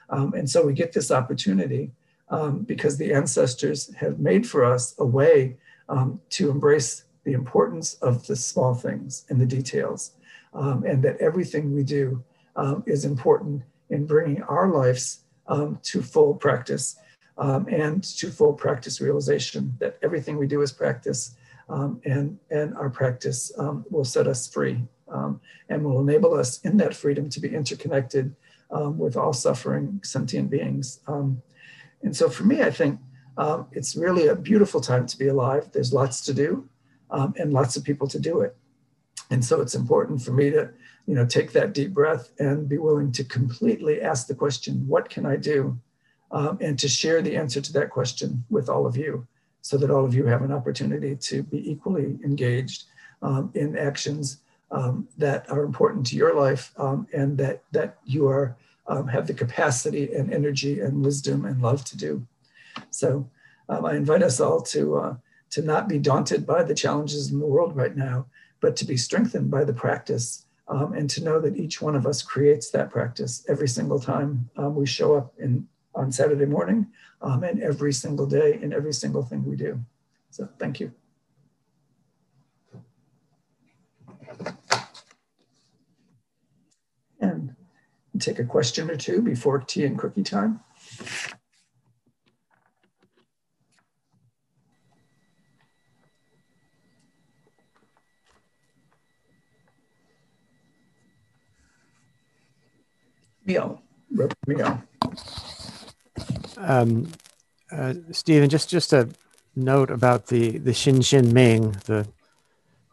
and 0.09 0.49
so 0.49 0.65
we 0.65 0.73
get 0.73 0.91
this 0.91 1.11
opportunity 1.11 1.91
um, 2.31 2.59
because 2.59 2.97
the 2.97 3.13
ancestors 3.13 3.93
have 3.95 4.19
made 4.19 4.47
for 4.47 4.65
us 4.65 4.95
a 4.97 5.05
way 5.05 5.57
um, 5.89 6.19
to 6.29 6.49
embrace 6.49 7.03
the 7.23 7.33
importance 7.33 7.95
of 7.95 8.25
the 8.27 8.35
small 8.35 8.73
things 8.73 9.25
and 9.29 9.39
the 9.39 9.45
details, 9.45 10.11
um, 10.53 10.83
and 10.83 11.03
that 11.03 11.19
everything 11.19 11.73
we 11.73 11.83
do 11.83 12.23
um, 12.55 12.83
is 12.85 13.05
important 13.05 13.61
in 13.89 14.05
bringing 14.05 14.41
our 14.43 14.69
lives 14.69 15.23
um, 15.47 15.79
to 15.83 16.01
full 16.01 16.33
practice 16.33 16.97
um, 17.37 17.67
and 17.67 18.03
to 18.03 18.29
full 18.29 18.53
practice 18.53 19.01
realization 19.01 19.75
that 19.79 19.97
everything 20.01 20.37
we 20.37 20.47
do 20.47 20.61
is 20.61 20.71
practice. 20.71 21.35
and, 21.69 22.37
and 22.49 22.75
our 22.75 22.89
practice 22.89 23.51
will 23.89 24.03
set 24.03 24.27
us 24.27 24.47
free 24.47 24.77
and 25.69 25.83
will 25.83 26.01
enable 26.01 26.33
us 26.33 26.59
in 26.61 26.77
that 26.77 26.93
freedom 26.93 27.29
to 27.29 27.39
be 27.39 27.53
interconnected 27.55 28.35
with 28.97 29.15
all 29.15 29.33
suffering 29.33 29.99
sentient 30.03 30.49
beings. 30.49 30.99
Um, 31.07 31.41
and 32.03 32.15
so 32.15 32.29
for 32.29 32.43
me, 32.43 32.61
I 32.61 32.71
think 32.71 32.99
um, 33.37 33.67
it's 33.71 33.95
really 33.95 34.27
a 34.27 34.35
beautiful 34.35 34.81
time 34.81 35.05
to 35.07 35.17
be 35.17 35.27
alive. 35.27 35.69
There's 35.71 35.93
lots 35.93 36.21
to 36.25 36.33
do 36.33 36.67
um, 37.11 37.33
and 37.37 37.53
lots 37.53 37.75
of 37.75 37.83
people 37.83 38.07
to 38.07 38.19
do 38.19 38.41
it. 38.41 38.55
And 39.29 39.43
so 39.43 39.61
it's 39.61 39.75
important 39.75 40.21
for 40.21 40.31
me 40.31 40.49
to, 40.51 40.69
you 41.05 41.15
know, 41.15 41.25
take 41.25 41.51
that 41.53 41.73
deep 41.73 41.93
breath 41.93 42.31
and 42.39 42.67
be 42.67 42.77
willing 42.77 43.11
to 43.13 43.23
completely 43.23 44.01
ask 44.01 44.27
the 44.27 44.35
question, 44.35 44.87
what 44.87 45.09
can 45.09 45.25
I 45.25 45.37
do? 45.37 45.77
Um, 46.31 46.57
and 46.61 46.79
to 46.79 46.87
share 46.87 47.21
the 47.21 47.35
answer 47.35 47.61
to 47.61 47.73
that 47.73 47.89
question 47.89 48.43
with 48.49 48.69
all 48.69 48.85
of 48.85 48.95
you 48.95 49.27
so 49.61 49.77
that 49.77 49.91
all 49.91 50.05
of 50.05 50.13
you 50.13 50.25
have 50.25 50.41
an 50.41 50.51
opportunity 50.51 51.15
to 51.15 51.43
be 51.43 51.69
equally 51.69 52.17
engaged 52.23 52.85
um, 53.21 53.51
in 53.53 53.77
actions 53.77 54.37
um, 54.71 55.07
that 55.17 55.49
are 55.49 55.63
important 55.63 56.05
to 56.07 56.15
your 56.15 56.33
life 56.33 56.73
um, 56.77 57.05
and 57.13 57.37
that, 57.37 57.63
that 57.71 57.97
you 58.05 58.27
are 58.27 58.55
um, 58.87 59.07
have 59.07 59.27
the 59.27 59.33
capacity 59.33 60.13
and 60.13 60.33
energy 60.33 60.79
and 60.79 61.05
wisdom 61.05 61.45
and 61.45 61.61
love 61.61 61.83
to 61.85 61.97
do. 61.97 62.25
So 62.89 63.29
um, 63.69 63.85
I 63.85 63.95
invite 63.95 64.23
us 64.23 64.39
all 64.39 64.61
to, 64.61 64.97
uh, 64.97 65.15
to 65.51 65.61
not 65.61 65.87
be 65.87 65.99
daunted 65.99 66.45
by 66.45 66.63
the 66.63 66.73
challenges 66.75 67.31
in 67.31 67.39
the 67.39 67.45
world 67.45 67.75
right 67.75 67.95
now, 67.95 68.25
but 68.59 68.75
to 68.77 68.85
be 68.85 68.97
strengthened 68.97 69.51
by 69.51 69.63
the 69.63 69.73
practice 69.73 70.45
um, 70.67 70.93
and 70.93 71.09
to 71.09 71.23
know 71.23 71.39
that 71.39 71.57
each 71.57 71.81
one 71.81 71.95
of 71.95 72.07
us 72.07 72.21
creates 72.21 72.71
that 72.71 72.89
practice 72.89 73.45
every 73.49 73.67
single 73.67 73.99
time 73.99 74.49
um, 74.57 74.75
we 74.75 74.85
show 74.85 75.15
up 75.15 75.33
in, 75.37 75.67
on 75.93 76.11
Saturday 76.11 76.45
morning 76.45 76.87
um, 77.21 77.43
and 77.43 77.61
every 77.61 77.91
single 77.91 78.25
day 78.25 78.57
in 78.61 78.71
every 78.71 78.93
single 78.93 79.23
thing 79.23 79.43
we 79.45 79.55
do. 79.55 79.79
So 80.29 80.47
thank 80.57 80.79
you. 80.79 80.93
And 87.19 87.55
take 88.19 88.39
a 88.39 88.45
question 88.45 88.89
or 88.89 88.95
two 88.95 89.21
before 89.21 89.59
tea 89.59 89.85
and 89.85 89.99
cookie 89.99 90.23
time. 90.23 90.61
Neil, 104.21 104.29
Neil. 104.47 104.83
Um, 106.57 107.11
uh, 107.71 107.93
Stephen, 108.11 108.49
just 108.49 108.69
just 108.69 108.93
a 108.93 109.09
note 109.55 109.89
about 109.89 110.27
the 110.27 110.57
the 110.57 110.71
Xin 110.71 110.97
Xin 110.97 111.31
Ming, 111.31 111.71
the 111.85 112.07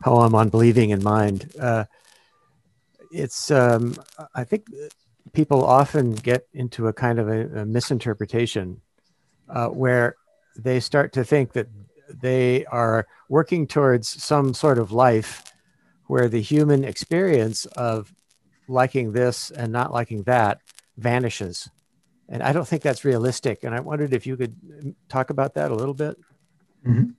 poem 0.03 0.35
on 0.35 0.49
believing 0.49 0.91
in 0.91 1.03
mind. 1.03 1.51
Uh, 1.59 1.85
it's 3.11 3.51
um, 3.51 3.95
I 4.35 4.45
think 4.45 4.67
people 5.33 5.65
often 5.65 6.15
get 6.15 6.47
into 6.55 6.89
a 6.89 6.93
kind 6.93 7.19
of 7.19 7.29
a, 7.29 7.61
a 7.61 7.65
misinterpretation 7.67 8.81
uh, 9.49 9.69
where 9.69 10.17
they 10.57 10.81
start 10.81 11.13
to 11.13 11.25
think 11.25 11.53
that 11.53 11.69
they 12.09 12.65
are 12.67 13.07
working 13.29 13.67
towards 13.67 14.09
some 14.23 14.55
sort 14.55 14.79
of 14.79 14.93
life 14.93 15.45
where 16.07 16.29
the 16.29 16.41
human 16.41 16.85
experience 16.85 17.67
of 17.67 18.15
liking 18.67 19.13
this 19.13 19.51
and 19.51 19.71
not 19.73 19.93
liking 19.93 20.23
that 20.23 20.61
vanishes. 20.99 21.71
And 22.29 22.43
I 22.43 22.53
don't 22.53 22.69
think 22.69 22.83
that's 22.83 23.05
realistic. 23.05 23.65
And 23.65 23.75
I 23.75 23.81
wondered 23.81 24.13
if 24.13 24.27
you 24.27 24.37
could 24.37 24.55
talk 25.09 25.31
about 25.31 25.55
that 25.55 25.71
a 25.71 25.75
little 25.75 25.95
bit. 25.95 26.17
Mm-hmm. 26.87 27.11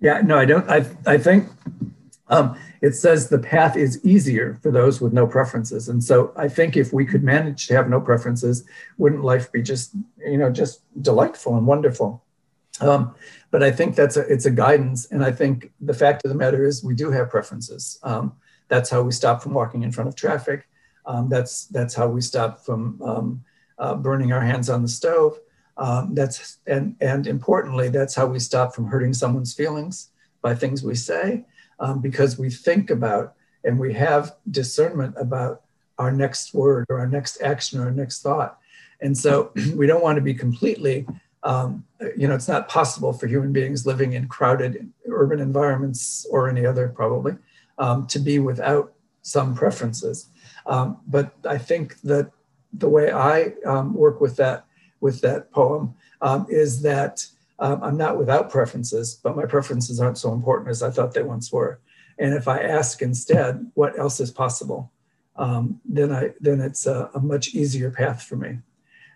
Yeah, 0.00 0.22
no, 0.22 0.38
I 0.38 0.44
don't. 0.44 0.68
I, 0.70 0.86
I 1.06 1.18
think 1.18 1.48
um, 2.28 2.56
it 2.80 2.94
says 2.94 3.28
the 3.28 3.38
path 3.38 3.76
is 3.76 4.02
easier 4.04 4.58
for 4.62 4.70
those 4.70 5.00
with 5.00 5.12
no 5.12 5.26
preferences. 5.26 5.88
And 5.88 6.02
so 6.02 6.32
I 6.36 6.48
think 6.48 6.76
if 6.76 6.92
we 6.92 7.04
could 7.04 7.24
manage 7.24 7.66
to 7.66 7.74
have 7.74 7.90
no 7.90 8.00
preferences, 8.00 8.64
wouldn't 8.96 9.24
life 9.24 9.50
be 9.50 9.60
just, 9.60 9.94
you 10.18 10.38
know, 10.38 10.50
just 10.50 10.82
delightful 11.02 11.56
and 11.56 11.66
wonderful? 11.66 12.24
Um, 12.80 13.14
but 13.50 13.62
I 13.62 13.72
think 13.72 13.96
that's 13.96 14.16
a, 14.16 14.20
it's 14.32 14.46
a 14.46 14.50
guidance. 14.50 15.06
And 15.10 15.24
I 15.24 15.32
think 15.32 15.72
the 15.80 15.94
fact 15.94 16.24
of 16.24 16.28
the 16.28 16.36
matter 16.36 16.64
is 16.64 16.84
we 16.84 16.94
do 16.94 17.10
have 17.10 17.28
preferences. 17.28 17.98
Um, 18.02 18.34
that's 18.68 18.88
how 18.88 19.02
we 19.02 19.12
stop 19.12 19.42
from 19.42 19.52
walking 19.52 19.82
in 19.82 19.90
front 19.90 20.08
of 20.08 20.14
traffic. 20.14 20.68
Um, 21.08 21.28
that's, 21.28 21.64
that's 21.66 21.94
how 21.94 22.06
we 22.06 22.20
stop 22.20 22.64
from 22.64 23.02
um, 23.02 23.44
uh, 23.78 23.94
burning 23.94 24.32
our 24.32 24.42
hands 24.42 24.68
on 24.68 24.82
the 24.82 24.88
stove. 24.88 25.40
Um, 25.78 26.14
that's, 26.14 26.58
and, 26.66 26.94
and 27.00 27.26
importantly, 27.26 27.88
that's 27.88 28.14
how 28.14 28.26
we 28.26 28.38
stop 28.38 28.74
from 28.74 28.86
hurting 28.86 29.14
someone's 29.14 29.54
feelings 29.54 30.10
by 30.42 30.54
things 30.54 30.84
we 30.84 30.94
say 30.94 31.44
um, 31.80 32.00
because 32.00 32.38
we 32.38 32.50
think 32.50 32.90
about 32.90 33.34
and 33.64 33.78
we 33.78 33.92
have 33.94 34.36
discernment 34.50 35.14
about 35.18 35.62
our 35.98 36.12
next 36.12 36.54
word 36.54 36.86
or 36.88 37.00
our 37.00 37.08
next 37.08 37.40
action 37.40 37.80
or 37.80 37.84
our 37.84 37.90
next 37.90 38.22
thought. 38.22 38.58
And 39.00 39.16
so 39.16 39.52
we 39.74 39.86
don't 39.86 40.02
want 40.02 40.16
to 40.16 40.22
be 40.22 40.34
completely, 40.34 41.06
um, 41.42 41.84
you 42.16 42.28
know, 42.28 42.34
it's 42.34 42.48
not 42.48 42.68
possible 42.68 43.12
for 43.12 43.26
human 43.26 43.52
beings 43.52 43.86
living 43.86 44.12
in 44.12 44.28
crowded 44.28 44.90
urban 45.08 45.40
environments 45.40 46.26
or 46.30 46.48
any 46.48 46.66
other 46.66 46.88
probably 46.88 47.36
um, 47.78 48.06
to 48.08 48.18
be 48.18 48.38
without 48.38 48.92
some 49.22 49.54
preferences. 49.54 50.28
Um, 50.68 50.98
but 51.06 51.32
I 51.48 51.58
think 51.58 52.00
that 52.02 52.30
the 52.72 52.88
way 52.88 53.10
I 53.10 53.54
um, 53.66 53.94
work 53.94 54.20
with 54.20 54.36
that 54.36 54.66
with 55.00 55.20
that 55.22 55.50
poem 55.52 55.94
um, 56.20 56.46
is 56.48 56.82
that 56.82 57.24
um, 57.58 57.82
I'm 57.82 57.96
not 57.96 58.18
without 58.18 58.50
preferences, 58.50 59.18
but 59.22 59.36
my 59.36 59.46
preferences 59.46 60.00
aren't 60.00 60.18
so 60.18 60.32
important 60.32 60.70
as 60.70 60.82
I 60.82 60.90
thought 60.90 61.14
they 61.14 61.22
once 61.22 61.52
were. 61.52 61.80
And 62.18 62.34
if 62.34 62.48
I 62.48 62.60
ask 62.60 63.00
instead, 63.00 63.70
what 63.74 63.98
else 63.98 64.20
is 64.20 64.30
possible, 64.30 64.92
um, 65.36 65.80
then 65.84 66.12
I 66.12 66.34
then 66.40 66.60
it's 66.60 66.86
a, 66.86 67.10
a, 67.14 67.20
much 67.20 67.54
easier 67.54 67.90
path 67.90 68.22
for 68.22 68.36
me. 68.36 68.58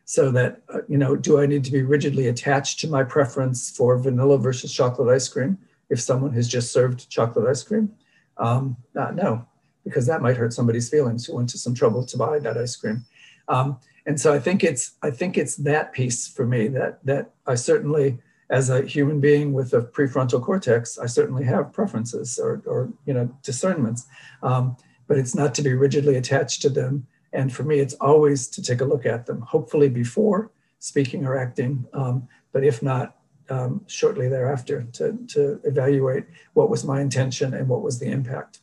So 0.05 0.31
that 0.31 0.63
uh, 0.73 0.81
you 0.89 0.97
know, 0.97 1.17
do 1.17 1.41
I 1.41 1.47
need 1.47 1.65
to 1.65 1.73
be 1.73 1.83
rigidly 1.83 2.29
attached 2.29 2.81
to 2.81 2.89
my 2.89 3.03
preference 3.03 3.71
for 3.77 3.99
vanilla 3.99 4.39
versus 4.39 4.73
chocolate 4.73 5.09
ice 5.09 5.29
cream 5.29 5.59
if 5.91 6.01
someone 6.01 6.33
has 6.33 6.49
just 6.49 6.73
served 6.73 7.11
chocolate 7.11 7.49
ice 7.49 7.63
cream? 7.63 7.93
Um, 8.39 8.77
uh, 8.97 9.11
no, 9.11 9.47
because 9.85 10.07
that 10.07 10.23
might 10.23 10.37
hurt 10.37 10.53
somebody's 10.53 10.89
feelings 10.89 11.27
who 11.27 11.37
went 11.37 11.49
to 11.51 11.59
some 11.59 11.75
trouble 11.75 12.05
to 12.07 12.17
buy 12.17 12.39
that 12.39 12.57
ice 12.57 12.77
cream. 12.77 13.05
Um, 13.49 13.79
and 14.07 14.21
so 14.21 14.33
I 14.33 14.39
think 14.39 14.65
it's 14.65 14.93
I 15.03 15.11
think 15.11 15.39
it's 15.39 15.57
that 15.57 15.93
piece 15.93 16.29
for 16.29 16.47
me 16.47 16.69
that 16.69 17.05
that 17.05 17.31
I 17.47 17.55
certainly 17.55 18.19
as 18.53 18.69
a 18.69 18.83
human 18.83 19.19
being 19.19 19.55
with 19.55 19.73
a 19.73 19.81
prefrontal 19.81 20.43
cortex, 20.43 20.99
I 20.99 21.07
certainly 21.07 21.43
have 21.45 21.73
preferences 21.73 22.39
or, 22.39 22.63
or 22.67 22.93
you 23.07 23.15
know, 23.15 23.35
discernments, 23.43 24.07
um, 24.43 24.77
but 25.09 25.17
it's 25.17 25.35
not 25.35 25.55
to 25.55 25.63
be 25.63 25.73
rigidly 25.73 26.17
attached 26.17 26.61
to 26.63 26.69
them. 26.69 27.07
And 27.33 27.51
for 27.51 27.63
me, 27.63 27.81
it's 27.81 27.95
always 27.95 28.49
to 28.49 28.63
take 28.63 28.83
a 28.83 28.85
look 28.85 29.07
at 29.07 29.25
them, 29.25 29.41
hopefully 29.41 29.89
before 29.89 30.51
speaking 30.81 31.25
or 31.25 31.39
acting, 31.39 31.87
um, 31.95 32.29
but 32.53 32.63
if 32.63 32.83
not, 32.83 33.17
um, 33.49 33.85
shortly 33.87 34.29
thereafter 34.29 34.87
to, 34.93 35.19
to 35.29 35.61
evaluate 35.65 36.25
what 36.53 36.69
was 36.69 36.85
my 36.85 37.01
intention 37.01 37.55
and 37.55 37.69
what 37.69 37.83
was 37.83 37.99
the 37.99 38.07
impact. 38.07 38.61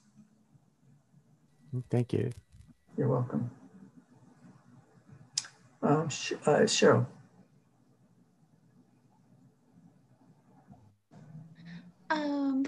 Thank 1.89 2.13
you. 2.13 2.31
You're 2.97 3.07
welcome. 3.07 3.49
Um, 5.81 6.03
uh, 6.45 6.65
Cheryl. 6.65 7.05
Um, 12.09 12.65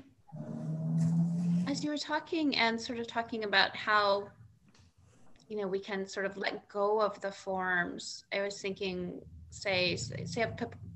as 1.67 1.83
you 1.83 1.89
were 1.89 1.97
talking 1.97 2.55
and 2.55 2.79
sort 2.79 2.99
of 2.99 3.07
talking 3.07 3.43
about 3.43 3.75
how, 3.75 4.29
you 5.49 5.57
know, 5.57 5.67
we 5.67 5.79
can 5.79 6.07
sort 6.07 6.25
of 6.25 6.37
let 6.37 6.67
go 6.69 7.01
of 7.01 7.19
the 7.21 7.31
forms, 7.31 8.23
I 8.31 8.41
was 8.41 8.61
thinking, 8.61 9.19
say, 9.49 9.95
say 9.95 10.43
a 10.43 10.55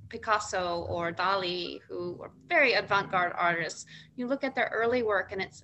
Picasso 0.10 0.86
or 0.88 1.12
Dali, 1.12 1.82
who 1.90 2.20
are 2.22 2.32
very 2.48 2.74
avant-garde 2.74 3.34
artists. 3.36 3.86
You 4.16 4.28
look 4.28 4.44
at 4.44 4.56
their 4.56 4.72
early 4.74 5.02
work 5.02 5.32
and 5.32 5.42
it's 5.42 5.64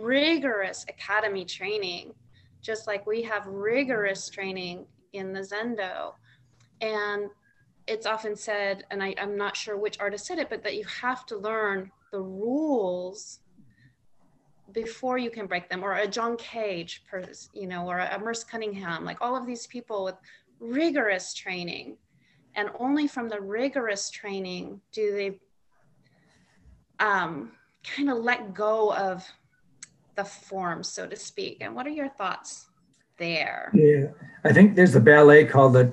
rigorous 0.00 0.84
academy 0.88 1.44
training, 1.44 2.14
just 2.60 2.86
like 2.86 3.06
we 3.06 3.22
have 3.22 3.46
rigorous 3.46 4.28
training 4.28 4.86
in 5.12 5.32
the 5.32 5.40
Zendo. 5.40 6.12
And 6.80 7.30
it's 7.86 8.06
often 8.06 8.36
said, 8.36 8.84
and 8.90 9.02
I, 9.02 9.14
I'm 9.18 9.36
not 9.36 9.56
sure 9.56 9.76
which 9.76 9.98
artist 9.98 10.26
said 10.26 10.38
it, 10.38 10.50
but 10.50 10.62
that 10.64 10.76
you 10.76 10.84
have 10.84 11.26
to 11.26 11.36
learn 11.36 11.90
the 12.12 12.20
rules 12.20 13.40
before 14.72 15.18
you 15.18 15.30
can 15.30 15.46
break 15.46 15.68
them 15.68 15.82
or 15.82 15.94
a 15.94 16.06
john 16.06 16.36
cage 16.36 17.02
you 17.54 17.66
know 17.66 17.88
or 17.88 17.98
a 17.98 18.18
merce 18.18 18.44
cunningham 18.44 19.04
like 19.04 19.16
all 19.20 19.34
of 19.34 19.46
these 19.46 19.66
people 19.66 20.04
with 20.04 20.14
rigorous 20.60 21.32
training 21.32 21.96
and 22.54 22.68
only 22.78 23.06
from 23.06 23.28
the 23.28 23.40
rigorous 23.40 24.10
training 24.10 24.80
do 24.92 25.12
they 25.12 25.40
um, 27.00 27.52
kind 27.84 28.10
of 28.10 28.18
let 28.18 28.52
go 28.52 28.92
of 28.94 29.24
the 30.18 30.24
form 30.24 30.82
so 30.82 31.06
to 31.06 31.14
speak 31.14 31.58
and 31.60 31.76
what 31.76 31.86
are 31.86 31.90
your 31.90 32.08
thoughts 32.08 32.66
there. 33.18 33.70
Yeah, 33.72 34.06
I 34.44 34.52
think 34.52 34.74
there's 34.74 34.94
a 34.94 35.00
ballet 35.00 35.44
called 35.44 35.74
the 35.74 35.92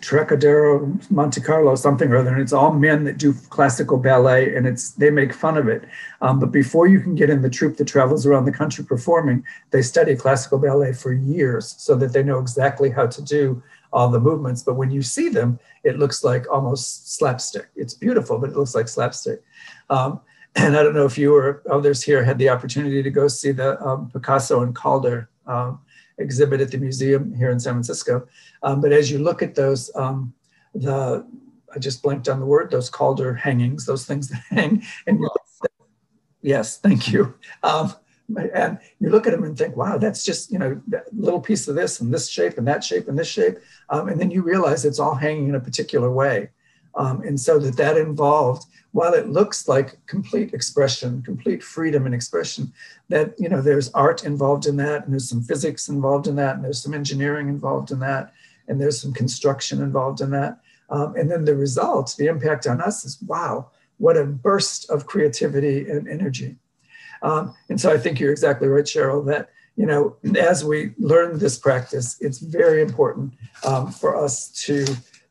Trockadero 0.00 1.10
Monte 1.10 1.40
Carlo, 1.40 1.74
something 1.74 2.10
or 2.10 2.16
other, 2.16 2.32
and 2.32 2.40
it's 2.40 2.52
all 2.52 2.72
men 2.72 3.04
that 3.04 3.18
do 3.18 3.34
classical 3.50 3.98
ballet, 3.98 4.54
and 4.54 4.66
it's 4.66 4.92
they 4.92 5.10
make 5.10 5.32
fun 5.32 5.56
of 5.56 5.68
it. 5.68 5.84
Um, 6.22 6.40
but 6.40 6.52
before 6.52 6.86
you 6.86 7.00
can 7.00 7.14
get 7.14 7.30
in 7.30 7.42
the 7.42 7.50
troupe 7.50 7.76
that 7.76 7.86
travels 7.86 8.26
around 8.26 8.46
the 8.46 8.52
country 8.52 8.84
performing, 8.84 9.44
they 9.70 9.82
study 9.82 10.16
classical 10.16 10.58
ballet 10.58 10.92
for 10.94 11.12
years 11.12 11.74
so 11.78 11.94
that 11.96 12.12
they 12.12 12.22
know 12.22 12.38
exactly 12.38 12.90
how 12.90 13.06
to 13.06 13.22
do 13.22 13.62
all 13.92 14.08
the 14.08 14.20
movements. 14.20 14.62
But 14.62 14.74
when 14.74 14.90
you 14.90 15.02
see 15.02 15.28
them, 15.28 15.58
it 15.84 15.98
looks 15.98 16.24
like 16.24 16.50
almost 16.50 17.14
slapstick. 17.14 17.68
It's 17.76 17.94
beautiful, 17.94 18.38
but 18.38 18.50
it 18.50 18.56
looks 18.56 18.74
like 18.74 18.88
slapstick. 18.88 19.42
Um, 19.90 20.20
and 20.56 20.76
I 20.76 20.82
don't 20.82 20.94
know 20.94 21.06
if 21.06 21.18
you 21.18 21.34
or 21.34 21.62
others 21.70 22.02
here 22.02 22.22
had 22.22 22.38
the 22.38 22.48
opportunity 22.48 23.02
to 23.02 23.10
go 23.10 23.28
see 23.28 23.52
the 23.52 23.80
um, 23.84 24.10
Picasso 24.10 24.62
and 24.62 24.74
Calder 24.74 25.28
um, 25.46 25.80
exhibit 26.18 26.60
at 26.60 26.70
the 26.70 26.78
museum 26.78 27.34
here 27.34 27.50
in 27.50 27.58
San 27.58 27.74
Francisco. 27.74 28.26
Um, 28.62 28.80
but 28.80 28.92
as 28.92 29.10
you 29.10 29.18
look 29.18 29.42
at 29.42 29.54
those, 29.54 29.90
um, 29.96 30.32
the 30.74 31.26
I 31.74 31.78
just 31.78 32.02
blanked 32.02 32.28
on 32.28 32.38
the 32.38 32.46
word, 32.46 32.70
those 32.70 32.88
Calder 32.88 33.34
hangings, 33.34 33.84
those 33.84 34.06
things 34.06 34.28
that 34.28 34.42
hang, 34.50 34.82
and 35.06 35.18
you, 35.18 35.28
yes, 36.40 36.78
thank 36.78 37.12
you. 37.12 37.34
Um, 37.62 37.92
and 38.54 38.78
you 39.00 39.10
look 39.10 39.26
at 39.26 39.32
them 39.32 39.44
and 39.44 39.58
think, 39.58 39.76
wow, 39.76 39.98
that's 39.98 40.24
just 40.24 40.50
you 40.50 40.58
know 40.58 40.80
a 40.94 41.02
little 41.12 41.40
piece 41.40 41.68
of 41.68 41.74
this 41.74 42.00
and 42.00 42.14
this 42.14 42.28
shape 42.28 42.58
and 42.58 42.66
that 42.68 42.82
shape 42.82 43.08
and 43.08 43.18
this 43.18 43.28
shape, 43.28 43.58
um, 43.90 44.08
and 44.08 44.20
then 44.20 44.30
you 44.30 44.42
realize 44.42 44.84
it's 44.84 45.00
all 45.00 45.14
hanging 45.14 45.48
in 45.48 45.54
a 45.56 45.60
particular 45.60 46.10
way. 46.10 46.50
Um, 46.96 47.22
and 47.22 47.38
so 47.38 47.58
that 47.58 47.76
that 47.76 47.96
involved, 47.96 48.66
while 48.92 49.14
it 49.14 49.28
looks 49.28 49.66
like 49.66 49.98
complete 50.06 50.54
expression, 50.54 51.22
complete 51.22 51.62
freedom 51.62 52.06
and 52.06 52.14
expression, 52.14 52.72
that 53.08 53.34
you 53.38 53.48
know 53.48 53.60
there's 53.60 53.90
art 53.92 54.24
involved 54.24 54.66
in 54.66 54.76
that, 54.76 55.04
and 55.04 55.12
there's 55.12 55.28
some 55.28 55.42
physics 55.42 55.88
involved 55.88 56.26
in 56.26 56.36
that, 56.36 56.56
and 56.56 56.64
there's 56.64 56.82
some 56.82 56.94
engineering 56.94 57.48
involved 57.48 57.90
in 57.90 57.98
that, 58.00 58.32
and 58.68 58.80
there's 58.80 59.00
some 59.00 59.12
construction 59.12 59.82
involved 59.82 60.20
in 60.20 60.30
that. 60.30 60.60
Um, 60.90 61.16
and 61.16 61.30
then 61.30 61.44
the 61.44 61.56
result, 61.56 62.14
the 62.16 62.26
impact 62.26 62.66
on 62.66 62.80
us 62.80 63.04
is 63.04 63.20
wow, 63.22 63.70
what 63.98 64.16
a 64.16 64.24
burst 64.24 64.88
of 64.90 65.06
creativity 65.06 65.88
and 65.88 66.08
energy. 66.08 66.56
Um, 67.22 67.54
and 67.68 67.80
so 67.80 67.92
I 67.92 67.98
think 67.98 68.20
you're 68.20 68.32
exactly 68.32 68.68
right, 68.68 68.84
Cheryl, 68.84 69.26
that 69.26 69.50
you 69.76 69.86
know, 69.86 70.16
as 70.38 70.64
we 70.64 70.92
learn 70.98 71.38
this 71.38 71.58
practice, 71.58 72.16
it's 72.20 72.38
very 72.38 72.80
important 72.80 73.34
um, 73.64 73.90
for 73.90 74.16
us 74.16 74.48
to 74.66 74.86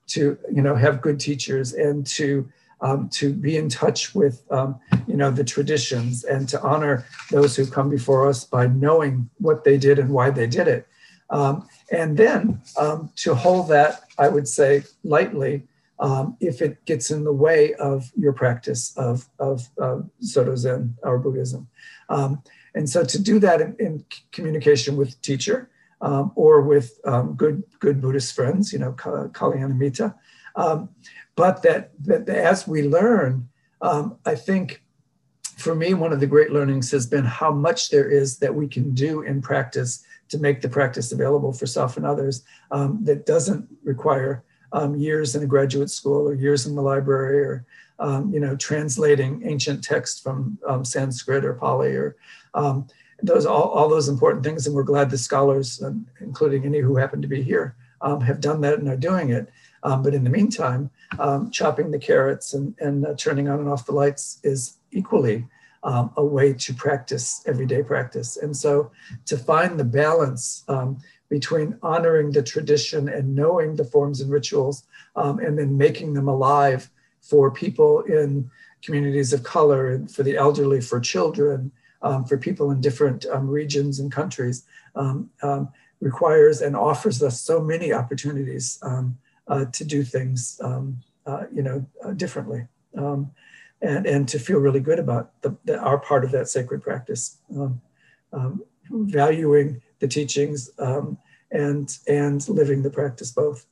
to 0.07 0.37
you 0.51 0.61
know 0.61 0.75
have 0.75 1.01
good 1.01 1.19
teachers 1.19 1.73
and 1.73 2.05
to 2.07 2.49
um, 2.81 3.07
to 3.09 3.33
be 3.33 3.55
in 3.57 3.69
touch 3.69 4.13
with 4.13 4.43
um, 4.51 4.79
you 5.07 5.15
know 5.15 5.31
the 5.31 5.43
traditions 5.43 6.23
and 6.23 6.47
to 6.49 6.61
honor 6.61 7.05
those 7.31 7.55
who 7.55 7.65
come 7.65 7.89
before 7.89 8.27
us 8.27 8.43
by 8.43 8.67
knowing 8.67 9.29
what 9.39 9.63
they 9.63 9.77
did 9.77 9.99
and 9.99 10.09
why 10.09 10.29
they 10.29 10.47
did 10.47 10.67
it. 10.67 10.87
Um, 11.29 11.67
and 11.91 12.17
then 12.17 12.61
um, 12.77 13.09
to 13.15 13.33
hold 13.33 13.69
that 13.69 14.03
i 14.19 14.27
would 14.27 14.47
say 14.47 14.83
lightly 15.03 15.63
um, 15.99 16.35
if 16.41 16.61
it 16.61 16.83
gets 16.85 17.11
in 17.11 17.23
the 17.23 17.31
way 17.31 17.73
of 17.75 18.11
your 18.15 18.33
practice 18.33 18.95
of, 18.97 19.29
of 19.39 19.69
uh, 19.81 19.99
soto 20.19 20.55
zen 20.55 20.97
or 21.01 21.17
buddhism. 21.17 21.67
Um, 22.09 22.43
and 22.75 22.89
so 22.89 23.03
to 23.05 23.21
do 23.21 23.39
that 23.39 23.61
in, 23.61 23.75
in 23.79 24.05
communication 24.31 24.97
with 24.97 25.21
teacher 25.21 25.69
um, 26.01 26.31
or 26.35 26.61
with 26.61 26.99
um, 27.05 27.35
good 27.35 27.63
good 27.79 28.01
Buddhist 28.01 28.35
friends, 28.35 28.73
you 28.73 28.79
know, 28.79 28.93
Kalyanamitta. 28.93 30.13
Um, 30.55 30.89
but 31.35 31.63
that, 31.63 31.91
that 32.03 32.29
as 32.29 32.67
we 32.67 32.83
learn, 32.83 33.49
um, 33.81 34.17
I 34.25 34.35
think 34.35 34.83
for 35.57 35.73
me, 35.73 35.93
one 35.93 36.13
of 36.13 36.19
the 36.19 36.27
great 36.27 36.51
learnings 36.51 36.91
has 36.91 37.07
been 37.07 37.25
how 37.25 37.51
much 37.51 37.89
there 37.89 38.09
is 38.09 38.37
that 38.39 38.53
we 38.53 38.67
can 38.67 38.93
do 38.93 39.21
in 39.21 39.41
practice 39.41 40.03
to 40.29 40.37
make 40.37 40.61
the 40.61 40.69
practice 40.69 41.11
available 41.11 41.53
for 41.53 41.65
self 41.65 41.97
and 41.97 42.05
others 42.05 42.43
um, 42.71 43.03
that 43.03 43.25
doesn't 43.25 43.67
require 43.83 44.43
um, 44.71 44.95
years 44.95 45.35
in 45.35 45.43
a 45.43 45.47
graduate 45.47 45.89
school 45.89 46.27
or 46.27 46.33
years 46.33 46.65
in 46.65 46.75
the 46.75 46.81
library 46.81 47.39
or 47.39 47.65
you 48.31 48.39
know 48.39 48.55
translating 48.57 49.41
ancient 49.47 49.83
text 49.83 50.23
from 50.23 50.57
Sanskrit 50.83 51.45
or 51.45 51.53
Pali 51.53 51.95
or 51.95 52.17
those 53.23 53.45
all, 53.45 53.69
all 53.69 53.89
those 53.89 54.09
important 54.09 54.43
things, 54.43 54.67
and 54.67 54.75
we're 54.75 54.83
glad 54.83 55.09
the 55.09 55.17
scholars, 55.17 55.81
including 56.19 56.65
any 56.65 56.79
who 56.79 56.97
happen 56.97 57.21
to 57.21 57.27
be 57.27 57.41
here, 57.41 57.75
um, 58.01 58.21
have 58.21 58.41
done 58.41 58.61
that 58.61 58.79
and 58.79 58.89
are 58.89 58.97
doing 58.97 59.29
it. 59.29 59.49
Um, 59.83 60.01
but 60.03 60.13
in 60.13 60.23
the 60.23 60.29
meantime, 60.29 60.89
um, 61.19 61.51
chopping 61.51 61.91
the 61.91 61.99
carrots 61.99 62.53
and, 62.53 62.75
and 62.79 63.05
uh, 63.05 63.13
turning 63.17 63.49
on 63.49 63.59
and 63.59 63.69
off 63.69 63.85
the 63.85 63.91
lights 63.91 64.39
is 64.43 64.77
equally 64.91 65.45
um, 65.83 66.11
a 66.15 66.23
way 66.23 66.53
to 66.53 66.73
practice 66.73 67.43
everyday 67.45 67.83
practice. 67.83 68.37
And 68.37 68.55
so 68.55 68.91
to 69.25 69.37
find 69.37 69.77
the 69.77 69.83
balance 69.83 70.63
um, 70.69 70.99
between 71.29 71.77
honoring 71.81 72.31
the 72.31 72.43
tradition 72.43 73.09
and 73.09 73.35
knowing 73.35 73.75
the 73.75 73.83
forms 73.83 74.21
and 74.21 74.31
rituals, 74.31 74.85
um, 75.15 75.39
and 75.39 75.57
then 75.57 75.77
making 75.77 76.13
them 76.13 76.27
alive 76.27 76.89
for 77.21 77.51
people 77.51 78.01
in 78.01 78.49
communities 78.81 79.33
of 79.33 79.43
color 79.43 79.91
and 79.91 80.11
for 80.11 80.23
the 80.23 80.37
elderly, 80.37 80.81
for 80.81 80.99
children, 80.99 81.71
um, 82.03 82.25
for 82.25 82.37
people 82.37 82.69
in 82.71 82.81
different 82.81 83.25
um, 83.25 83.49
regions 83.49 83.99
and 83.99 84.11
countries 84.11 84.65
um, 84.95 85.29
um, 85.41 85.69
requires 86.01 86.61
and 86.61 86.75
offers 86.75 87.23
us 87.23 87.41
so 87.41 87.61
many 87.61 87.91
opportunities 87.93 88.77
um, 88.83 89.17
uh, 89.47 89.65
to 89.65 89.83
do 89.83 90.03
things, 90.03 90.59
uh, 90.61 91.43
you 91.51 91.63
know, 91.63 91.85
uh, 92.05 92.11
differently. 92.11 92.67
and, 92.93 94.05
and 94.05 94.29
to 94.29 94.39
feel 94.39 94.59
really 94.59 94.79
good 94.79 94.99
about 94.99 95.41
the, 95.41 95.57
the, 95.65 95.77
our 95.77 95.97
part 95.97 96.23
of 96.23 96.31
that 96.31 96.47
sacred 96.47 96.81
practice, 96.81 97.37
valuing 98.89 99.81
the 99.99 100.07
teachings 100.07 100.69
and, 101.51 101.97
and 102.07 102.47
living 102.49 102.81
the 102.81 102.89
practice 102.89 103.31
both. 103.31 103.65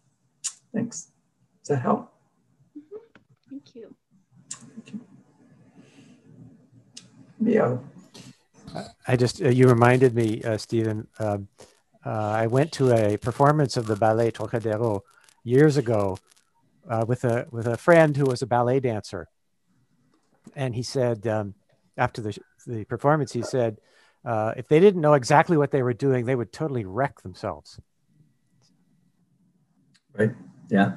Thanks. 0.73 1.11
Does 1.61 1.69
that 1.69 1.81
help? 1.81 2.13
Mm-hmm. 2.77 2.97
Thank 3.49 3.75
you. 3.75 3.95
Thank 4.49 4.93
you. 4.93 4.99
Mio. 7.39 7.90
I 9.07 9.15
just, 9.15 9.41
uh, 9.41 9.49
you 9.49 9.67
reminded 9.67 10.15
me, 10.15 10.41
uh, 10.43 10.57
Stephen. 10.57 11.07
Um, 11.19 11.47
uh, 12.05 12.09
I 12.09 12.47
went 12.47 12.71
to 12.73 12.91
a 12.91 13.17
performance 13.17 13.77
of 13.77 13.87
the 13.87 13.95
Ballet 13.95 14.31
Trockadero 14.31 15.01
years 15.43 15.77
ago 15.77 16.17
uh, 16.89 17.05
with 17.07 17.23
a 17.23 17.47
with 17.51 17.67
a 17.67 17.77
friend 17.77 18.17
who 18.17 18.25
was 18.25 18.41
a 18.41 18.47
ballet 18.47 18.79
dancer, 18.79 19.27
and 20.55 20.73
he 20.73 20.83
said 20.83 21.27
um, 21.27 21.53
after 21.97 22.21
the 22.21 22.37
the 22.65 22.85
performance, 22.85 23.33
he 23.33 23.43
said 23.43 23.79
uh, 24.25 24.53
if 24.57 24.67
they 24.67 24.79
didn't 24.79 25.01
know 25.01 25.13
exactly 25.13 25.57
what 25.57 25.71
they 25.71 25.83
were 25.83 25.93
doing, 25.93 26.25
they 26.25 26.35
would 26.35 26.51
totally 26.51 26.85
wreck 26.85 27.21
themselves. 27.21 27.79
Right. 30.13 30.31
Yeah. 30.69 30.93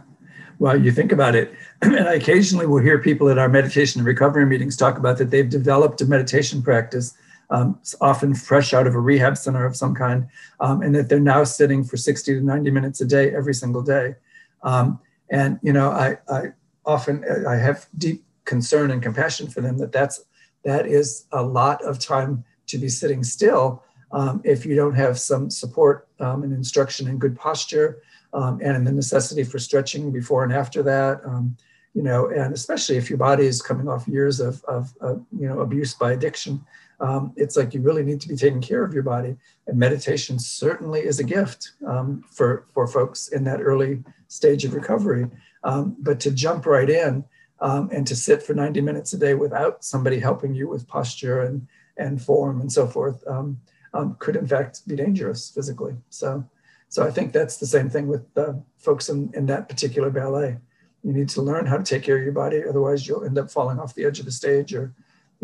Well, 0.58 0.80
you 0.80 0.92
think 0.92 1.12
about 1.12 1.34
it, 1.34 1.52
and 1.82 2.08
I 2.08 2.14
occasionally 2.14 2.66
will 2.66 2.80
hear 2.80 2.98
people 2.98 3.28
at 3.28 3.38
our 3.38 3.48
meditation 3.48 4.00
and 4.00 4.06
recovery 4.06 4.46
meetings 4.46 4.76
talk 4.76 4.98
about 4.98 5.18
that 5.18 5.30
they've 5.30 5.48
developed 5.48 6.00
a 6.00 6.06
meditation 6.06 6.62
practice 6.62 7.14
um, 7.50 7.78
often 8.00 8.34
fresh 8.34 8.72
out 8.74 8.86
of 8.86 8.94
a 8.94 9.00
rehab 9.00 9.36
center 9.36 9.64
of 9.64 9.76
some 9.76 9.94
kind, 9.94 10.26
um, 10.60 10.82
and 10.82 10.94
that 10.94 11.08
they're 11.08 11.20
now 11.20 11.44
sitting 11.44 11.84
for 11.84 11.96
60 11.96 12.34
to 12.34 12.40
90 12.40 12.70
minutes 12.70 13.00
a 13.00 13.04
day 13.04 13.34
every 13.34 13.54
single 13.54 13.82
day. 13.82 14.14
Um, 14.62 14.98
and 15.30 15.58
you 15.62 15.72
know, 15.72 15.90
I, 15.90 16.18
I 16.28 16.52
often 16.84 17.24
I 17.46 17.56
have 17.56 17.86
deep 17.96 18.24
concern 18.44 18.90
and 18.90 19.02
compassion 19.02 19.48
for 19.48 19.60
them 19.60 19.78
that 19.78 19.92
that's 19.92 20.24
that 20.64 20.86
is 20.86 21.26
a 21.32 21.42
lot 21.42 21.82
of 21.82 21.98
time 21.98 22.44
to 22.66 22.78
be 22.78 22.88
sitting 22.88 23.22
still 23.24 23.82
um, 24.12 24.40
if 24.44 24.64
you 24.64 24.76
don't 24.76 24.94
have 24.94 25.18
some 25.18 25.50
support 25.50 26.08
um, 26.20 26.42
and 26.42 26.52
instruction 26.52 27.08
and 27.08 27.20
good 27.20 27.36
posture 27.36 28.02
um, 28.32 28.60
and 28.62 28.86
the 28.86 28.92
necessity 28.92 29.44
for 29.44 29.58
stretching 29.58 30.12
before 30.12 30.44
and 30.44 30.52
after 30.52 30.82
that 30.82 31.20
you 31.94 32.02
know 32.02 32.28
and 32.28 32.52
especially 32.52 32.96
if 32.96 33.08
your 33.08 33.16
body 33.16 33.46
is 33.46 33.62
coming 33.62 33.88
off 33.88 34.06
years 34.06 34.40
of, 34.40 34.62
of, 34.64 34.92
of 35.00 35.24
you 35.38 35.48
know 35.48 35.60
abuse 35.60 35.94
by 35.94 36.12
addiction 36.12 36.62
um, 37.00 37.32
it's 37.36 37.56
like 37.56 37.74
you 37.74 37.80
really 37.80 38.04
need 38.04 38.20
to 38.20 38.28
be 38.28 38.36
taking 38.36 38.60
care 38.60 38.84
of 38.84 38.94
your 38.94 39.02
body 39.02 39.36
and 39.66 39.78
meditation 39.78 40.38
certainly 40.38 41.00
is 41.00 41.18
a 41.18 41.24
gift 41.24 41.72
um, 41.86 42.24
for 42.30 42.66
for 42.72 42.86
folks 42.86 43.28
in 43.28 43.44
that 43.44 43.60
early 43.60 44.02
stage 44.28 44.64
of 44.64 44.74
recovery 44.74 45.26
but 45.98 46.20
to 46.20 46.30
jump 46.30 46.66
right 46.66 46.90
in 46.90 47.24
um, 47.60 47.88
and 47.92 48.06
to 48.06 48.16
sit 48.16 48.42
for 48.42 48.54
90 48.54 48.80
minutes 48.80 49.12
a 49.12 49.18
day 49.18 49.34
without 49.34 49.84
somebody 49.84 50.18
helping 50.18 50.54
you 50.54 50.68
with 50.68 50.86
posture 50.86 51.42
and, 51.42 51.66
and 51.96 52.20
form 52.20 52.60
and 52.60 52.70
so 52.70 52.86
forth 52.86 53.26
um, 53.26 53.58
um, 53.94 54.16
could 54.18 54.36
in 54.36 54.46
fact 54.46 54.86
be 54.86 54.96
dangerous 54.96 55.50
physically. 55.50 55.94
So, 56.10 56.44
so 56.88 57.06
I 57.06 57.10
think 57.10 57.32
that's 57.32 57.56
the 57.56 57.66
same 57.66 57.88
thing 57.88 58.06
with 58.06 58.26
uh, 58.36 58.54
folks 58.76 59.08
in, 59.08 59.30
in 59.34 59.46
that 59.46 59.68
particular 59.68 60.10
ballet. 60.10 60.58
You 61.02 61.12
need 61.12 61.28
to 61.30 61.42
learn 61.42 61.66
how 61.66 61.76
to 61.76 61.84
take 61.84 62.02
care 62.02 62.18
of 62.18 62.24
your 62.24 62.32
body, 62.32 62.62
otherwise 62.68 63.06
you'll 63.06 63.24
end 63.24 63.38
up 63.38 63.50
falling 63.50 63.78
off 63.78 63.94
the 63.94 64.04
edge 64.04 64.18
of 64.18 64.26
the 64.26 64.32
stage 64.32 64.74
or, 64.74 64.94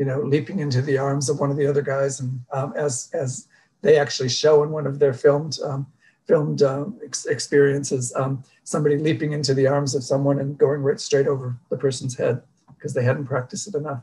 you 0.00 0.06
know, 0.06 0.22
leaping 0.22 0.60
into 0.60 0.80
the 0.80 0.96
arms 0.96 1.28
of 1.28 1.40
one 1.40 1.50
of 1.50 1.58
the 1.58 1.66
other 1.66 1.82
guys. 1.82 2.20
And 2.20 2.40
um, 2.54 2.72
as 2.74 3.10
as 3.12 3.48
they 3.82 3.98
actually 3.98 4.30
show 4.30 4.62
in 4.62 4.70
one 4.70 4.86
of 4.86 4.98
their 4.98 5.12
filmed 5.12 5.58
um, 5.62 5.86
filmed 6.26 6.62
uh, 6.62 6.86
ex- 7.04 7.26
experiences, 7.26 8.10
um, 8.16 8.42
somebody 8.64 8.96
leaping 8.96 9.32
into 9.34 9.52
the 9.52 9.66
arms 9.66 9.94
of 9.94 10.02
someone 10.02 10.38
and 10.38 10.56
going 10.56 10.80
right 10.80 10.98
straight 10.98 11.26
over 11.26 11.54
the 11.68 11.76
person's 11.76 12.16
head 12.16 12.40
because 12.74 12.94
they 12.94 13.04
hadn't 13.04 13.26
practiced 13.26 13.68
it 13.68 13.74
enough. 13.74 14.02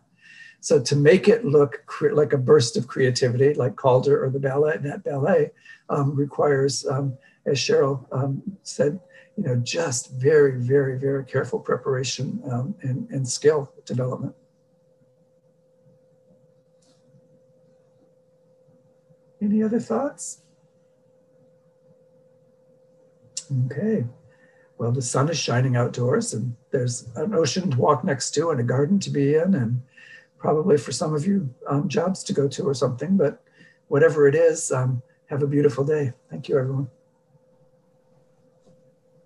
So 0.59 0.79
to 0.79 0.95
make 0.95 1.27
it 1.27 1.45
look 1.45 1.81
cre- 1.87 2.13
like 2.13 2.31
a 2.31 2.37
burst 2.37 2.77
of 2.77 2.87
creativity, 2.87 3.55
like 3.55 3.75
Calder 3.75 4.23
or 4.23 4.29
the 4.29 4.39
ballet, 4.39 4.77
that 4.77 5.03
ballet, 5.03 5.49
um, 5.89 6.15
requires, 6.15 6.85
um, 6.85 7.17
as 7.47 7.57
Cheryl 7.57 8.05
said, 8.61 8.99
you 9.35 9.45
know, 9.45 9.55
just 9.55 10.11
very, 10.11 10.61
very, 10.61 10.99
very 10.99 11.25
careful 11.25 11.59
preparation 11.59 12.39
and, 12.83 13.09
and 13.09 13.27
skill 13.27 13.71
development. 13.85 14.35
Any 19.41 19.63
other 19.63 19.79
thoughts? 19.79 20.41
Okay. 23.65 24.05
Well, 24.77 24.91
the 24.91 25.01
sun 25.01 25.29
is 25.29 25.37
shining 25.37 25.75
outdoors, 25.75 26.33
and 26.33 26.55
there's 26.71 27.07
an 27.15 27.33
ocean 27.33 27.71
to 27.71 27.77
walk 27.77 28.03
next 28.03 28.31
to, 28.31 28.51
and 28.51 28.59
a 28.59 28.63
garden 28.63 28.99
to 28.99 29.09
be 29.09 29.35
in, 29.35 29.55
and 29.55 29.81
probably 30.37 30.77
for 30.77 30.91
some 30.91 31.15
of 31.15 31.25
you, 31.25 31.53
um, 31.67 31.87
jobs 31.87 32.23
to 32.25 32.33
go 32.33 32.47
to 32.47 32.63
or 32.63 32.73
something. 32.73 33.17
But 33.17 33.41
whatever 33.87 34.27
it 34.27 34.35
is, 34.35 34.71
um, 34.71 35.01
have 35.27 35.41
a 35.41 35.47
beautiful 35.47 35.83
day. 35.83 36.13
Thank 36.29 36.49
you, 36.49 36.57
everyone. 36.59 36.89